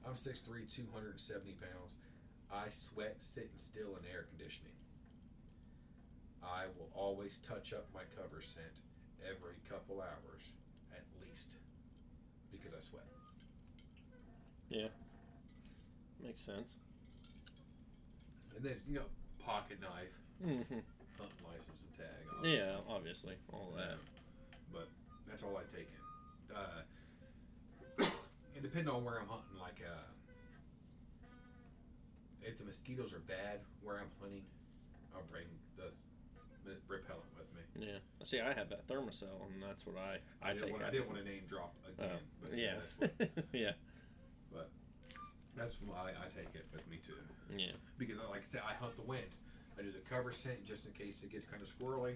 I'm 0.05 0.13
6'3", 0.13 0.67
270 0.73 1.51
pounds. 1.53 1.97
I 2.51 2.69
sweat 2.69 3.17
sitting 3.19 3.49
still 3.55 3.97
in 3.97 4.05
air 4.11 4.25
conditioning. 4.29 4.73
I 6.43 6.65
will 6.77 6.89
always 6.95 7.37
touch 7.47 7.71
up 7.73 7.85
my 7.93 8.01
cover 8.17 8.41
scent 8.41 8.81
every 9.23 9.53
couple 9.69 10.01
hours, 10.01 10.53
at 10.91 11.03
least, 11.21 11.55
because 12.51 12.73
I 12.75 12.79
sweat. 12.79 13.05
Yeah. 14.69 14.87
Makes 16.23 16.41
sense. 16.43 16.73
And 18.55 18.65
then, 18.65 18.77
you 18.87 18.95
know, 18.95 19.05
pocket 19.45 19.79
knife, 19.81 20.17
hmm 20.43 20.79
hunting 21.21 21.45
license 21.45 21.79
and 21.85 21.93
tag. 21.93 22.23
Yeah, 22.41 22.81
obviously, 22.89 23.35
all 23.53 23.71
that. 23.77 23.97
But 24.73 24.89
that's 25.29 25.43
all 25.43 25.55
I 25.55 25.63
take 25.69 25.87
in. 25.93 26.01
Uh, 26.55 26.81
and 28.55 28.61
depending 28.63 28.89
on 28.89 29.05
where 29.05 29.19
I'm 29.19 29.27
hunting, 29.27 29.59
like 29.61 29.79
uh, 29.85 30.09
if 32.41 32.57
the 32.57 32.65
mosquitoes 32.65 33.13
are 33.13 33.19
bad 33.19 33.61
where 33.81 33.97
I'm 33.97 34.11
hunting, 34.19 34.43
I'll 35.15 35.27
bring 35.29 35.45
the, 35.77 35.93
the 36.65 36.75
repellent 36.87 37.29
with 37.37 37.47
me. 37.53 37.87
Yeah. 37.87 37.99
See, 38.25 38.39
I 38.39 38.53
have 38.53 38.69
that 38.69 38.87
Thermacell, 38.87 39.45
and 39.47 39.61
that's 39.61 39.85
what 39.85 39.95
I 39.97 40.17
I, 40.41 40.51
I, 40.51 40.53
didn't 40.53 40.71
want, 40.71 40.83
I 40.83 40.89
didn't 40.91 41.07
want 41.07 41.19
to 41.19 41.25
name 41.25 41.43
drop 41.47 41.73
Oh, 41.85 42.03
again, 42.03 42.17
but 42.41 42.57
yeah. 42.57 42.73
that's, 42.99 43.13
what, 43.19 43.29
yeah. 43.53 43.71
but 44.51 44.69
that's 45.55 45.77
why 45.85 46.11
I 46.11 46.27
take 46.35 46.53
it 46.55 46.65
with 46.73 46.87
me 46.89 46.99
too. 47.05 47.13
Yeah. 47.55 47.77
Because, 47.97 48.17
like 48.29 48.41
I 48.41 48.47
said, 48.47 48.61
I 48.67 48.73
hunt 48.73 48.95
the 48.95 49.03
wind. 49.03 49.29
I 49.81 49.83
do 49.83 49.91
the 49.91 49.99
cover 50.09 50.31
scent 50.31 50.63
just 50.63 50.85
in 50.85 50.91
case 50.91 51.23
it 51.23 51.31
gets 51.31 51.45
kind 51.45 51.61
of 51.61 51.67
squirrely. 51.67 52.15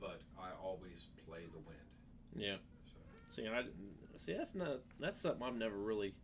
But 0.00 0.20
I 0.38 0.48
always 0.62 1.06
play 1.26 1.40
the 1.50 1.58
wind. 1.58 1.78
Yeah. 2.36 2.56
So. 2.86 3.42
See, 3.42 3.48
I 3.48 3.62
see 4.16 4.34
that's 4.34 4.54
not 4.54 4.80
that's 5.00 5.20
something 5.20 5.42
I've 5.42 5.56
never 5.56 5.76
really 5.76 6.14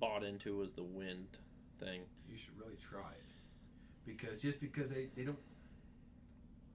bought 0.00 0.22
into 0.22 0.56
was 0.58 0.72
the 0.72 0.84
wind 0.84 1.26
thing. 1.80 2.02
You 2.28 2.38
should 2.38 2.56
really 2.58 2.78
try 2.88 3.10
it. 3.10 3.24
Because 4.06 4.40
just 4.40 4.60
because 4.60 4.88
they, 4.90 5.08
they 5.16 5.24
don't. 5.24 5.38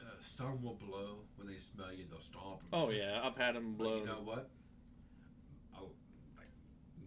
Uh, 0.01 0.03
some 0.19 0.61
will 0.61 0.73
blow 0.75 1.19
when 1.37 1.47
they 1.47 1.57
smell 1.57 1.93
you, 1.93 2.03
they'll 2.09 2.21
stomp. 2.21 2.59
Oh 2.73 2.89
yeah, 2.89 3.21
I've 3.23 3.37
had 3.37 3.55
them 3.55 3.75
But 3.77 3.83
blow. 3.83 3.97
you 3.99 4.05
know 4.05 4.21
what? 4.23 4.49
I'll, 5.73 5.91
like 6.37 6.49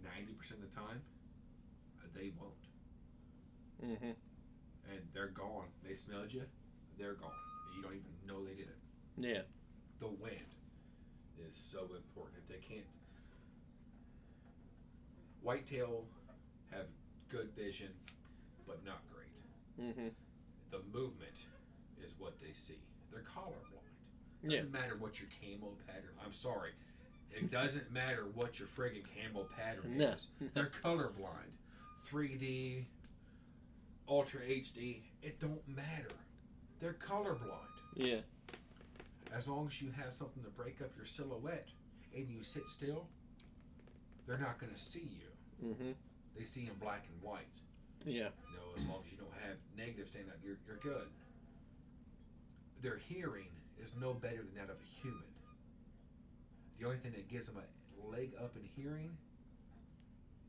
90% 0.03 0.53
of 0.53 0.61
the 0.62 0.75
time, 0.75 1.03
uh, 2.03 2.07
they 2.15 2.33
won't. 2.41 2.55
hmm 4.01 4.11
And 4.91 5.01
they're 5.12 5.28
gone. 5.28 5.66
They 5.87 5.95
smelled 5.95 6.32
you, 6.32 6.43
they're 6.99 7.14
gone. 7.14 7.30
You 7.76 7.82
don't 7.82 7.93
even 7.95 8.05
know 8.26 8.45
they 8.45 8.55
did 8.55 8.68
it. 8.68 8.78
Yeah. 9.18 9.43
The 10.01 10.09
wind 10.09 10.55
is 11.47 11.55
so 11.55 11.80
important. 11.97 12.39
If 12.43 12.49
they 12.49 12.66
can't. 12.74 12.87
Whitetail 15.43 16.05
have 16.70 16.87
good 17.28 17.51
vision, 17.57 17.89
but 18.66 18.85
not 18.85 19.01
great. 19.12 19.93
hmm 19.93 20.09
the 20.70 20.80
movement 20.93 21.37
is 22.03 22.16
what 22.18 22.41
they 22.41 22.53
see. 22.53 22.80
They're 23.12 23.22
colorblind. 23.22 23.93
Yeah. 24.43 24.57
Doesn't 24.57 24.72
matter 24.72 24.97
what 24.99 25.20
your 25.20 25.28
camo 25.41 25.72
pattern. 25.87 26.11
I'm 26.24 26.32
sorry. 26.32 26.70
It 27.30 27.53
doesn't 27.53 27.93
matter 27.93 28.26
what 28.35 28.59
your 28.59 28.66
friggin' 28.66 29.05
camo 29.05 29.45
pattern 29.57 29.97
No. 29.97 30.09
is. 30.09 30.30
They're 30.53 30.72
colorblind. 30.82 31.53
3D, 32.11 32.87
Ultra 34.09 34.41
HD. 34.41 34.99
It 35.23 35.41
don't 35.41 35.67
matter. 35.69 36.11
They're 36.81 36.95
colorblind. 36.95 37.75
Yeah. 37.97 38.19
As 39.35 39.49
long 39.49 39.67
as 39.67 39.81
you 39.81 39.91
have 39.93 40.13
something 40.13 40.43
to 40.45 40.51
break 40.51 40.81
up 40.81 40.91
your 40.97 41.07
silhouette 41.07 41.69
and 42.15 42.29
you 42.29 42.43
sit 42.43 42.69
still, 42.69 43.07
they're 44.27 44.39
not 44.39 44.59
going 44.59 44.73
to 44.73 44.79
see 44.79 45.09
you. 45.21 45.69
Mm-hmm. 45.69 45.91
They 46.37 46.45
see 46.45 46.63
in 46.63 46.75
black 46.81 47.05
and 47.13 47.23
white. 47.23 47.47
Yeah. 48.05 48.29
You 48.51 48.57
know, 48.59 48.73
as 48.77 48.85
long 48.87 49.01
as 49.05 49.11
you 49.11 49.19
don't 49.19 49.33
have 49.49 49.57
negative 49.77 50.09
stand 50.09 50.27
out, 50.29 50.37
you're, 50.45 50.59
you're 50.67 50.77
good. 50.77 51.09
Their 52.83 52.97
hearing 52.99 53.49
is 53.83 53.93
no 54.01 54.13
better 54.13 54.37
than 54.43 54.55
that 54.57 54.71
of 54.71 54.77
a 54.77 55.01
human. 55.03 55.23
The 56.79 56.85
only 56.87 56.99
thing 56.99 57.13
that 57.13 57.29
gives 57.29 57.47
them 57.47 57.57
a 57.57 58.11
leg 58.11 58.33
up 58.43 58.57
in 58.57 58.63
hearing 58.77 59.17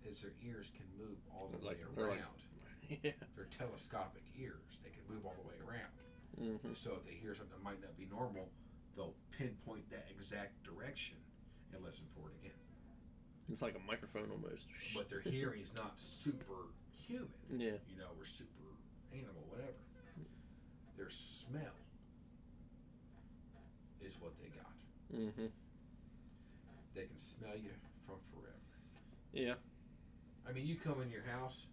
is 0.09 0.21
their 0.21 0.33
ears 0.45 0.69
can 0.75 0.85
move 0.99 1.17
all 1.33 1.47
the 1.49 1.65
Like- 1.65 1.77
way 1.77 2.03
around. 2.03 2.09
like- 2.19 2.19
Yeah. 3.03 3.11
They're 3.35 3.45
telescopic 3.57 4.23
ears. 4.37 4.79
They 4.83 4.89
can 4.89 5.01
move 5.09 5.25
all 5.25 5.35
the 5.41 5.47
way 5.47 5.55
around. 5.67 6.57
hmm 6.61 6.73
So 6.73 6.93
if 6.99 7.05
they 7.05 7.13
hear 7.13 7.33
something 7.33 7.55
that 7.57 7.63
might 7.63 7.81
not 7.81 7.97
be 7.97 8.07
normal, 8.11 8.49
they'll 8.95 9.15
pinpoint 9.37 9.89
that 9.91 10.05
exact 10.09 10.63
direction 10.63 11.17
and 11.73 11.83
listen 11.83 12.05
for 12.15 12.29
it 12.29 12.35
again. 12.41 12.57
It's 13.51 13.61
like 13.61 13.75
a 13.75 13.87
microphone 13.87 14.29
almost. 14.31 14.67
but 14.95 15.09
their 15.09 15.21
hearing 15.21 15.61
is 15.61 15.71
not 15.75 15.93
super 15.99 16.69
human. 16.95 17.29
Yeah. 17.51 17.77
You 17.89 17.97
know, 17.97 18.09
or 18.19 18.25
super 18.25 18.49
animal, 19.13 19.43
whatever. 19.49 19.73
Their 20.97 21.09
smell 21.09 21.75
is 24.01 24.15
what 24.19 24.31
they 24.39 24.47
got. 24.49 25.19
Mm-hmm. 25.19 25.47
They 26.95 27.05
can 27.05 27.17
smell 27.17 27.55
you 27.55 27.71
from 28.07 28.15
forever. 28.33 28.55
Yeah. 29.33 29.55
I 30.47 30.53
mean, 30.53 30.65
you 30.65 30.75
come 30.75 31.01
in 31.01 31.11
your 31.11 31.23
house, 31.23 31.65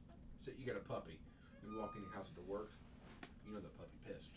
say 0.43 0.53
you 0.59 0.67
got 0.67 0.77
a 0.77 0.85
puppy, 0.85 1.19
you 1.63 1.79
walk 1.79 1.95
in 1.97 2.03
your 2.03 2.13
house 2.13 2.29
to 2.35 2.43
work, 2.51 2.71
you 3.47 3.53
know 3.53 3.61
the 3.61 3.69
puppy 3.79 3.97
pissed. 4.07 4.35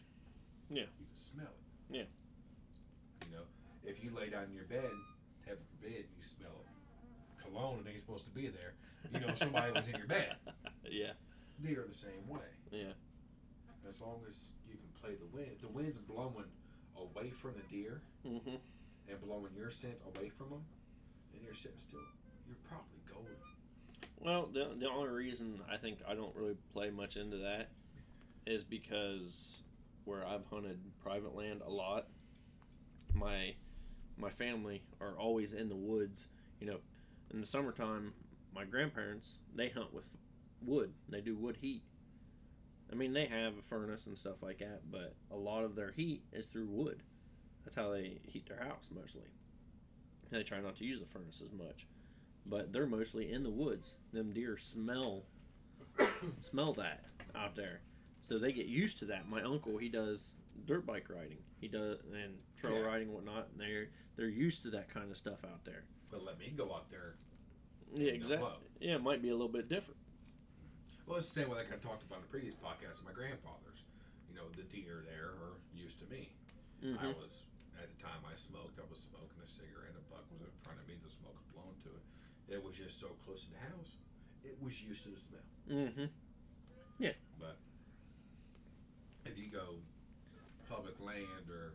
Yeah. 0.70 0.86
You 1.00 1.06
can 1.10 1.18
smell 1.18 1.50
it. 1.50 1.96
Yeah. 1.98 2.10
You 3.26 3.38
know, 3.38 3.46
if 3.84 4.04
you 4.04 4.12
lay 4.16 4.30
down 4.30 4.46
in 4.46 4.54
your 4.54 4.66
bed, 4.66 4.90
heaven 5.46 5.64
forbid, 5.78 6.06
you 6.16 6.22
smell 6.22 6.54
it. 6.62 6.70
cologne 7.44 7.80
and 7.80 7.88
ain't 7.88 8.00
supposed 8.00 8.26
to 8.26 8.32
be 8.32 8.48
there, 8.50 8.74
you 9.14 9.20
know 9.26 9.34
somebody 9.36 9.72
was 9.72 9.88
in 9.88 9.96
your 9.98 10.08
bed. 10.08 10.36
yeah. 10.90 11.14
They 11.64 11.74
are 11.74 11.86
the 11.88 11.96
same 11.98 12.28
way. 12.28 12.46
Yeah. 12.72 12.94
As 13.90 14.02
long 14.02 14.22
as 14.30 14.46
you 14.68 14.76
can 14.78 14.90
play 15.02 15.16
the 15.16 15.30
wind. 15.36 15.50
If 15.54 15.62
the 15.62 15.70
wind's 15.70 15.98
blowing 15.98 16.50
away 16.98 17.30
from 17.32 17.54
the 17.54 17.66
deer 17.76 18.02
Mm-hmm. 18.26 18.58
and 19.10 19.22
blowing 19.22 19.54
your 19.56 19.70
scent 19.70 19.96
away 20.16 20.30
from 20.30 20.50
them, 20.50 20.66
and 21.34 21.42
you're 21.46 21.54
sitting 21.54 21.78
still, 21.78 22.02
you're 22.48 22.58
probably. 22.68 22.95
Well, 24.20 24.50
the 24.52 24.70
the 24.80 24.90
only 24.90 25.10
reason 25.10 25.62
I 25.72 25.78
think 25.78 26.00
I 26.08 26.16
don't 26.16 26.36
really 26.36 26.58
play 26.74 26.90
much 26.90 27.16
into 27.18 27.38
that 27.38 27.70
is 28.46 28.64
because 28.64 29.62
where 30.06 30.26
I've 30.26 30.46
hunted 30.50 30.80
private 31.04 31.36
land 31.36 31.62
a 31.66 31.70
lot, 31.70 32.08
my 33.14 33.56
my 34.18 34.30
family 34.30 34.84
are 35.02 35.18
always 35.20 35.54
in 35.54 35.70
the 35.70 35.76
woods. 35.76 36.28
You 36.60 36.68
know, 36.68 36.78
in 37.32 37.42
the 37.42 37.48
summertime, 37.48 38.14
my 38.54 38.66
grandparents 38.66 39.38
they 39.54 39.70
hunt 39.70 39.94
with 39.94 40.06
wood. 40.62 40.94
They 41.10 41.22
do 41.22 41.36
wood 41.36 41.58
heat. 41.62 41.84
I 42.92 42.96
mean, 42.96 43.14
they 43.14 43.26
have 43.26 43.58
a 43.58 43.62
furnace 43.62 44.06
and 44.06 44.18
stuff 44.18 44.42
like 44.42 44.60
that, 44.60 44.82
but 44.92 45.16
a 45.32 45.36
lot 45.36 45.64
of 45.64 45.76
their 45.76 45.92
heat 45.92 46.24
is 46.32 46.48
through 46.48 46.68
wood. 46.68 47.02
That's 47.64 47.76
how 47.76 47.92
they 47.92 48.20
heat 48.24 48.48
their 48.48 48.64
house 48.64 48.90
mostly. 48.94 49.24
They 50.32 50.44
try 50.44 50.60
not 50.62 50.76
to 50.78 50.86
use 50.86 51.00
the 51.00 51.06
furnace 51.06 51.42
as 51.44 51.52
much 51.52 51.88
but 52.46 52.72
they're 52.74 52.86
mostly 52.88 53.32
in 53.32 53.44
the 53.44 53.50
woods. 53.50 53.96
Them 54.14 54.32
deer 54.34 54.58
smell 54.58 55.24
smell 56.42 56.74
that 56.74 57.06
out 57.36 57.56
there, 57.56 57.82
so 58.28 58.38
they 58.38 58.52
get 58.52 58.66
used 58.68 59.00
to 59.00 59.06
that. 59.06 59.28
My 59.30 59.42
uncle 59.42 59.78
he 59.78 59.90
does 59.90 60.34
dirt 60.66 60.86
bike 60.86 61.10
riding, 61.10 61.40
he 61.60 61.68
does 61.68 62.00
and 62.14 62.34
trail 62.58 62.76
Yeah. 62.80 62.86
riding 62.86 63.08
and 63.08 63.16
whatnot. 63.16 63.50
And 63.52 63.60
they're 63.62 63.88
they're 64.16 64.30
used 64.30 64.64
to 64.64 64.70
that 64.72 64.90
kind 64.94 65.12
of 65.12 65.18
stuff 65.18 65.44
out 65.44 65.64
there. 65.66 65.84
But 66.12 66.24
let 66.24 66.40
me 66.40 66.54
go 66.56 66.74
out 66.74 66.90
there. 66.90 67.16
Yeah, 67.94 68.12
exactly. 68.12 68.50
Yeah, 68.80 68.96
it 68.96 69.04
might 69.04 69.22
be 69.22 69.30
a 69.30 69.36
little 69.36 69.52
bit 69.52 69.68
different. 69.70 70.00
Well, 71.06 71.20
it's 71.20 71.28
the 71.32 71.42
same 71.42 71.50
way 71.50 71.60
I 71.60 71.64
kind 71.64 71.76
of 71.76 71.84
talked 71.84 72.02
about 72.04 72.18
in 72.20 72.26
the 72.26 72.34
previous 72.34 72.56
podcast 72.56 73.00
of 73.00 73.06
my 73.06 73.14
grandfather's. 73.14 73.84
You 74.30 74.36
know, 74.36 74.50
the 74.58 74.64
deer 74.64 75.04
there 75.06 75.38
are 75.38 75.56
used 75.76 76.00
to 76.00 76.06
me. 76.10 76.34
I 76.82 76.86
Mhm. 76.88 77.16
was 77.16 77.46
at 77.80 77.88
the 77.94 78.00
time 78.02 78.20
I 78.26 78.34
smoked. 78.36 78.80
I 78.80 78.86
was 78.90 79.00
smoking 79.06 79.38
a 79.44 79.48
cigarette. 79.48 79.96
A 79.96 80.02
buck 80.10 80.26
was 80.32 80.42
in 80.42 80.60
front 80.64 80.80
of 80.80 80.88
me. 80.88 80.96
The 81.04 81.10
smoke 81.10 81.36
was 81.38 81.46
blowing 81.54 81.78
to 81.86 81.90
it. 81.94 82.04
It 82.50 82.64
was 82.64 82.76
just 82.76 83.00
so 83.00 83.08
close 83.26 83.44
to 83.46 83.52
the 83.52 83.64
house. 83.74 83.98
It 84.44 84.58
was 84.62 84.78
used 84.82 85.04
to 85.04 85.10
the 85.10 85.20
smell. 85.20 85.48
Mm-hmm. 85.70 86.06
Yeah. 87.00 87.18
But 87.40 87.58
if 89.26 89.38
you 89.38 89.50
go 89.50 89.82
public 90.70 90.94
land 91.02 91.50
or 91.50 91.74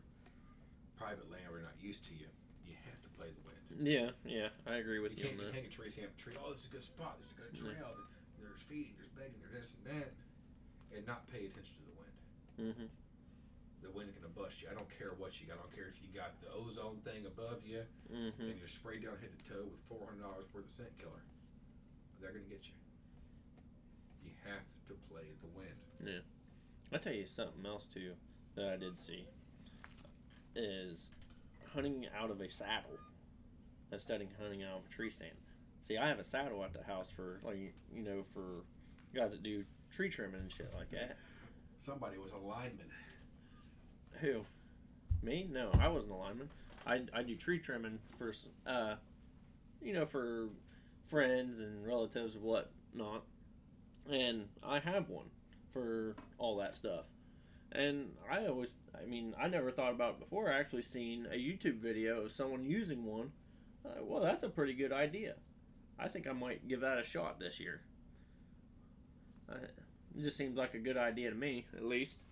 private 0.97 1.31
land, 1.31 1.51
we're 1.51 1.62
not 1.66 1.75
used 1.81 2.07
to 2.07 2.14
you. 2.14 2.31
You 2.66 2.75
have 2.87 3.03
to 3.03 3.11
play 3.18 3.27
the 3.35 3.43
wind. 3.43 3.59
Yeah, 3.83 4.11
yeah, 4.27 4.49
I 4.66 4.79
agree 4.79 4.99
with 5.01 5.12
You 5.16 5.18
you, 5.18 5.25
can't 5.25 5.39
just 5.39 5.55
hang 5.55 5.64
a 5.64 5.68
tree, 5.68 5.89
a 5.89 6.21
tree. 6.21 6.35
Oh, 6.39 6.51
this 6.53 6.66
is 6.66 6.68
a 6.71 6.75
good 6.75 6.85
spot. 6.85 7.18
There's 7.18 7.33
a 7.35 7.39
good 7.41 7.55
Yeah. 7.55 7.75
trail. 7.75 7.91
There's 8.39 8.62
feeding. 8.62 8.95
There's 8.99 9.11
bedding. 9.14 9.39
There's 9.41 9.55
this 9.55 9.77
and 9.79 9.85
that, 9.99 10.11
and 10.95 11.07
not 11.07 11.27
pay 11.31 11.47
attention 11.47 11.75
to 11.81 11.85
the 11.87 11.97
wind. 11.99 12.16
Mm-hmm. 12.61 12.89
The 13.83 13.91
wind's 13.91 14.12
gonna 14.12 14.28
bust 14.37 14.61
you. 14.62 14.68
I 14.70 14.74
don't 14.74 14.91
care 14.99 15.12
what 15.16 15.41
you 15.41 15.47
got. 15.47 15.55
I 15.57 15.62
don't 15.64 15.74
care 15.74 15.89
if 15.89 15.97
you 16.03 16.09
got 16.12 16.37
the 16.41 16.49
ozone 16.53 16.99
thing 17.05 17.24
above 17.26 17.62
you 17.66 17.81
Mm-hmm. 18.12 18.43
and 18.43 18.59
you're 18.59 18.68
sprayed 18.68 19.03
down 19.05 19.16
head 19.20 19.31
to 19.33 19.41
toe 19.49 19.64
with 19.64 19.81
four 19.89 20.05
hundred 20.07 20.22
dollars 20.22 20.47
worth 20.53 20.66
of 20.66 20.72
scent 20.72 20.93
killer. 20.99 21.24
They're 22.20 22.31
gonna 22.33 22.45
get 22.51 22.66
you. 22.68 22.76
You 24.24 24.33
have 24.45 24.64
to 24.89 24.95
play 25.09 25.33
the 25.41 25.49
wind. 25.57 25.78
Yeah. 26.05 26.20
I'll 26.93 26.99
tell 27.01 27.12
you 27.14 27.26
something 27.26 27.64
else 27.64 27.87
too 27.93 28.12
that 28.57 28.68
I 28.68 28.76
did 28.76 29.01
see 29.01 29.24
is 30.57 31.11
hunting 31.72 32.07
out 32.18 32.31
of 32.31 32.41
a 32.41 32.51
saddle 32.51 32.99
instead 33.93 34.20
of 34.20 34.28
hunting 34.41 34.62
out 34.62 34.78
of 34.78 34.87
a 34.87 34.93
tree 34.93 35.11
stand. 35.11 35.33
See, 35.83 35.97
I 35.97 36.09
have 36.09 36.18
a 36.18 36.24
saddle 36.24 36.62
at 36.64 36.72
the 36.72 36.83
house 36.83 37.09
for 37.11 37.41
like 37.45 37.57
you 37.95 38.03
know 38.03 38.24
for 38.35 38.64
guys 39.14 39.31
that 39.31 39.43
do 39.43 39.64
tree 39.91 40.09
trimming 40.11 40.41
and 40.41 40.51
shit 40.53 40.70
like 40.76 40.91
that. 40.91 41.16
Somebody 41.78 42.18
was 42.18 42.33
a 42.33 42.37
lineman. 42.37 42.91
Who? 44.21 44.43
Me? 45.23 45.49
No, 45.51 45.71
I 45.79 45.89
wasn't 45.89 46.12
a 46.12 46.16
lineman. 46.16 46.49
I, 46.87 47.03
I 47.14 47.23
do 47.23 47.35
tree 47.37 47.59
trimming 47.59 47.99
for 48.18 48.35
uh, 48.66 48.95
you 49.83 49.93
know 49.93 50.07
for 50.07 50.49
friends 51.09 51.59
and 51.59 51.87
relatives 51.87 52.35
and 52.35 52.45
whatnot, 52.45 53.25
and 54.11 54.47
I 54.62 54.79
have 54.79 55.09
one 55.09 55.27
for 55.73 56.16
all 56.39 56.57
that 56.57 56.75
stuff. 56.75 57.05
And 57.73 58.12
I 58.31 58.47
always, 58.47 58.71
I 59.01 59.07
mean, 59.07 59.35
I 59.41 59.47
never 59.49 59.71
thought 59.71 59.93
about 59.93 60.14
it 60.14 60.21
before. 60.21 60.53
I 60.53 60.59
actually 60.59 60.83
seen 60.83 61.27
a 61.31 61.37
YouTube 61.37 61.79
video 61.79 62.23
of 62.23 62.33
someone 62.33 62.64
using 62.64 63.05
one. 63.05 63.31
Uh, 63.85 64.03
well, 64.03 64.21
that's 64.21 64.43
a 64.43 64.49
pretty 64.49 64.75
good 64.75 64.93
idea. 64.93 65.35
I 65.99 66.09
think 66.09 66.27
I 66.27 66.33
might 66.33 66.66
give 66.66 66.81
that 66.81 66.99
a 66.99 67.05
shot 67.05 67.39
this 67.39 67.61
year. 67.61 67.83
Uh, 69.49 69.66
it 70.16 70.23
just 70.23 70.37
seems 70.37 70.57
like 70.57 70.75
a 70.75 70.79
good 70.79 70.97
idea 70.97 71.31
to 71.31 71.37
me, 71.37 71.66
at 71.77 71.85
least. 71.85 72.23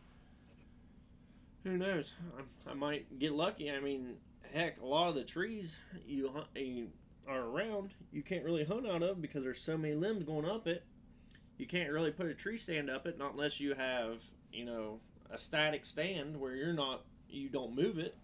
Who 1.64 1.76
knows? 1.76 2.12
I, 2.36 2.70
I 2.70 2.74
might 2.74 3.18
get 3.18 3.32
lucky. 3.32 3.70
I 3.70 3.80
mean, 3.80 4.14
heck, 4.52 4.80
a 4.80 4.86
lot 4.86 5.08
of 5.08 5.14
the 5.14 5.24
trees 5.24 5.76
you 6.06 6.30
you 6.54 6.88
are 7.28 7.40
around, 7.40 7.94
you 8.12 8.22
can't 8.22 8.44
really 8.44 8.64
hunt 8.64 8.86
out 8.86 9.02
of 9.02 9.20
because 9.20 9.42
there's 9.42 9.60
so 9.60 9.76
many 9.76 9.94
limbs 9.94 10.24
going 10.24 10.46
up 10.46 10.66
it. 10.66 10.84
You 11.58 11.66
can't 11.66 11.90
really 11.90 12.10
put 12.10 12.26
a 12.26 12.34
tree 12.34 12.56
stand 12.56 12.88
up 12.88 13.06
it, 13.06 13.18
not 13.18 13.32
unless 13.32 13.60
you 13.60 13.74
have, 13.74 14.20
you 14.52 14.64
know, 14.64 15.00
a 15.30 15.38
static 15.38 15.84
stand 15.84 16.40
where 16.40 16.54
you're 16.54 16.72
not, 16.72 17.04
you 17.28 17.48
don't 17.48 17.74
move 17.74 17.98
it. 17.98 18.16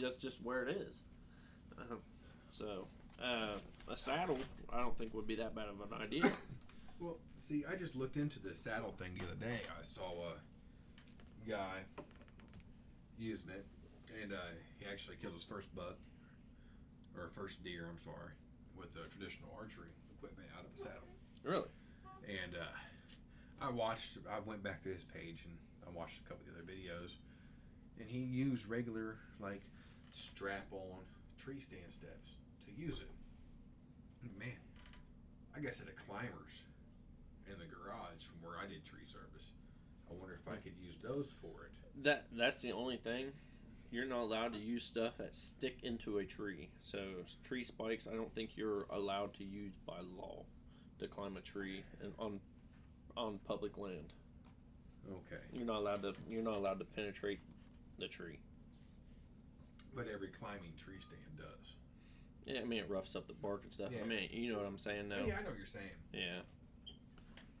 That's 0.00 0.16
just 0.16 0.42
where 0.42 0.62
it 0.62 0.76
is. 0.76 1.02
Uh, 1.78 1.96
so, 2.50 2.86
uh, 3.22 3.58
a 3.88 3.96
saddle, 3.96 4.38
I 4.72 4.78
don't 4.78 4.96
think 4.96 5.12
would 5.14 5.26
be 5.26 5.36
that 5.36 5.54
bad 5.54 5.66
of 5.68 5.92
an 5.92 6.02
idea. 6.02 6.32
Well, 6.98 7.18
see, 7.36 7.62
I 7.70 7.76
just 7.76 7.94
looked 7.94 8.16
into 8.16 8.38
the 8.38 8.54
saddle 8.54 8.90
thing 8.90 9.10
the 9.18 9.26
other 9.26 9.34
day. 9.34 9.60
I 9.68 9.82
saw 9.82 10.12
a 10.12 11.46
guy 11.46 11.80
using 13.18 13.50
it, 13.50 13.64
and 14.22 14.32
uh, 14.32 14.52
he 14.78 14.86
actually 14.86 15.16
killed 15.20 15.34
his 15.34 15.44
first 15.44 15.74
buck, 15.74 15.96
or 17.16 17.30
first 17.34 17.62
deer, 17.64 17.86
I'm 17.90 17.98
sorry, 17.98 18.32
with 18.76 18.96
uh, 18.96 19.08
traditional 19.10 19.48
archery 19.58 19.88
equipment 20.16 20.48
out 20.56 20.64
of 20.64 20.72
a 20.74 20.78
saddle. 20.82 21.12
really? 21.42 21.70
And 22.28 22.54
uh, 22.54 23.64
I 23.64 23.70
watched, 23.70 24.18
I 24.30 24.40
went 24.40 24.62
back 24.62 24.82
to 24.82 24.90
his 24.90 25.04
page 25.04 25.44
and 25.46 25.54
I 25.86 25.90
watched 25.96 26.20
a 26.20 26.28
couple 26.28 26.44
of 26.44 26.52
the 26.52 26.60
other 26.60 26.66
videos, 26.66 27.16
and 27.98 28.08
he 28.08 28.18
used 28.18 28.68
regular, 28.68 29.16
like, 29.40 29.62
strap 30.10 30.66
on 30.72 31.04
tree 31.38 31.60
stand 31.60 31.88
steps 31.88 32.36
to 32.66 32.72
use 32.72 32.98
it. 32.98 33.10
Man, 34.38 34.58
I 35.56 35.60
guess 35.60 35.80
at 35.80 35.86
a 35.86 35.94
climbers 35.94 36.66
in 37.46 37.54
the 37.62 37.70
garage 37.70 38.26
from 38.26 38.42
where 38.42 38.58
I 38.58 38.66
did 38.66 38.84
tree 38.84 39.06
service. 39.06 39.54
I 40.10 40.14
wonder 40.18 40.34
if 40.34 40.50
I 40.50 40.56
could 40.56 40.74
use 40.82 40.98
those 40.98 41.32
for 41.40 41.70
it. 41.70 41.72
That 42.02 42.26
that's 42.32 42.60
the 42.60 42.72
only 42.72 42.96
thing. 42.96 43.32
You're 43.90 44.06
not 44.06 44.22
allowed 44.22 44.52
to 44.52 44.58
use 44.58 44.84
stuff 44.84 45.16
that 45.18 45.36
stick 45.36 45.78
into 45.82 46.18
a 46.18 46.24
tree. 46.24 46.68
So 46.82 46.98
tree 47.44 47.64
spikes, 47.64 48.06
I 48.10 48.14
don't 48.14 48.34
think 48.34 48.50
you're 48.56 48.86
allowed 48.90 49.34
to 49.34 49.44
use 49.44 49.74
by 49.86 49.98
law 50.18 50.44
to 50.98 51.06
climb 51.06 51.36
a 51.36 51.40
tree 51.40 51.84
and 52.02 52.12
on 52.18 52.40
on 53.16 53.38
public 53.46 53.78
land. 53.78 54.12
Okay. 55.08 55.42
You're 55.52 55.66
not 55.66 55.78
allowed 55.78 56.02
to. 56.02 56.14
You're 56.28 56.42
not 56.42 56.54
allowed 56.54 56.78
to 56.80 56.84
penetrate 56.84 57.40
the 57.98 58.08
tree. 58.08 58.38
But 59.94 60.06
every 60.12 60.28
climbing 60.28 60.72
tree 60.82 61.00
stand 61.00 61.38
does. 61.38 61.76
Yeah, 62.44 62.60
I 62.60 62.64
mean 62.64 62.80
it 62.80 62.90
roughs 62.90 63.16
up 63.16 63.26
the 63.26 63.34
bark 63.34 63.62
and 63.64 63.72
stuff. 63.72 63.90
Yeah. 63.92 64.02
I 64.02 64.06
mean, 64.06 64.28
you 64.30 64.52
know 64.52 64.58
what 64.58 64.66
I'm 64.66 64.78
saying, 64.78 65.08
though. 65.08 65.16
Yeah, 65.16 65.38
I 65.38 65.42
know 65.42 65.50
what 65.50 65.58
you're 65.58 65.66
saying. 65.66 65.84
Yeah. 66.12 66.40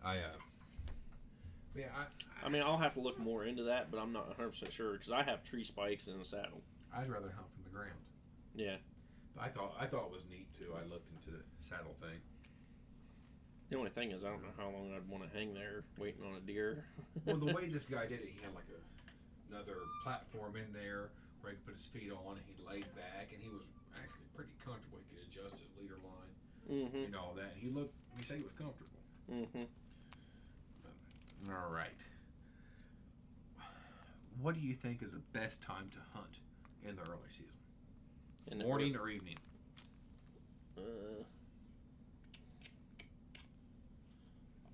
I 0.04 0.18
uh 0.18 0.36
yeah, 1.76 1.86
I, 1.96 2.46
I 2.46 2.48
mean, 2.48 2.62
I'll 2.62 2.78
have 2.78 2.94
to 2.94 3.00
look 3.00 3.18
more 3.18 3.44
into 3.44 3.64
that, 3.64 3.90
but 3.90 3.98
I'm 3.98 4.12
not 4.12 4.28
100 4.28 4.50
percent 4.50 4.72
sure 4.72 4.92
because 4.92 5.10
I 5.10 5.22
have 5.22 5.44
tree 5.44 5.64
spikes 5.64 6.06
in 6.06 6.20
a 6.20 6.24
saddle. 6.24 6.62
I'd 6.94 7.08
rather 7.08 7.30
hunt 7.30 7.48
from 7.54 7.64
the 7.64 7.70
ground. 7.70 8.00
Yeah. 8.54 8.76
But 9.34 9.44
I 9.44 9.48
thought 9.48 9.76
I 9.78 9.86
thought 9.86 10.06
it 10.06 10.12
was 10.12 10.24
neat 10.30 10.48
too. 10.56 10.72
I 10.72 10.82
looked 10.88 11.10
into 11.12 11.36
the 11.36 11.44
saddle 11.60 11.94
thing. 12.00 12.18
The 13.68 13.76
only 13.76 13.90
thing 13.90 14.12
is, 14.12 14.22
I 14.22 14.30
don't 14.30 14.42
know 14.42 14.54
how 14.56 14.70
long 14.70 14.94
I'd 14.94 15.08
want 15.10 15.26
to 15.26 15.30
hang 15.36 15.52
there 15.52 15.82
waiting 15.98 16.22
on 16.22 16.36
a 16.36 16.40
deer. 16.40 16.84
Well, 17.26 17.42
the 17.42 17.50
way 17.50 17.66
this 17.66 17.90
guy 17.90 18.06
did 18.06 18.22
it, 18.22 18.30
he 18.30 18.38
had 18.38 18.54
like 18.54 18.70
a 18.70 18.78
another 19.50 19.82
platform 20.04 20.54
in 20.54 20.70
there 20.70 21.10
where 21.42 21.50
he 21.50 21.58
could 21.58 21.66
put 21.66 21.74
his 21.74 21.90
feet 21.90 22.14
on, 22.14 22.38
and 22.38 22.46
he 22.46 22.54
laid 22.62 22.86
back, 22.94 23.34
and 23.34 23.42
he 23.42 23.50
was 23.50 23.66
actually 23.98 24.30
pretty 24.30 24.54
comfortable. 24.62 25.02
He 25.02 25.18
could 25.18 25.26
adjust 25.26 25.58
his 25.58 25.70
leader 25.74 25.98
line. 26.06 26.26
Mm-hmm. 26.70 27.14
and 27.14 27.14
all 27.14 27.32
that. 27.36 27.54
And 27.54 27.62
he 27.62 27.70
looked, 27.70 27.94
he 28.18 28.24
said 28.24 28.38
he 28.38 28.42
was 28.42 28.52
comfortable. 28.58 28.98
Mm-hmm. 29.30 29.70
All 31.48 31.70
right. 31.70 32.02
What 34.40 34.54
do 34.54 34.60
you 34.60 34.74
think 34.74 35.02
is 35.02 35.12
the 35.12 35.22
best 35.32 35.62
time 35.62 35.88
to 35.90 35.98
hunt 36.12 36.40
in 36.86 36.96
the 36.96 37.02
early 37.02 37.28
season? 37.30 37.52
It 38.46 38.58
Morning 38.58 38.92
was- 38.92 39.00
or 39.00 39.08
evening? 39.08 39.36
Uh, 40.76 41.24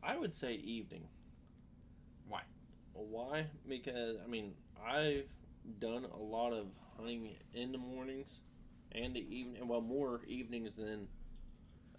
I 0.03 0.17
would 0.17 0.35
say 0.35 0.55
evening. 0.55 1.09
Why? 2.29 2.43
Why? 2.93 3.47
Because 3.69 4.17
I 4.23 4.27
mean, 4.27 4.55
I've 4.85 5.29
done 5.79 6.05
a 6.05 6.17
lot 6.19 6.53
of 6.53 6.67
hunting 6.97 7.37
in 7.55 7.71
the 7.73 7.79
mornings 7.79 8.41
and 8.91 9.15
the 9.15 9.21
evening. 9.21 9.69
Well, 9.69 9.81
more 9.81 10.23
evenings 10.27 10.75
than 10.77 11.07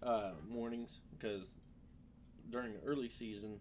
uh, 0.01 0.33
mornings 0.49 0.99
because 1.17 1.43
during 2.49 2.73
the 2.73 2.81
early 2.81 3.09
season, 3.09 3.59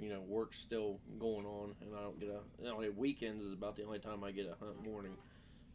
you 0.00 0.08
know, 0.08 0.20
work's 0.26 0.58
still 0.58 0.98
going 1.18 1.46
on, 1.46 1.74
and 1.80 1.90
I 1.96 2.02
don't 2.02 2.18
get 2.18 2.28
a. 2.28 2.40
You 2.62 2.68
know, 2.68 2.92
weekends 2.96 3.44
is 3.44 3.52
about 3.52 3.76
the 3.76 3.84
only 3.84 3.98
time 3.98 4.24
I 4.24 4.30
get 4.30 4.46
a 4.46 4.64
hunt 4.64 4.84
morning, 4.84 5.12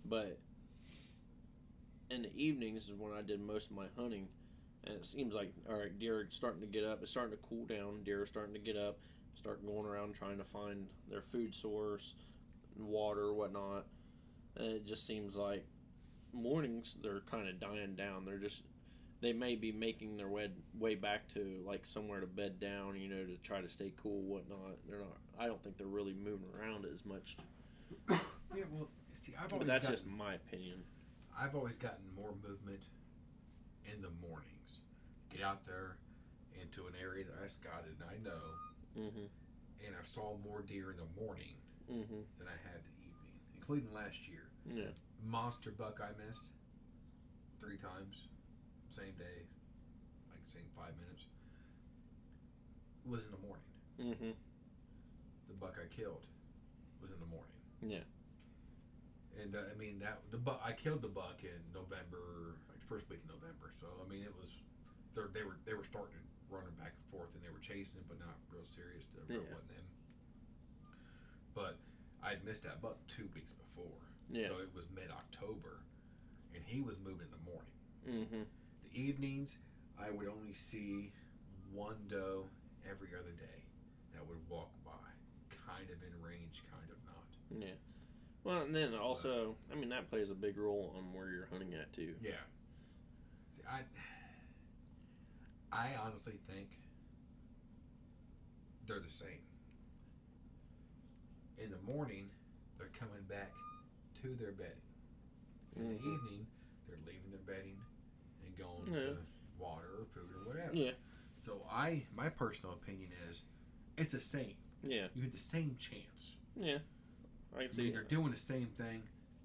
but 0.05 0.37
in 2.09 2.23
the 2.23 2.31
evenings 2.35 2.85
is 2.85 2.93
when 2.97 3.13
I 3.13 3.21
did 3.21 3.39
most 3.39 3.69
of 3.69 3.75
my 3.75 3.85
hunting. 3.97 4.27
And 4.85 4.95
it 4.95 5.05
seems 5.05 5.33
like 5.33 5.51
all 5.69 5.77
right, 5.77 5.97
deer 5.97 6.19
are 6.19 6.27
starting 6.29 6.61
to 6.61 6.67
get 6.67 6.83
up. 6.83 7.01
It's 7.01 7.11
starting 7.11 7.35
to 7.35 7.43
cool 7.47 7.65
down. 7.65 8.03
Deer 8.03 8.21
are 8.21 8.25
starting 8.25 8.53
to 8.53 8.59
get 8.59 8.77
up 8.77 8.97
start 9.35 9.65
going 9.65 9.85
around 9.85 10.15
trying 10.15 10.37
to 10.37 10.43
find 10.43 10.87
their 11.09 11.21
food 11.21 11.53
source, 11.53 12.15
water, 12.77 13.33
whatnot. 13.33 13.85
And 14.57 14.67
it 14.67 14.85
just 14.87 15.05
seems 15.05 15.35
like 15.35 15.65
mornings 16.33 16.95
they're 17.03 17.21
kind 17.29 17.47
of 17.47 17.59
dying 17.59 17.95
down. 17.95 18.25
They're 18.25 18.39
just 18.39 18.63
they 19.21 19.33
may 19.33 19.55
be 19.55 19.71
making 19.71 20.17
their 20.17 20.27
way 20.27 20.49
way 20.77 20.95
back 20.95 21.27
to 21.33 21.61
like 21.65 21.85
somewhere 21.85 22.19
to 22.19 22.27
bed 22.27 22.59
down, 22.59 22.95
you 22.99 23.07
know, 23.07 23.23
to 23.25 23.37
try 23.37 23.61
to 23.61 23.69
stay 23.69 23.93
cool, 24.01 24.21
whatnot. 24.21 24.77
They're 24.87 24.99
not. 24.99 25.17
I 25.39 25.47
don't 25.47 25.61
think 25.63 25.77
they're 25.77 25.87
really 25.87 26.13
moving 26.13 26.49
around 26.59 26.85
as 26.85 27.05
much. 27.05 27.37
Yeah, 28.09 28.63
well, 28.71 28.89
see, 29.15 29.33
I've 29.37 29.49
But 29.49 29.53
always 29.53 29.67
that's 29.67 29.85
gotten, 29.87 29.95
just 29.97 30.05
my 30.07 30.35
opinion. 30.35 30.83
I've 31.37 31.55
always 31.55 31.77
gotten 31.77 32.03
more 32.15 32.33
movement 32.47 32.81
in 33.85 34.01
the 34.01 34.09
mornings. 34.27 34.81
Get 35.29 35.41
out 35.43 35.63
there 35.65 35.97
into 36.61 36.87
an 36.87 36.93
area 37.01 37.25
that 37.25 37.33
I've 37.43 37.51
scouted 37.51 37.95
and 37.99 38.09
I 38.09 38.17
know, 38.23 38.41
Mhm. 38.95 39.29
and 39.85 39.95
I 39.99 40.03
saw 40.03 40.37
more 40.37 40.61
deer 40.61 40.91
in 40.91 40.97
the 40.97 41.21
morning 41.21 41.55
Mhm. 41.89 42.25
than 42.37 42.47
I 42.47 42.55
had 42.69 42.83
the 42.85 42.91
evening, 43.01 43.39
including 43.55 43.91
last 43.93 44.27
year. 44.27 44.49
Yeah. 44.65 44.91
Monster 45.21 45.71
buck 45.71 45.99
I 46.01 46.11
missed 46.25 46.53
three 47.59 47.77
times, 47.77 48.27
same 48.95 49.11
day, 49.19 49.43
like 50.31 50.39
same 50.47 50.67
five 50.75 50.95
minutes. 51.03 51.27
Was 53.05 53.21
in 53.27 53.31
the 53.35 53.43
morning. 53.43 53.67
Mhm. 53.99 54.33
The 55.47 55.53
buck 55.59 55.75
I 55.77 55.85
killed 55.93 56.25
was 57.01 57.11
in 57.11 57.19
the 57.19 57.27
morning. 57.29 57.53
Yeah. 57.83 58.03
And 59.41 59.53
uh, 59.55 59.67
I 59.69 59.75
mean 59.77 59.99
that 59.99 60.23
the 60.31 60.37
buck 60.39 60.61
I 60.63 60.71
killed 60.71 61.01
the 61.03 61.11
buck 61.11 61.43
in 61.43 61.59
November, 61.73 62.55
like 62.71 62.79
the 62.79 62.87
first 62.87 63.09
week 63.09 63.19
in 63.21 63.29
November. 63.29 63.71
So 63.79 63.85
I 64.03 64.07
mean 64.09 64.23
it 64.23 64.33
was, 64.33 64.49
they're- 65.13 65.29
were 65.45 65.59
they 65.65 65.73
were 65.75 65.83
starting 65.83 66.17
running 66.49 66.73
back 66.79 66.93
and 66.95 67.05
forth 67.11 67.35
and 67.35 67.43
they 67.43 67.49
were 67.51 67.59
chasing 67.61 67.99
it, 67.99 68.07
but 68.07 68.17
not 68.19 68.39
real 68.49 68.65
serious. 68.65 69.05
The 69.13 69.21
real 69.27 69.43
Yeah. 69.43 69.53
wasn't 69.53 69.71
in. 69.77 69.85
But 71.53 71.77
I'd 72.23 72.43
missed 72.43 72.63
that 72.63 72.81
buck 72.81 72.97
two 73.07 73.27
weeks 73.35 73.53
before. 73.53 74.01
Yeah. 74.31 74.47
So 74.47 74.57
it 74.59 74.73
was 74.73 74.89
mid 74.89 75.11
October, 75.11 75.83
and 76.55 76.63
he 76.65 76.81
was 76.81 76.97
moving 76.99 77.27
in 77.27 77.31
the 77.31 77.43
morning. 77.45 77.75
Mhm. 78.07 78.45
The 78.95 79.01
evenings, 79.01 79.57
I 79.99 80.09
would 80.09 80.27
only 80.27 80.53
see 80.53 81.11
one 81.73 81.95
doe 82.07 82.45
every 82.89 83.09
other 83.09 83.31
day 83.31 83.63
that 84.13 84.25
would 84.25 84.37
walk 84.49 84.69
by, 84.85 84.91
kind 85.67 85.89
of 85.89 85.97
in 86.01 86.21
range, 86.23 86.63
kind 86.71 86.89
of 86.89 86.97
not. 87.05 87.61
Yeah. 87.67 87.73
Well, 88.45 88.61
and 88.61 88.73
then 88.73 88.93
also, 88.93 89.55
I 89.71 89.75
mean, 89.75 89.89
that 89.89 90.09
plays 90.09 90.29
a 90.29 90.33
big 90.35 90.57
role 90.57 90.93
on 90.97 91.11
where 91.13 91.29
you're 91.29 91.47
hunting 91.51 91.73
at 91.73 91.91
too. 91.91 92.13
Yeah. 92.21 92.35
I 93.69 93.81
I 95.73 95.89
honestly 96.01 96.39
think 96.47 96.69
they're 98.87 98.99
the 98.99 99.11
same. 99.11 99.41
In 101.57 101.69
the 101.71 101.91
morning, 101.91 102.29
they're 102.77 102.91
coming 102.97 103.23
back 103.27 103.51
to 104.21 104.35
their 104.35 104.51
bedding. 104.51 104.71
In 105.75 105.87
the 105.89 105.95
Mhm. 105.95 106.13
evening, 106.13 106.47
they're 106.87 106.97
leaving 107.05 107.31
their 107.31 107.39
bedding 107.55 107.77
and 108.57 108.65
going 108.65 108.93
Yeah. 108.93 109.09
to 109.13 109.17
water 109.59 109.87
or 109.99 110.05
food 110.13 110.29
or 110.35 110.47
whatever. 110.47 110.73
Yeah. 110.75 110.91
So 111.39 111.61
I, 111.71 112.05
my 112.15 112.29
personal 112.29 112.73
opinion 112.73 113.09
is, 113.29 113.43
it's 113.97 114.11
the 114.13 114.19
same. 114.19 114.55
Yeah. 114.83 115.07
You 115.15 115.23
get 115.23 115.33
the 115.33 115.37
same 115.39 115.75
chance. 115.79 116.35
Yeah. 116.55 116.77
I 117.57 117.63
can 117.63 117.71
see 117.73 117.91
they're 117.91 118.03
doing 118.03 118.31
the 118.31 118.37
same 118.37 118.67
thing, 118.77 119.03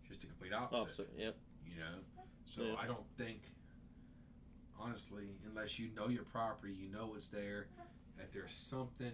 just 0.09 0.21
the 0.23 0.27
complete 0.27 0.53
opposite. 0.53 0.83
opposite. 0.83 1.11
Yep. 1.17 1.37
you 1.65 1.77
know 1.81 2.25
so 2.45 2.63
Yeah. 2.65 2.75
i 2.81 2.87
don't 2.87 3.07
think 3.17 3.43
honestly 4.81 5.37
unless 5.49 5.79
you 5.79 5.91
know 5.95 6.09
your 6.09 6.25
property 6.25 6.73
you 6.73 6.89
know 6.89 7.15
it's 7.17 7.29
there 7.29 7.69
that 8.19 8.33
there's 8.33 8.53
something 8.53 9.13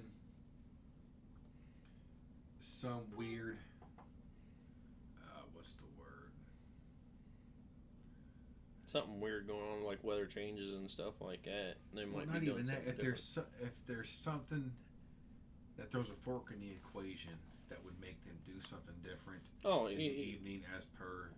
some 2.60 3.02
weird 3.14 3.58
uh, 5.20 5.42
what's 5.52 5.72
the 5.74 5.84
word 5.98 6.30
Something 8.86 9.20
weird 9.20 9.48
going 9.48 9.60
on, 9.60 9.84
like 9.84 9.98
weather 10.02 10.26
changes 10.26 10.74
and 10.74 10.90
stuff 10.90 11.14
like 11.20 11.42
that. 11.44 11.74
They 11.92 12.04
well, 12.04 12.18
might 12.18 12.28
not 12.28 12.40
be 12.40 12.46
doing 12.46 12.60
even 12.60 12.66
that 12.66 12.82
if 12.86 12.98
there's 12.98 13.22
so, 13.22 13.44
if 13.60 13.84
there's 13.86 14.10
something 14.10 14.72
that 15.76 15.90
throws 15.90 16.10
a 16.10 16.14
fork 16.14 16.52
in 16.54 16.60
the 16.60 16.70
equation 16.70 17.32
that 17.68 17.84
would 17.84 17.98
make 18.00 18.24
them 18.24 18.36
do 18.46 18.60
something 18.60 18.94
different. 19.02 19.42
Oh, 19.64 19.86
in 19.86 19.98
the 19.98 20.04
evening 20.04 20.62
as 20.76 20.84
per 20.84 21.30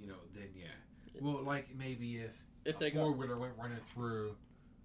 you 0.00 0.06
know 0.08 0.18
then 0.34 0.48
yeah 0.56 0.74
well 1.20 1.42
like 1.42 1.68
maybe 1.76 2.18
if 2.18 2.34
if 2.64 2.78
they 2.78 2.90
four 2.90 3.12
wheeler 3.12 3.38
went 3.38 3.52
running 3.60 3.82
through 3.92 4.34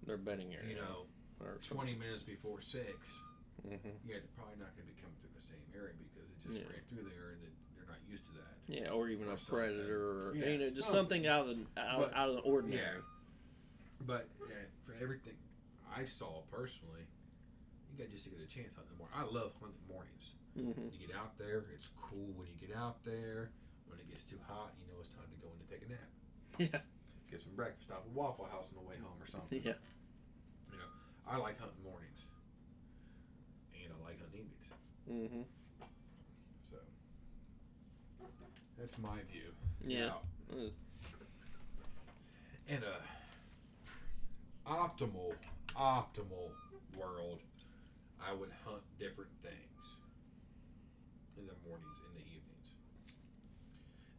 their 0.06 0.16
bedding 0.16 0.54
area, 0.54 0.68
you 0.70 0.76
know 0.76 1.06
or 1.40 1.58
20 1.62 1.94
minutes 1.94 2.22
before 2.22 2.60
6 2.60 2.82
hmm 3.62 3.74
you 4.02 4.14
guys 4.14 4.22
are 4.22 4.34
probably 4.38 4.58
not 4.58 4.74
going 4.78 4.86
to 4.86 4.90
be 4.94 4.98
coming 4.98 5.14
through 5.18 5.34
the 5.34 5.42
same 5.46 5.62
area 5.74 5.94
because 5.98 6.26
it 6.30 6.38
just 6.42 6.62
Yeah. 6.62 6.70
ran 6.70 6.82
through 6.90 7.06
there 7.10 7.34
and 7.34 7.42
they're 7.74 7.90
not 7.90 8.02
used 8.06 8.26
to 8.30 8.34
that 8.38 8.57
Yeah, 8.68 8.90
or 8.90 9.08
even 9.08 9.28
Or 9.28 9.32
a 9.32 9.38
something. 9.38 9.56
predator, 9.74 10.28
or 10.28 10.34
Yeah, 10.36 10.48
you 10.50 10.58
know, 10.58 10.64
just 10.68 10.76
something. 10.88 11.24
something 11.24 11.26
out 11.26 11.48
of 11.48 11.56
the 11.56 11.80
out, 11.80 12.00
But- 12.00 12.14
out 12.14 12.28
of 12.28 12.34
the 12.36 12.42
ordinary. 12.42 12.82
Yeah. 12.96 13.02
but 14.06 14.28
yeah, 14.48 14.54
for 14.86 14.94
everything 15.02 15.34
i 15.90 16.04
saw 16.04 16.42
personally 16.52 17.02
you 17.90 17.98
got 17.98 18.08
just 18.12 18.22
to 18.24 18.30
get 18.30 18.38
a 18.40 18.46
chance 18.46 18.74
hunting 18.76 18.92
in 18.92 18.94
the 18.94 18.98
morning 19.02 19.16
i 19.18 19.24
love 19.24 19.50
hunting 19.60 19.80
mornings 19.90 20.34
Mm-hmm. 20.56 20.88
you 20.92 21.06
get 21.06 21.16
out 21.16 21.36
there 21.38 21.64
it's 21.74 21.90
cool 22.02 22.30
when 22.36 22.46
you 22.46 22.54
get 22.66 22.76
out 22.76 23.02
there 23.04 23.50
when 23.88 23.98
it 23.98 24.08
gets 24.08 24.22
too 24.22 24.38
hot 24.46 24.70
you 24.78 24.86
know 24.86 24.98
it's 25.00 25.08
time 25.08 25.26
to 25.26 25.38
go 25.42 25.48
in 25.50 25.58
and 25.58 25.68
take 25.68 25.82
a 25.82 25.90
nap 25.90 26.10
Yeah. 26.62 26.80
get 27.30 27.40
some 27.40 27.54
breakfast 27.56 27.88
stop 27.88 28.04
at 28.06 28.12
waffle 28.14 28.44
house 28.46 28.70
on 28.70 28.76
the 28.82 28.86
way 28.88 28.96
home 29.02 29.18
or 29.20 29.26
something 29.26 29.62
Yeah. 29.64 29.74
you 30.70 30.78
know 30.78 30.90
i 31.26 31.36
like 31.38 31.58
hunting 31.58 31.82
mornings 31.82 32.22
and 33.74 33.90
i 33.90 33.96
like 34.06 34.20
hunting 34.20 34.46
evenings 34.46 34.66
Mm-hmm. 35.08 35.42
So 36.70 36.76
that's 38.78 38.98
my 38.98 39.18
view. 39.30 39.52
Yeah. 39.86 40.06
Now, 40.06 40.20
in 42.68 42.82
a 42.82 44.68
optimal, 44.70 45.32
optimal 45.76 46.50
world, 46.96 47.40
I 48.20 48.32
would 48.34 48.50
hunt 48.64 48.82
different 48.98 49.30
things 49.42 49.96
in 51.38 51.46
the 51.46 51.54
mornings, 51.66 51.98
in 52.08 52.14
the 52.14 52.26
evenings. 52.26 52.68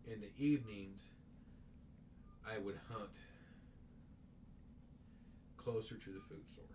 In 0.08 0.22
the 0.22 0.44
evenings, 0.44 1.10
I 2.50 2.58
would 2.58 2.80
hunt 2.92 3.12
closer 5.58 5.96
to 5.96 6.10
the 6.10 6.22
food 6.22 6.50
source 6.50 6.66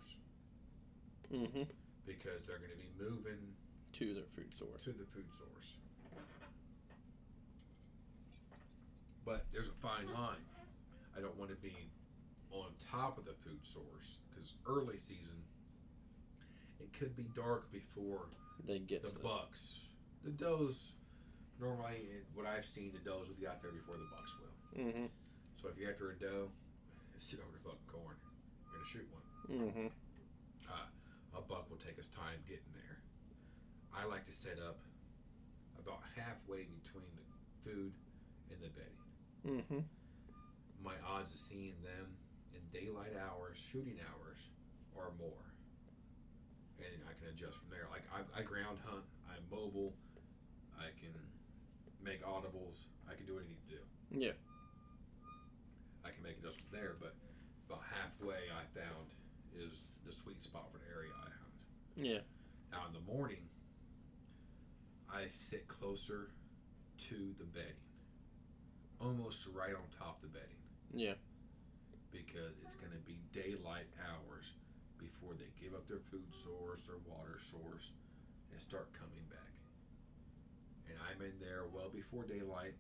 Mm-hmm. 1.33 1.63
because 2.07 2.47
they're 2.47 2.59
going 2.59 2.71
to 2.71 2.77
be 2.77 2.91
moving 3.03 3.41
To 3.95 4.15
their 4.15 4.29
food 4.37 4.53
source. 4.57 4.83
to 4.85 4.91
the 4.93 5.07
food 5.13 5.25
source. 5.33 5.79
But 9.25 9.47
there's 9.53 9.69
a 9.69 9.79
fine 9.81 10.13
line. 10.13 10.45
I 11.17 11.21
don't 11.21 11.37
want 11.39 11.51
to 11.51 11.57
be 11.57 11.75
on 12.51 12.67
top 12.79 13.19
of 13.19 13.25
the 13.25 13.35
food 13.45 13.65
source 13.65 14.19
because 14.31 14.55
early 14.67 14.99
season, 15.01 15.37
it 16.81 16.93
could 16.93 17.17
be 17.17 17.27
dark 17.35 17.71
before 17.73 18.27
They 18.67 18.79
get 18.79 19.03
the 19.03 19.19
bucks. 19.21 19.81
The 20.25 20.31
does, 20.31 20.93
normally, 21.61 22.09
what 22.35 22.47
I've 22.47 22.65
seen, 22.65 22.93
the 22.93 22.99
does 22.99 23.29
will 23.29 23.37
be 23.37 23.47
out 23.47 23.63
there 23.63 23.73
before 23.73 23.97
the 23.97 24.09
bucks 24.11 24.33
will. 24.39 24.85
Mm-hmm. 24.85 25.07
So 25.61 25.69
if 25.69 25.79
you're 25.79 25.91
after 25.91 26.11
a 26.11 26.19
doe, 26.19 26.49
sit 27.19 27.41
over 27.41 27.53
the 27.53 27.63
fucking 27.65 27.89
corn. 27.89 28.17
You're 28.65 28.77
gonna 28.77 28.91
shoot 28.91 29.09
one. 29.09 29.25
Mm-hmm. 29.49 29.89
a 31.37 31.43
buck 31.43 31.69
will 31.71 31.81
take 31.81 31.97
his 31.97 32.09
time 32.09 32.41
getting 32.47 32.73
there. 32.75 33.01
I 33.97 34.07
like 34.07 34.27
to 34.27 34.33
set 34.33 34.59
up 34.59 34.79
about 35.79 36.01
halfway 36.17 36.67
between 36.69 37.11
the 37.17 37.25
food 37.65 37.93
and 38.51 38.61
the 38.61 38.69
bedding. 38.69 39.04
Mm-hmm. 39.47 39.81
My 40.83 40.95
odds 41.07 41.33
of 41.33 41.41
seeing 41.41 41.75
them 41.83 42.17
in 42.53 42.61
daylight 42.73 43.17
hours, 43.17 43.57
shooting 43.57 43.99
hours, 44.01 44.49
or 44.95 45.13
more. 45.19 45.45
And 46.79 47.03
I 47.09 47.13
can 47.19 47.29
adjust 47.33 47.59
from 47.59 47.71
there. 47.71 47.89
Like 47.91 48.05
I, 48.13 48.41
I 48.41 48.43
ground 48.43 48.79
hunt, 48.85 49.05
I'm 49.29 49.45
mobile, 49.51 49.95
I 50.79 50.91
can 51.01 51.15
make 52.03 52.25
audibles, 52.25 52.85
I 53.09 53.15
can 53.15 53.27
do 53.27 53.35
what 53.35 53.45
I 53.45 53.49
need 53.49 53.61
to 53.69 53.75
do. 53.77 53.83
Yeah. 54.11 54.37
I 56.05 56.11
can 56.11 56.23
make 56.23 56.37
adjustments 56.39 56.69
from 56.69 56.79
there, 56.79 56.97
but 57.01 57.15
about 57.69 57.83
halfway 57.89 58.53
I 58.53 58.65
found 58.77 59.09
is 59.57 59.87
the 60.05 60.13
sweet 60.13 60.43
spot 60.43 60.69
for 60.73 60.79
the 60.79 60.89
area 60.93 61.13
I 61.17 61.31
hunt. 61.31 61.55
Yeah. 61.97 62.21
Now 62.73 62.85
in 62.89 62.93
the 62.93 63.13
morning, 63.13 63.49
I 65.09 65.25
sit 65.31 65.69
closer 65.69 66.31
to 67.09 67.35
the 67.39 67.45
bedding, 67.45 67.84
almost 69.05 69.47
right 69.53 69.75
on 69.77 69.85
top 69.93 70.17
of 70.25 70.33
the 70.33 70.39
bedding, 70.39 70.63
Yeah. 70.95 71.15
because 72.11 72.57
it's 72.65 72.75
going 72.75 72.93
to 72.93 73.03
be 73.05 73.19
daylight 73.37 73.87
hours 74.01 74.55
before 74.99 75.35
they 75.37 75.51
give 75.61 75.75
up 75.75 75.87
their 75.89 76.01
food 76.11 76.33
source 76.33 76.89
or 76.89 76.97
water 77.05 77.37
source 77.39 77.93
and 78.53 78.61
start 78.61 78.89
coming 78.97 79.25
back. 79.29 79.53
And 80.89 80.97
I'm 81.05 81.21
in 81.21 81.37
there 81.41 81.65
well 81.73 81.91
before 81.93 82.25
daylight, 82.25 82.75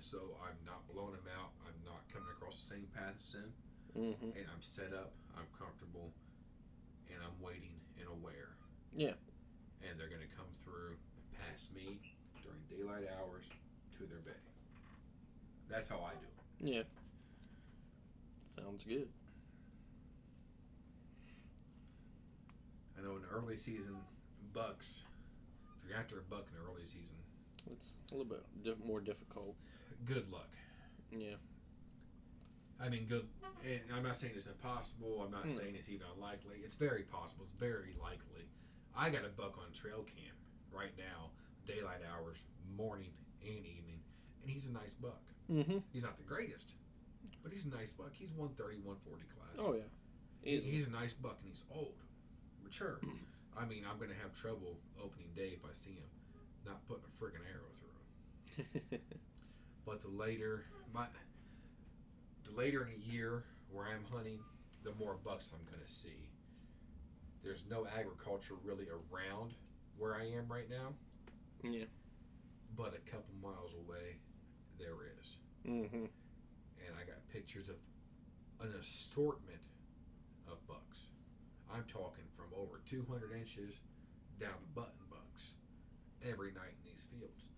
so 0.00 0.34
I'm 0.42 0.58
not 0.66 0.82
blowing 0.90 1.12
them 1.14 1.28
out. 1.38 1.52
I'm 1.66 1.78
not 1.86 2.02
coming 2.12 2.28
across 2.34 2.62
the 2.66 2.74
same 2.74 2.86
path 2.94 3.14
as 3.22 3.32
them, 3.32 3.52
Mm-hmm. 3.96 4.36
and 4.36 4.44
I'm 4.52 4.60
set 4.62 4.92
up. 4.92 5.10
I'm 5.34 5.48
comfortable, 5.58 6.12
and 7.08 7.18
I'm 7.24 7.34
waiting 7.42 7.72
and 7.98 8.06
aware. 8.08 8.54
Yeah. 8.94 9.14
and 9.82 9.98
they're 9.98 10.08
going 10.10 10.22
to 10.24 10.34
come 10.36 10.50
through 10.64 10.96
and 11.16 11.24
pass 11.38 11.70
me 11.74 11.98
during 12.42 12.58
daylight 12.68 13.06
hours 13.20 13.46
to 13.98 14.06
their 14.06 14.18
bedding. 14.26 14.47
That's 15.70 15.88
how 15.88 15.96
I 15.96 16.12
do 16.14 16.66
it. 16.70 16.74
Yeah. 16.74 16.82
Sounds 18.62 18.84
good. 18.84 19.08
I 22.98 23.02
know 23.02 23.16
in 23.16 23.22
the 23.22 23.28
early 23.28 23.56
season, 23.56 23.96
bucks, 24.52 25.02
if 25.82 25.88
you're 25.88 25.98
after 25.98 26.18
a 26.18 26.22
buck 26.22 26.46
in 26.52 26.58
the 26.62 26.68
early 26.70 26.84
season, 26.84 27.16
It's 27.70 27.92
a 28.12 28.16
little 28.16 28.24
bit 28.28 28.42
di- 28.64 28.86
more 28.86 29.00
difficult. 29.00 29.54
good 30.04 30.30
luck. 30.32 30.48
Yeah. 31.12 31.34
I 32.80 32.88
mean, 32.88 33.06
good. 33.06 33.28
And 33.64 33.80
I'm 33.94 34.02
not 34.04 34.16
saying 34.16 34.34
it's 34.36 34.46
impossible. 34.46 35.22
I'm 35.22 35.30
not 35.32 35.44
Hmm. 35.44 35.50
saying 35.50 35.74
it's 35.74 35.88
even 35.88 36.06
unlikely. 36.14 36.58
It's 36.62 36.74
very 36.74 37.02
possible. 37.02 37.44
It's 37.44 37.52
very 37.52 37.94
likely. 38.00 38.48
I 38.96 39.10
got 39.10 39.24
a 39.24 39.28
buck 39.28 39.58
on 39.58 39.72
trail 39.72 40.04
cam 40.04 40.34
right 40.72 40.96
now, 40.96 41.30
daylight 41.66 42.00
hours, 42.04 42.44
morning 42.76 43.12
and 43.42 43.64
evening, 43.66 44.02
and 44.42 44.50
he's 44.50 44.66
a 44.66 44.70
nice 44.72 44.94
buck. 44.94 45.22
Mm-hmm. 45.50 45.78
He's 45.92 46.02
not 46.02 46.16
the 46.18 46.24
greatest, 46.24 46.74
but 47.42 47.52
he's 47.52 47.64
a 47.64 47.68
nice 47.70 47.92
buck. 47.92 48.10
He's 48.12 48.30
130, 48.32 48.76
140 48.84 49.22
class. 49.34 49.56
Oh 49.58 49.74
yeah. 49.74 49.88
He- 50.42 50.60
he's 50.60 50.86
a 50.86 50.90
nice 50.90 51.12
buck 51.12 51.38
and 51.40 51.48
he's 51.48 51.64
old, 51.74 51.94
mature. 52.62 53.00
I 53.56 53.64
mean, 53.64 53.84
I'm 53.90 53.96
going 53.98 54.10
to 54.10 54.16
have 54.22 54.32
trouble 54.32 54.78
opening 55.02 55.28
day 55.34 55.50
if 55.56 55.64
I 55.64 55.72
see 55.72 55.94
him, 55.94 56.08
not 56.64 56.86
putting 56.86 57.04
a 57.04 57.16
friggin' 57.16 57.42
arrow 57.50 57.72
through 57.78 58.64
him. 58.98 59.00
But 59.86 60.00
the 60.02 60.08
later 60.08 60.64
my 60.92 61.06
the 62.44 62.54
later 62.54 62.82
in 62.82 62.90
the 63.00 63.06
year 63.10 63.44
where 63.72 63.86
I'm 63.86 64.04
hunting, 64.12 64.38
the 64.84 64.92
more 64.98 65.16
bucks 65.24 65.50
I'm 65.52 65.64
going 65.64 65.82
to 65.82 65.90
see. 65.90 66.28
There's 67.42 67.64
no 67.70 67.86
agriculture 67.98 68.54
really 68.62 68.86
around 68.90 69.54
where 69.96 70.14
I 70.14 70.24
am 70.24 70.46
right 70.48 70.68
now, 70.68 70.92
yeah. 71.62 71.84
but 72.76 72.94
a 72.94 73.10
couple 73.10 73.32
miles 73.42 73.74
away 73.74 74.18
there 74.78 74.96
is. 75.20 75.36
Mm-hmm. 75.66 76.06
and 76.06 76.92
I 76.96 77.04
got 77.04 77.18
pictures 77.32 77.68
of 77.68 77.76
an 78.60 78.72
assortment 78.78 79.60
of 80.50 80.64
bucks. 80.66 81.06
I'm 81.72 81.84
talking 81.84 82.24
from 82.36 82.46
over 82.56 82.80
200 82.88 83.32
inches 83.36 83.80
down 84.40 84.52
to 84.54 84.66
button 84.74 85.04
bucks 85.10 85.54
every 86.26 86.52
night 86.52 86.72
in 86.78 86.90
these 86.90 87.04
fields. 87.12 87.50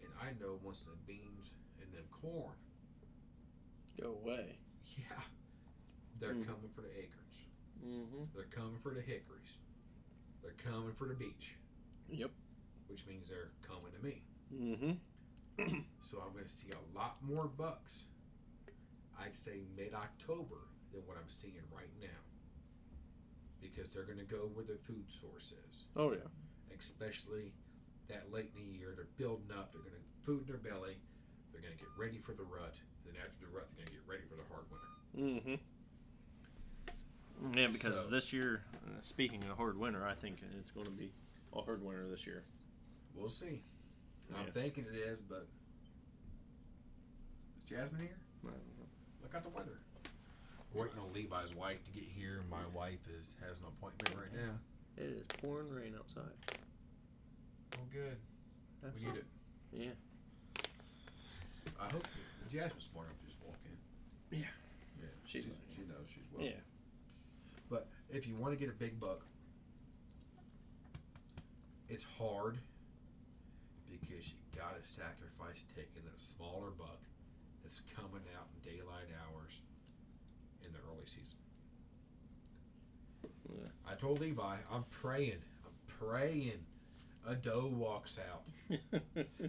And 0.00 0.10
I 0.22 0.32
know 0.42 0.58
once 0.62 0.80
them 0.82 0.96
beans 1.06 1.50
and 1.82 1.92
them 1.92 2.04
corn, 2.10 2.54
Go 4.00 4.16
away. 4.24 4.58
yeah, 4.96 5.20
they're 6.20 6.32
Hmm. 6.34 6.44
coming 6.44 6.70
for 6.74 6.80
the 6.82 6.90
acorns. 6.98 7.42
Mm-hmm. 7.84 8.24
They're 8.34 8.44
coming 8.50 8.78
for 8.82 8.94
the 8.94 9.00
hickories. 9.02 9.58
They're 10.42 10.52
coming 10.64 10.94
for 10.94 11.06
the 11.08 11.14
beech, 11.14 11.56
Yep. 12.08 12.30
which 12.86 13.04
means 13.06 13.28
they're 13.28 13.50
coming 13.62 13.92
to 13.92 13.98
me. 14.04 14.22
Mm-hmm. 14.54 14.92
So 16.00 16.18
I'm 16.24 16.32
going 16.32 16.44
to 16.44 16.50
see 16.50 16.68
a 16.70 16.96
lot 16.98 17.16
more 17.22 17.46
bucks, 17.48 18.04
I'd 19.20 19.34
say 19.36 19.60
mid 19.76 19.92
October, 19.94 20.56
than 20.92 21.02
what 21.06 21.16
I'm 21.16 21.28
seeing 21.28 21.54
right 21.74 21.90
now. 22.00 22.06
Because 23.60 23.88
they're 23.92 24.04
going 24.04 24.18
to 24.18 24.24
go 24.24 24.48
where 24.54 24.64
the 24.64 24.78
food 24.86 25.04
source 25.10 25.52
is, 25.68 25.84
Oh 25.96 26.12
yeah. 26.12 26.18
especially 26.78 27.52
that 28.08 28.32
late 28.32 28.52
in 28.56 28.64
the 28.72 28.78
year. 28.78 28.92
They're 28.96 29.08
building 29.16 29.50
up, 29.56 29.72
they're 29.72 29.82
going 29.82 29.92
to 29.94 30.24
food 30.24 30.42
in 30.42 30.46
their 30.46 30.56
belly, 30.72 30.96
they're 31.52 31.60
going 31.60 31.74
to 31.74 31.78
get 31.78 31.88
ready 31.98 32.18
for 32.18 32.32
the 32.32 32.44
rut. 32.44 32.74
Then 33.04 33.14
after 33.20 33.44
the 33.46 33.52
rut, 33.54 33.66
they're 33.76 33.84
going 33.84 33.92
to 33.92 33.98
get 33.98 34.06
ready 34.08 34.22
for 34.30 34.36
the 34.36 34.46
hard 34.48 34.64
winter. 34.70 35.58
Mm-hmm. 37.50 37.58
Yeah, 37.58 37.66
because 37.66 37.94
So- 37.94 38.06
this 38.08 38.32
year, 38.32 38.62
uh, 38.86 39.00
speaking 39.02 39.42
of 39.50 39.56
hard 39.56 39.76
winter, 39.76 40.06
I 40.06 40.14
think 40.14 40.38
it's 40.58 40.70
going 40.70 40.86
to 40.86 40.92
be 40.92 41.10
a 41.52 41.60
hard 41.62 41.82
winter 41.82 42.06
this 42.08 42.26
year. 42.26 42.44
We'll 43.14 43.28
see. 43.28 43.62
I'm 44.36 44.44
Yeah. 44.46 44.50
thinking 44.52 44.84
it 44.86 44.94
is, 44.96 45.20
but. 45.20 45.46
Is 47.56 47.62
Jasmine 47.70 48.00
here? 48.00 48.18
I 48.44 48.48
don't 48.48 48.78
know. 48.78 48.86
Look 49.22 49.34
out 49.34 49.42
the 49.42 49.50
weather. 49.50 49.78
We're 50.72 50.84
waiting 50.84 50.98
on 50.98 51.12
Levi's 51.12 51.54
wife 51.54 51.82
to 51.84 51.90
get 51.90 52.04
here. 52.04 52.42
My 52.50 52.66
wife 52.74 53.06
is 53.08 53.34
has 53.46 53.58
an 53.60 53.66
appointment 53.66 54.14
right 54.16 54.32
now. 54.34 54.58
It 54.96 55.04
is 55.10 55.22
pouring 55.40 55.70
rain 55.70 55.94
outside. 55.98 56.32
Oh, 57.74 57.78
good. 57.92 58.16
We 58.94 59.04
need 59.06 59.16
it. 59.16 59.26
Yeah. 59.72 59.90
I 61.80 61.88
hope 61.90 62.06
Jasmine's 62.50 62.84
smart 62.84 63.06
enough 63.06 63.18
to 63.20 63.24
just 63.26 63.38
walk 63.42 63.56
in. 63.64 64.38
Yeah. 64.40 64.46
Yeah, 65.00 65.06
She's 65.24 65.44
she, 65.44 65.50
she 65.74 65.82
knows 65.82 66.08
she's 66.12 66.24
well. 66.32 66.44
Yeah. 66.44 66.52
But 67.70 67.88
if 68.10 68.26
you 68.26 68.34
want 68.36 68.52
to 68.52 68.58
get 68.58 68.68
a 68.68 68.76
big 68.76 68.98
buck, 69.00 69.24
it's 71.88 72.04
hard 72.04 72.58
because 73.90 74.28
you 74.28 74.38
got 74.56 74.80
to 74.80 74.88
sacrifice 74.88 75.64
taking 75.74 76.02
that 76.04 76.20
smaller 76.20 76.70
buck 76.76 77.00
that's 77.62 77.80
coming 77.94 78.22
out 78.36 78.46
in 78.54 78.70
daylight 78.72 79.08
hours 79.24 79.60
in 80.64 80.72
the 80.72 80.78
early 80.90 81.06
season. 81.06 81.36
Yeah. 83.48 83.68
I 83.90 83.94
told 83.94 84.20
Levi, 84.20 84.56
I'm 84.72 84.84
praying, 84.90 85.38
I'm 85.64 85.72
praying 85.86 86.64
a 87.26 87.34
doe 87.34 87.70
walks 87.74 88.18
out 88.30 88.42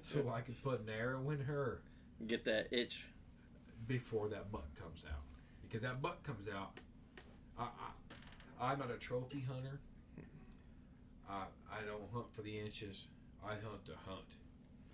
so 0.03 0.29
I 0.33 0.41
can 0.41 0.55
put 0.63 0.81
an 0.81 0.89
arrow 0.89 1.29
in 1.29 1.39
her 1.41 1.81
Get 2.27 2.43
that 2.45 2.67
itch. 2.71 3.05
before 3.87 4.27
that 4.29 4.51
buck 4.51 4.67
comes 4.81 5.05
out. 5.09 5.21
Because 5.61 5.83
that 5.83 6.01
buck 6.01 6.23
comes 6.23 6.47
out, 6.53 6.71
I, 7.57 7.63
I, 7.63 8.71
I'm 8.71 8.79
not 8.79 8.91
a 8.91 8.97
trophy 8.97 9.45
hunter. 9.47 9.79
I, 11.29 11.43
I 11.71 11.85
don't 11.85 12.01
hunt 12.13 12.25
for 12.33 12.41
the 12.41 12.59
inches. 12.59 13.07
I 13.43 13.53
hunt 13.53 13.85
to 13.85 13.93
hunt. 14.05 14.25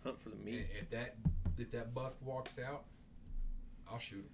Hunt 0.03 0.21
for 0.21 0.29
the 0.29 0.35
And 0.35 0.45
meat. 0.45 0.67
if 0.79 0.89
that 0.91 1.15
if 1.57 1.71
that 1.71 1.93
buck 1.93 2.15
walks 2.23 2.59
out, 2.59 2.83
I'll 3.89 3.99
shoot 3.99 4.17
him. 4.19 4.29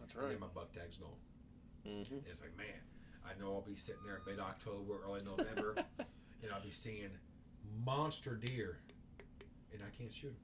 That's 0.00 0.14
And 0.14 0.22
right. 0.22 0.30
then 0.32 0.40
my 0.40 0.46
buck 0.54 0.72
tag's 0.72 0.96
gone. 0.96 1.10
Mm-hmm. 1.86 2.14
And 2.14 2.22
it's 2.28 2.40
like, 2.40 2.56
man, 2.56 2.80
I 3.24 3.38
know 3.40 3.52
I'll 3.54 3.60
be 3.62 3.76
sitting 3.76 4.02
there 4.06 4.16
in 4.16 4.22
mid 4.26 4.40
October, 4.40 4.94
early 5.06 5.20
November, 5.24 5.74
and 5.98 6.52
I'll 6.52 6.62
be 6.62 6.70
seeing 6.70 7.10
monster 7.84 8.34
deer, 8.36 8.78
and 9.72 9.82
I 9.82 9.96
can't 9.96 10.12
shoot 10.12 10.34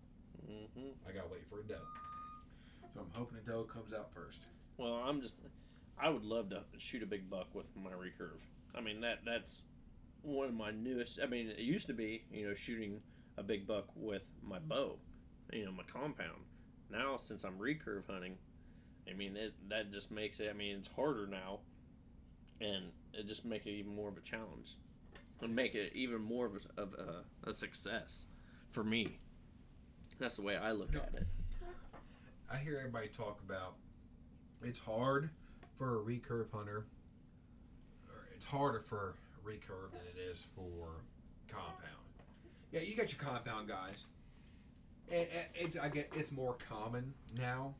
them. 0.47 0.57
Mm-hmm. 0.77 1.09
I 1.09 1.13
gotta 1.13 1.29
wait 1.31 1.47
for 1.49 1.61
a 1.61 1.63
doe. 1.65 1.77
So 2.93 3.01
I'm 3.01 3.07
hoping 3.13 3.39
the 3.45 3.51
doe 3.51 3.65
comes 3.65 3.93
out 3.93 4.13
first. 4.15 4.43
Well, 4.77 4.95
I'm 4.95 5.21
just. 5.21 5.37
I 5.99 6.09
would 6.11 6.25
love 6.25 6.51
to 6.51 6.61
shoot 6.79 7.03
a 7.03 7.07
big 7.07 7.31
buck 7.31 7.47
with 7.55 7.67
my 7.83 7.91
recurve. 7.93 8.41
I 8.77 8.81
mean 8.81 9.01
that 9.03 9.21
that's 9.25 9.63
one 10.25 10.49
of 10.49 10.55
my 10.55 10.71
newest. 10.71 11.19
I 11.23 11.27
mean, 11.27 11.49
it 11.49 11.61
used 11.61 11.87
to 11.89 11.93
be 11.93 12.25
you 12.33 12.49
know 12.49 12.55
shooting 12.55 13.01
a 13.37 13.43
big 13.43 13.67
buck 13.67 13.87
with 13.95 14.23
my 14.43 14.59
bow, 14.59 14.97
you 15.53 15.65
know 15.65 15.73
my 15.73 15.83
compound. 15.85 16.45
Now 16.91 17.17
since 17.17 17.45
I'm 17.45 17.59
recurve 17.59 18.07
hunting, 18.09 18.37
I 19.09 19.15
mean 19.15 19.37
it 19.37 19.55
that 19.69 19.93
just 19.93 20.11
makes 20.11 20.41
it. 20.41 20.49
I 20.51 20.53
mean 20.53 20.77
it's 20.77 20.89
harder 20.89 21.27
now, 21.27 21.61
and 22.61 22.87
it 23.13 23.27
just 23.27 23.45
make 23.45 23.67
it 23.67 23.73
even 23.73 23.95
more 23.95 24.09
of 24.09 24.17
a 24.17 24.21
challenge, 24.21 24.77
and 25.43 25.55
make 25.55 25.75
it 25.75 25.93
even 25.95 26.23
more 26.23 26.47
of 26.47 26.55
a, 26.55 26.81
of 26.81 26.95
a, 26.95 27.51
a 27.51 27.55
success 27.55 28.27
for 28.71 28.85
me. 28.85 29.19
That's 30.19 30.37
the 30.37 30.43
way 30.43 30.57
I 30.57 30.73
look 30.73 30.95
at 30.95 31.13
it. 31.15 31.27
I 32.51 32.59
hear 32.59 32.79
everybody 32.79 33.09
talk 33.09 33.41
about 33.45 33.75
it's 34.63 34.79
hard 34.79 35.31
for 35.77 35.99
a 35.99 36.03
recurve 36.05 36.51
hunter, 36.53 36.87
or 38.09 38.29
it's 38.35 38.45
harder 38.45 38.81
for 38.81 39.17
recurve 39.45 39.93
than 39.93 40.01
it 40.15 40.19
is 40.31 40.47
for 40.55 41.03
compound. 41.49 41.81
Yeah, 42.73 42.81
you 42.81 42.97
got 42.97 43.13
your 43.13 43.21
compound 43.23 43.69
guys, 43.69 44.05
and 45.11 45.27
and 45.37 45.47
it's 45.55 45.77
I 45.77 45.89
get 45.89 46.13
it's 46.17 46.33
more 46.33 46.57
common 46.69 47.15
now 47.39 47.75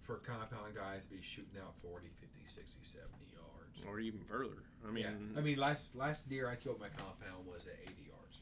for 0.00 0.16
compound 0.16 0.74
guys 0.74 1.04
to 1.04 1.10
be 1.14 1.20
shooting 1.22 1.60
out 1.62 1.74
40, 1.82 2.06
50, 2.20 2.40
60, 2.46 2.78
70 2.82 3.08
yards. 3.30 3.86
or 3.86 4.00
even 4.00 4.20
further. 4.20 4.62
I 4.86 4.90
mean, 4.90 5.04
yeah, 5.04 5.38
I 5.38 5.42
mean, 5.42 5.58
last 5.58 5.94
last 5.94 6.28
deer 6.28 6.48
I 6.48 6.56
killed 6.56 6.80
my 6.80 6.88
compound 6.88 7.46
was 7.46 7.66
at 7.66 7.74
80 7.82 7.92
yards. 8.06 8.40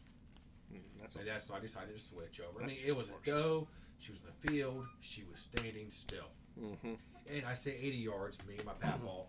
mm, 0.72 1.00
that's 1.00 1.14
So 1.16 1.20
that's 1.26 1.48
why 1.48 1.56
I 1.56 1.60
decided 1.60 1.94
to 1.96 2.00
switch 2.02 2.40
over. 2.40 2.62
I 2.62 2.66
mean, 2.66 2.76
it 2.86 2.96
was 2.96 3.08
a 3.08 3.12
doe. 3.24 3.66
She 3.98 4.12
was 4.12 4.20
in 4.20 4.26
the 4.26 4.48
field. 4.48 4.86
She 5.00 5.24
was 5.30 5.40
standing 5.40 5.90
still. 5.90 6.28
hmm 6.58 6.94
And 7.28 7.44
I 7.46 7.54
say 7.54 7.76
80 7.80 7.96
yards. 7.96 8.38
Me 8.46 8.54
and 8.56 8.64
my 8.66 8.74
papaw, 8.74 9.24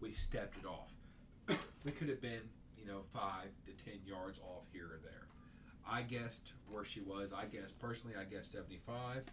we 0.00 0.12
stepped 0.12 0.56
it 0.58 0.66
off. 0.66 0.90
We 1.84 1.92
could 1.92 2.08
have 2.08 2.20
been, 2.20 2.42
you 2.76 2.86
know, 2.86 3.02
five 3.12 3.48
to 3.66 3.84
10 3.84 4.00
yards 4.04 4.38
off 4.38 4.64
here 4.72 4.86
or 4.86 5.00
there. 5.02 5.26
I 5.88 6.02
guessed 6.02 6.52
where 6.70 6.84
she 6.84 7.00
was. 7.00 7.32
I 7.32 7.46
guessed 7.46 7.78
personally. 7.78 8.14
I 8.18 8.24
guessed 8.24 8.52
75. 8.52 9.24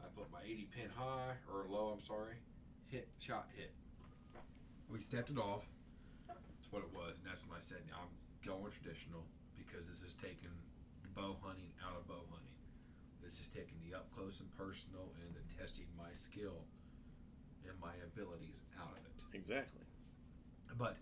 I 0.00 0.06
put 0.14 0.30
my 0.30 0.40
80 0.44 0.68
pin 0.74 0.90
high 0.94 1.34
or 1.52 1.64
low. 1.68 1.88
I'm 1.94 2.00
sorry. 2.00 2.36
Hit 2.86 3.08
shot 3.18 3.48
hit. 3.56 3.72
We 4.90 5.00
stepped 5.00 5.30
it 5.30 5.38
off. 5.38 5.64
That's 6.28 6.68
what 6.70 6.82
it 6.82 6.92
was, 6.92 7.16
and 7.20 7.28
that's 7.28 7.44
when 7.48 7.56
I 7.56 7.60
said 7.60 7.78
I'm 7.92 8.08
going 8.44 8.72
traditional 8.72 9.24
because 9.56 9.86
this 9.86 10.02
is 10.02 10.14
taking 10.14 10.52
bow 11.14 11.36
hunting 11.42 11.72
out 11.84 11.96
of 11.96 12.06
bow 12.08 12.24
hunting. 12.30 12.56
This 13.22 13.40
is 13.40 13.48
taking 13.48 13.76
the 13.84 13.96
up 13.96 14.08
close 14.14 14.40
and 14.40 14.48
personal 14.56 15.12
and 15.20 15.28
the 15.36 15.44
testing 15.56 15.84
my 15.96 16.12
skill 16.12 16.64
and 17.66 17.76
my 17.80 17.92
abilities 18.04 18.64
out 18.80 18.92
of 18.92 19.02
it. 19.04 19.36
exactly. 19.36 19.84
But 20.78 20.96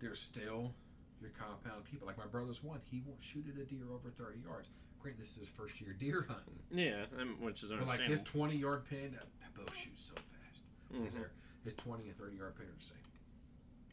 there's 0.00 0.20
still 0.20 0.72
your 1.20 1.30
compound 1.38 1.84
people. 1.84 2.06
Like 2.06 2.18
my 2.18 2.26
brother's 2.26 2.64
one, 2.64 2.80
he 2.90 3.02
won't 3.06 3.22
shoot 3.22 3.44
at 3.48 3.60
a 3.60 3.64
deer 3.64 3.84
over 3.92 4.10
30 4.10 4.40
yards. 4.40 4.68
Great, 5.00 5.18
this 5.18 5.30
is 5.32 5.36
his 5.36 5.48
first 5.48 5.80
year 5.80 5.92
deer 5.98 6.26
hunting. 6.28 6.58
Yeah, 6.72 7.04
um, 7.20 7.36
which 7.40 7.62
is 7.62 7.70
But 7.72 7.86
like 7.86 8.00
his 8.00 8.22
20 8.22 8.56
yard 8.56 8.84
pin, 8.88 9.12
that, 9.16 9.24
that 9.40 9.52
bow 9.56 9.64
shoots 9.72 10.12
so 10.12 10.14
fast. 10.16 10.62
His, 10.92 11.12
Mhm. 11.14 11.20
air- 11.20 11.32
his 11.64 11.74
20 11.74 12.08
and 12.08 12.16
30 12.18 12.36
yard 12.36 12.56
pin 12.56 12.66
are 12.66 12.76
the 12.76 12.82
same. 12.84 12.96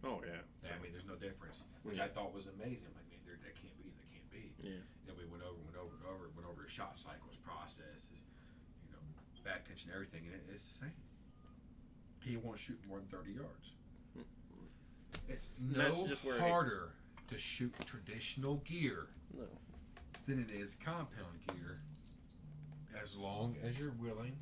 Oh 0.03 0.21
yeah, 0.25 0.41
Yeah, 0.63 0.75
I 0.77 0.79
mean, 0.83 0.91
there's 0.91 1.05
no 1.07 1.15
difference, 1.15 1.63
which 1.83 1.97
Yeah. 1.97 2.05
I 2.05 2.07
thought 2.09 2.33
was 2.33 2.45
amazing. 2.47 2.85
I'm 2.87 2.95
like, 2.95 3.09
man, 3.09 3.19
there, 3.25 3.35
that 3.41 3.55
can't 3.55 3.75
be, 3.81 3.89
that 3.89 4.07
can't 4.11 4.29
be. 4.31 4.51
yeah. 4.61 4.83
And 5.07 5.17
we 5.17 5.25
went 5.25 5.43
over, 5.43 5.57
went 5.63 5.77
over, 5.77 5.95
and 5.95 6.05
over, 6.05 6.29
went 6.35 6.47
over 6.47 6.63
his 6.63 6.71
shot 6.71 6.97
cycles, 6.97 7.35
processes, 7.37 8.07
you 8.85 8.91
know, 8.93 8.99
back 9.43 9.65
tension, 9.65 9.91
everything, 9.93 10.25
and 10.27 10.35
it, 10.35 10.43
it's 10.53 10.67
the 10.67 10.73
same. 10.85 10.93
He 12.23 12.35
won't 12.37 12.59
shoot 12.59 12.77
more 12.87 12.99
than 12.99 13.07
30 13.07 13.31
yards. 13.31 13.73
It's 15.29 15.49
no 15.59 16.07
just 16.07 16.23
where 16.23 16.39
harder 16.39 16.89
to 17.27 17.37
shoot 17.37 17.73
traditional 17.85 18.55
gear 18.57 19.07
No. 19.37 19.43
than 20.25 20.39
it 20.39 20.53
is 20.53 20.75
compound 20.75 21.39
gear, 21.47 21.79
as 23.01 23.15
long 23.17 23.55
as 23.63 23.77
you're 23.77 23.91
willing 23.99 24.35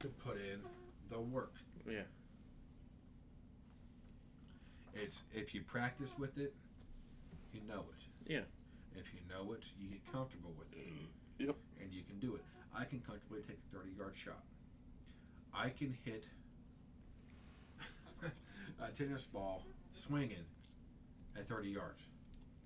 to 0.00 0.08
put 0.08 0.36
in 0.36 0.60
the 1.10 1.20
work. 1.20 1.54
Yeah. 1.88 2.02
It's 4.94 5.22
if 5.32 5.54
you 5.54 5.62
practice 5.62 6.18
with 6.18 6.38
it, 6.38 6.54
you 7.52 7.60
know 7.68 7.84
it. 7.90 8.32
Yeah. 8.32 8.40
If 8.96 9.12
you 9.12 9.20
know 9.28 9.52
it, 9.52 9.64
you 9.78 9.88
get 9.88 10.12
comfortable 10.12 10.54
with 10.58 10.72
it. 10.72 10.88
Yep. 11.36 11.56
And 11.82 11.92
you 11.92 12.02
can 12.04 12.20
do 12.20 12.36
it. 12.36 12.42
I 12.78 12.84
can 12.84 13.00
comfortably 13.00 13.40
take 13.40 13.58
a 13.72 13.76
30 13.76 13.90
yard 13.98 14.12
shot. 14.14 14.44
I 15.52 15.68
can 15.68 15.92
hit 16.04 16.22
a 18.80 18.88
tennis 18.92 19.24
ball 19.24 19.64
swinging 19.94 20.44
at 21.36 21.48
30 21.48 21.70
yards. 21.70 22.02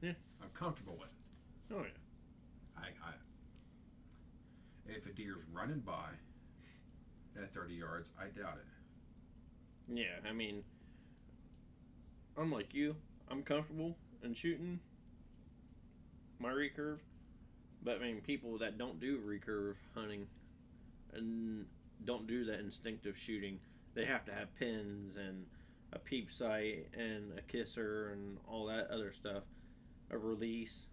Yeah. 0.03 0.13
I'm 0.43 0.51
comfortable 0.55 0.97
with 0.99 1.09
it. 1.09 1.75
Oh 1.75 1.83
yeah. 1.83 2.83
I, 2.83 3.09
I 3.09 3.13
if 4.89 5.07
a 5.07 5.11
deer's 5.11 5.45
running 5.53 5.81
by 5.81 6.09
at 7.41 7.53
30 7.53 7.75
yards, 7.75 8.11
I 8.19 8.25
doubt 8.25 8.57
it. 8.57 9.95
Yeah, 9.95 10.29
I 10.29 10.33
mean, 10.33 10.63
I'm 12.37 12.51
like 12.51 12.75
you. 12.75 12.97
I'm 13.31 13.43
comfortable 13.43 13.97
in 14.23 14.35
shooting 14.35 14.81
my 16.39 16.51
recurve, 16.51 16.99
but 17.83 17.97
I 17.97 17.99
mean, 17.99 18.21
people 18.21 18.59
that 18.59 18.79
don't 18.79 19.01
do 19.01 19.19
recurve 19.19 19.75
hunting 19.95 20.27
and 21.13 21.67
don't 22.05 22.27
do 22.27 22.45
that 22.45 22.61
instinctive 22.61 23.17
shooting, 23.19 23.59
they 23.95 24.05
have 24.05 24.25
to 24.27 24.33
have 24.33 24.55
pins 24.59 25.17
and 25.17 25.47
a 25.93 25.99
peep 25.99 26.31
sight 26.31 26.89
and 26.93 27.39
a 27.39 27.43
kisser 27.43 28.11
and 28.13 28.39
all 28.47 28.67
that 28.67 28.89
other 28.91 29.13
stuff, 29.13 29.45
a 30.11 30.19
release. 30.19 30.87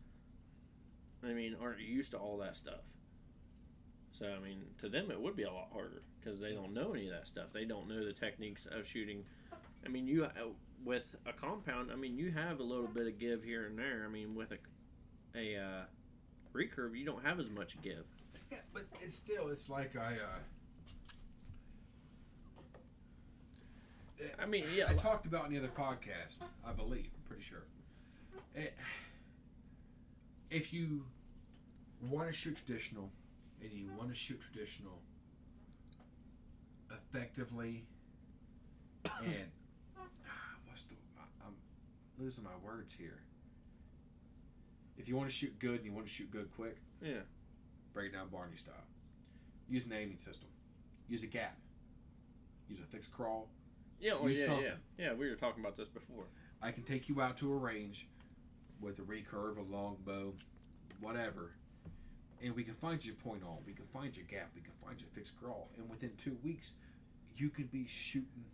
I 1.24 1.34
mean, 1.34 1.56
aren't 1.62 1.80
used 1.80 2.12
to 2.12 2.18
all 2.18 2.38
that 2.38 2.56
stuff. 2.56 2.82
So 4.12 4.26
I 4.26 4.40
mean, 4.40 4.62
to 4.80 4.90
them 4.90 5.12
it 5.12 5.20
would 5.20 5.36
be 5.36 5.44
a 5.44 5.52
lot 5.52 5.70
harder 5.74 6.04
because 6.20 6.40
they 6.40 6.54
don't 6.54 6.74
know 6.74 6.94
any 6.94 7.08
of 7.08 7.14
that 7.14 7.28
stuff. 7.28 7.48
They 7.54 7.66
don't 7.66 7.88
know 7.88 8.06
the 8.06 8.14
techniques 8.14 8.66
of 8.72 8.88
shooting. 8.88 9.24
I 9.86 9.90
mean, 9.90 10.08
you 10.08 10.26
uh, 10.26 10.30
with 10.84 11.16
a 11.26 11.34
compound. 11.34 11.92
I 11.92 11.96
mean, 11.96 12.18
you 12.18 12.32
have 12.32 12.60
a 12.60 12.64
little 12.64 12.88
bit 12.88 13.08
of 13.08 13.20
give 13.20 13.44
here 13.44 13.66
and 13.66 13.78
there. 13.78 14.06
I 14.08 14.12
mean, 14.12 14.36
with 14.36 14.52
a 14.52 14.58
a 15.38 15.58
uh, 15.58 15.84
recurve, 16.54 16.98
you 16.98 17.06
don't 17.06 17.24
have 17.26 17.40
as 17.40 17.50
much 17.50 17.76
give. 17.82 18.06
Yeah, 18.52 18.60
but 18.74 18.84
it's 19.02 19.16
still, 19.16 19.50
it's 19.50 19.70
like 19.70 19.96
I, 19.98 20.14
uh, 20.14 20.40
I 24.42 24.46
mean, 24.46 24.66
yeah, 24.76 24.86
I 24.90 24.94
talked 24.94 25.26
about 25.26 25.46
in 25.48 25.54
the 25.54 25.60
other 25.60 25.70
podcast, 25.76 26.36
I 26.66 26.72
believe, 26.74 27.10
I'm 27.16 27.24
pretty 27.28 27.44
sure. 27.44 27.64
It, 28.54 28.78
if 30.50 30.74
you 30.74 31.04
want 32.02 32.28
to 32.28 32.34
shoot 32.34 32.56
traditional 32.56 33.10
and 33.62 33.72
you 33.72 33.90
want 33.98 34.10
to 34.10 34.16
shoot 34.16 34.40
traditional 34.42 35.00
effectively 36.92 37.84
and 39.24 39.50
ah, 39.98 40.02
what's 40.68 40.84
the 40.84 40.96
I- 41.18 41.48
I'm 41.48 41.56
losing 42.24 42.44
my 42.44 42.56
words 42.64 42.94
here. 42.98 43.20
If 44.98 45.08
you 45.10 45.16
want 45.16 45.30
to 45.30 45.36
shoot 45.36 45.58
good 45.60 45.76
and 45.78 45.86
you 45.86 45.92
want 45.92 46.08
to 46.08 46.12
shoot 46.14 46.32
good 46.32 46.50
quick, 46.56 46.78
yeah, 47.02 47.20
break 47.94 48.12
it 48.12 48.14
down 48.14 48.30
Barney 48.30 48.56
style. 48.58 48.74
Use 49.70 49.86
an 49.86 49.94
aiming 49.94 50.18
system. 50.18 50.48
Use 51.10 51.24
a 51.24 51.28
gap. 51.28 51.58
Use 52.70 52.80
a 52.80 52.84
fixed 52.84 53.12
crawl. 53.12 53.50
Yeah, 54.00 54.14
oh, 54.20 54.28
yeah, 54.28 54.60
yeah, 54.60 54.72
yeah. 54.98 55.14
We 55.14 55.30
were 55.30 55.36
talking 55.36 55.64
about 55.64 55.78
this 55.78 55.90
before. 55.90 56.26
I 56.62 56.72
can 56.72 56.84
take 56.84 57.08
you 57.10 57.22
out 57.22 57.38
to 57.38 57.52
a 57.52 57.56
range 57.56 58.08
with 58.82 59.00
a 59.00 59.04
recurve, 59.04 59.58
a 59.58 59.76
longbow, 59.76 60.34
whatever, 61.00 61.52
and 62.44 62.56
we 62.56 62.64
can 62.64 62.76
find 62.76 63.04
your 63.06 63.16
point 63.16 63.44
on. 63.44 63.58
We 63.66 63.74
can 63.74 63.86
find 63.94 64.16
your 64.16 64.26
gap. 64.26 64.52
We 64.56 64.62
can 64.62 64.74
find 64.86 65.00
your 65.00 65.10
fixed 65.14 65.34
crawl, 65.40 65.70
and 65.78 65.90
within 65.90 66.12
two 66.24 66.38
weeks, 66.44 66.74
you 67.38 67.50
can 67.50 67.66
be 67.66 67.86
shooting 67.88 68.46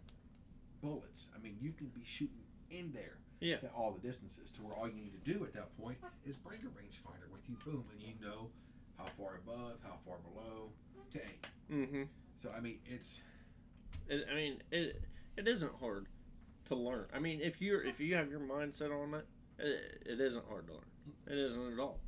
bullets. 0.82 1.28
I 1.36 1.42
mean, 1.42 1.58
you 1.62 1.74
can 1.78 1.88
be 1.88 2.02
shooting 2.06 2.44
in 2.70 2.92
there 2.94 3.18
Yeah, 3.40 3.56
at 3.56 3.72
all 3.76 3.92
the 3.92 4.06
distances. 4.08 4.52
To 4.52 4.62
where 4.64 4.76
all 4.76 4.88
you 4.88 4.96
need 4.96 5.14
to 5.24 5.34
do 5.34 5.44
at 5.44 5.54
that 5.54 5.76
point 5.82 5.98
is 6.26 6.36
bring 6.38 6.60
a 6.62 6.70
rangefinder 6.70 7.32
with 7.32 7.42
you, 7.48 7.56
boom, 7.66 7.84
and 7.94 8.02
you 8.02 8.14
know 8.22 8.50
how 8.98 9.06
far 9.18 9.40
above, 9.46 9.78
how 9.84 9.98
far 10.06 10.18
below 10.20 10.70
to 11.14 11.20
aim. 11.22 11.88
mm-hmm. 11.88 12.04
So 12.42 12.50
I 12.56 12.60
mean, 12.60 12.80
it's 12.86 13.22
It, 14.08 14.26
I 14.32 14.36
mean, 14.36 14.62
it 14.72 15.02
it 15.38 15.48
isn't 15.48 15.72
hard 15.80 16.08
to 16.68 16.76
learn. 16.76 17.06
I 17.14 17.20
mean, 17.20 17.42
if 17.42 17.62
you're 17.62 17.84
if 17.84 18.00
you 18.00 18.16
have 18.16 18.30
your 18.30 18.40
mindset 18.40 18.92
on 18.92 19.14
it, 19.14 19.26
it, 19.60 20.04
it 20.06 20.22
isn't 20.22 20.46
hard 20.50 20.68
to 20.68 20.74
learn. 20.74 20.82
It 21.28 21.38
isn't 21.38 21.74
at 21.74 21.80
all. 21.80 22.00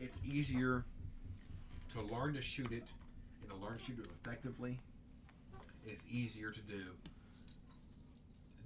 it's 0.00 0.20
easier 0.24 0.84
to 1.92 2.02
learn 2.02 2.34
to 2.34 2.42
shoot 2.42 2.72
it 2.72 2.84
and 3.42 3.50
to 3.50 3.56
learn 3.56 3.78
to 3.78 3.84
shoot 3.84 3.98
it 3.98 4.06
effectively. 4.22 4.78
It's 5.86 6.04
easier 6.10 6.50
to 6.50 6.60
do 6.60 6.82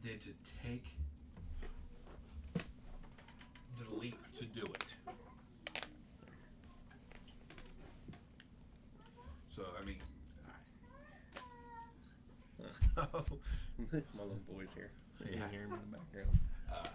than 0.03 0.19
to 0.21 0.31
take 0.67 0.85
the 3.77 3.95
leap 3.97 4.19
to 4.35 4.45
do 4.45 4.65
it. 4.67 4.95
So 9.51 9.65
I 9.81 9.85
mean, 9.85 9.97
My 12.97 13.05
little 14.23 14.41
boy's 14.53 14.73
here. 14.75 14.91
You 15.25 15.33
Yeah. 15.33 15.41
can 15.41 15.51
hear 15.51 15.61
him 15.63 15.73
in 15.73 15.79
the 15.91 15.97
background. 15.99 16.39
uh, 16.73 16.89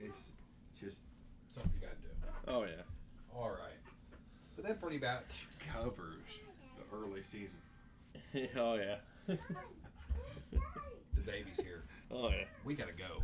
it's 0.00 0.30
just 0.80 1.00
something 1.48 1.72
you 1.80 1.86
got 1.86 1.96
to 1.96 2.02
do. 2.02 2.08
Oh 2.48 2.62
yeah. 2.64 2.82
All 3.34 3.50
right, 3.50 3.78
but 4.56 4.64
that 4.64 4.80
pretty 4.80 4.98
much 4.98 5.46
covers 5.72 6.40
the 6.76 6.96
early 6.96 7.22
season. 7.22 7.58
oh 8.56 8.74
yeah. 8.74 8.96
The 11.14 11.20
baby's 11.32 11.60
here. 11.60 11.84
oh 12.10 12.30
yeah. 12.30 12.44
We 12.64 12.74
gotta 12.74 12.92
go. 12.92 13.22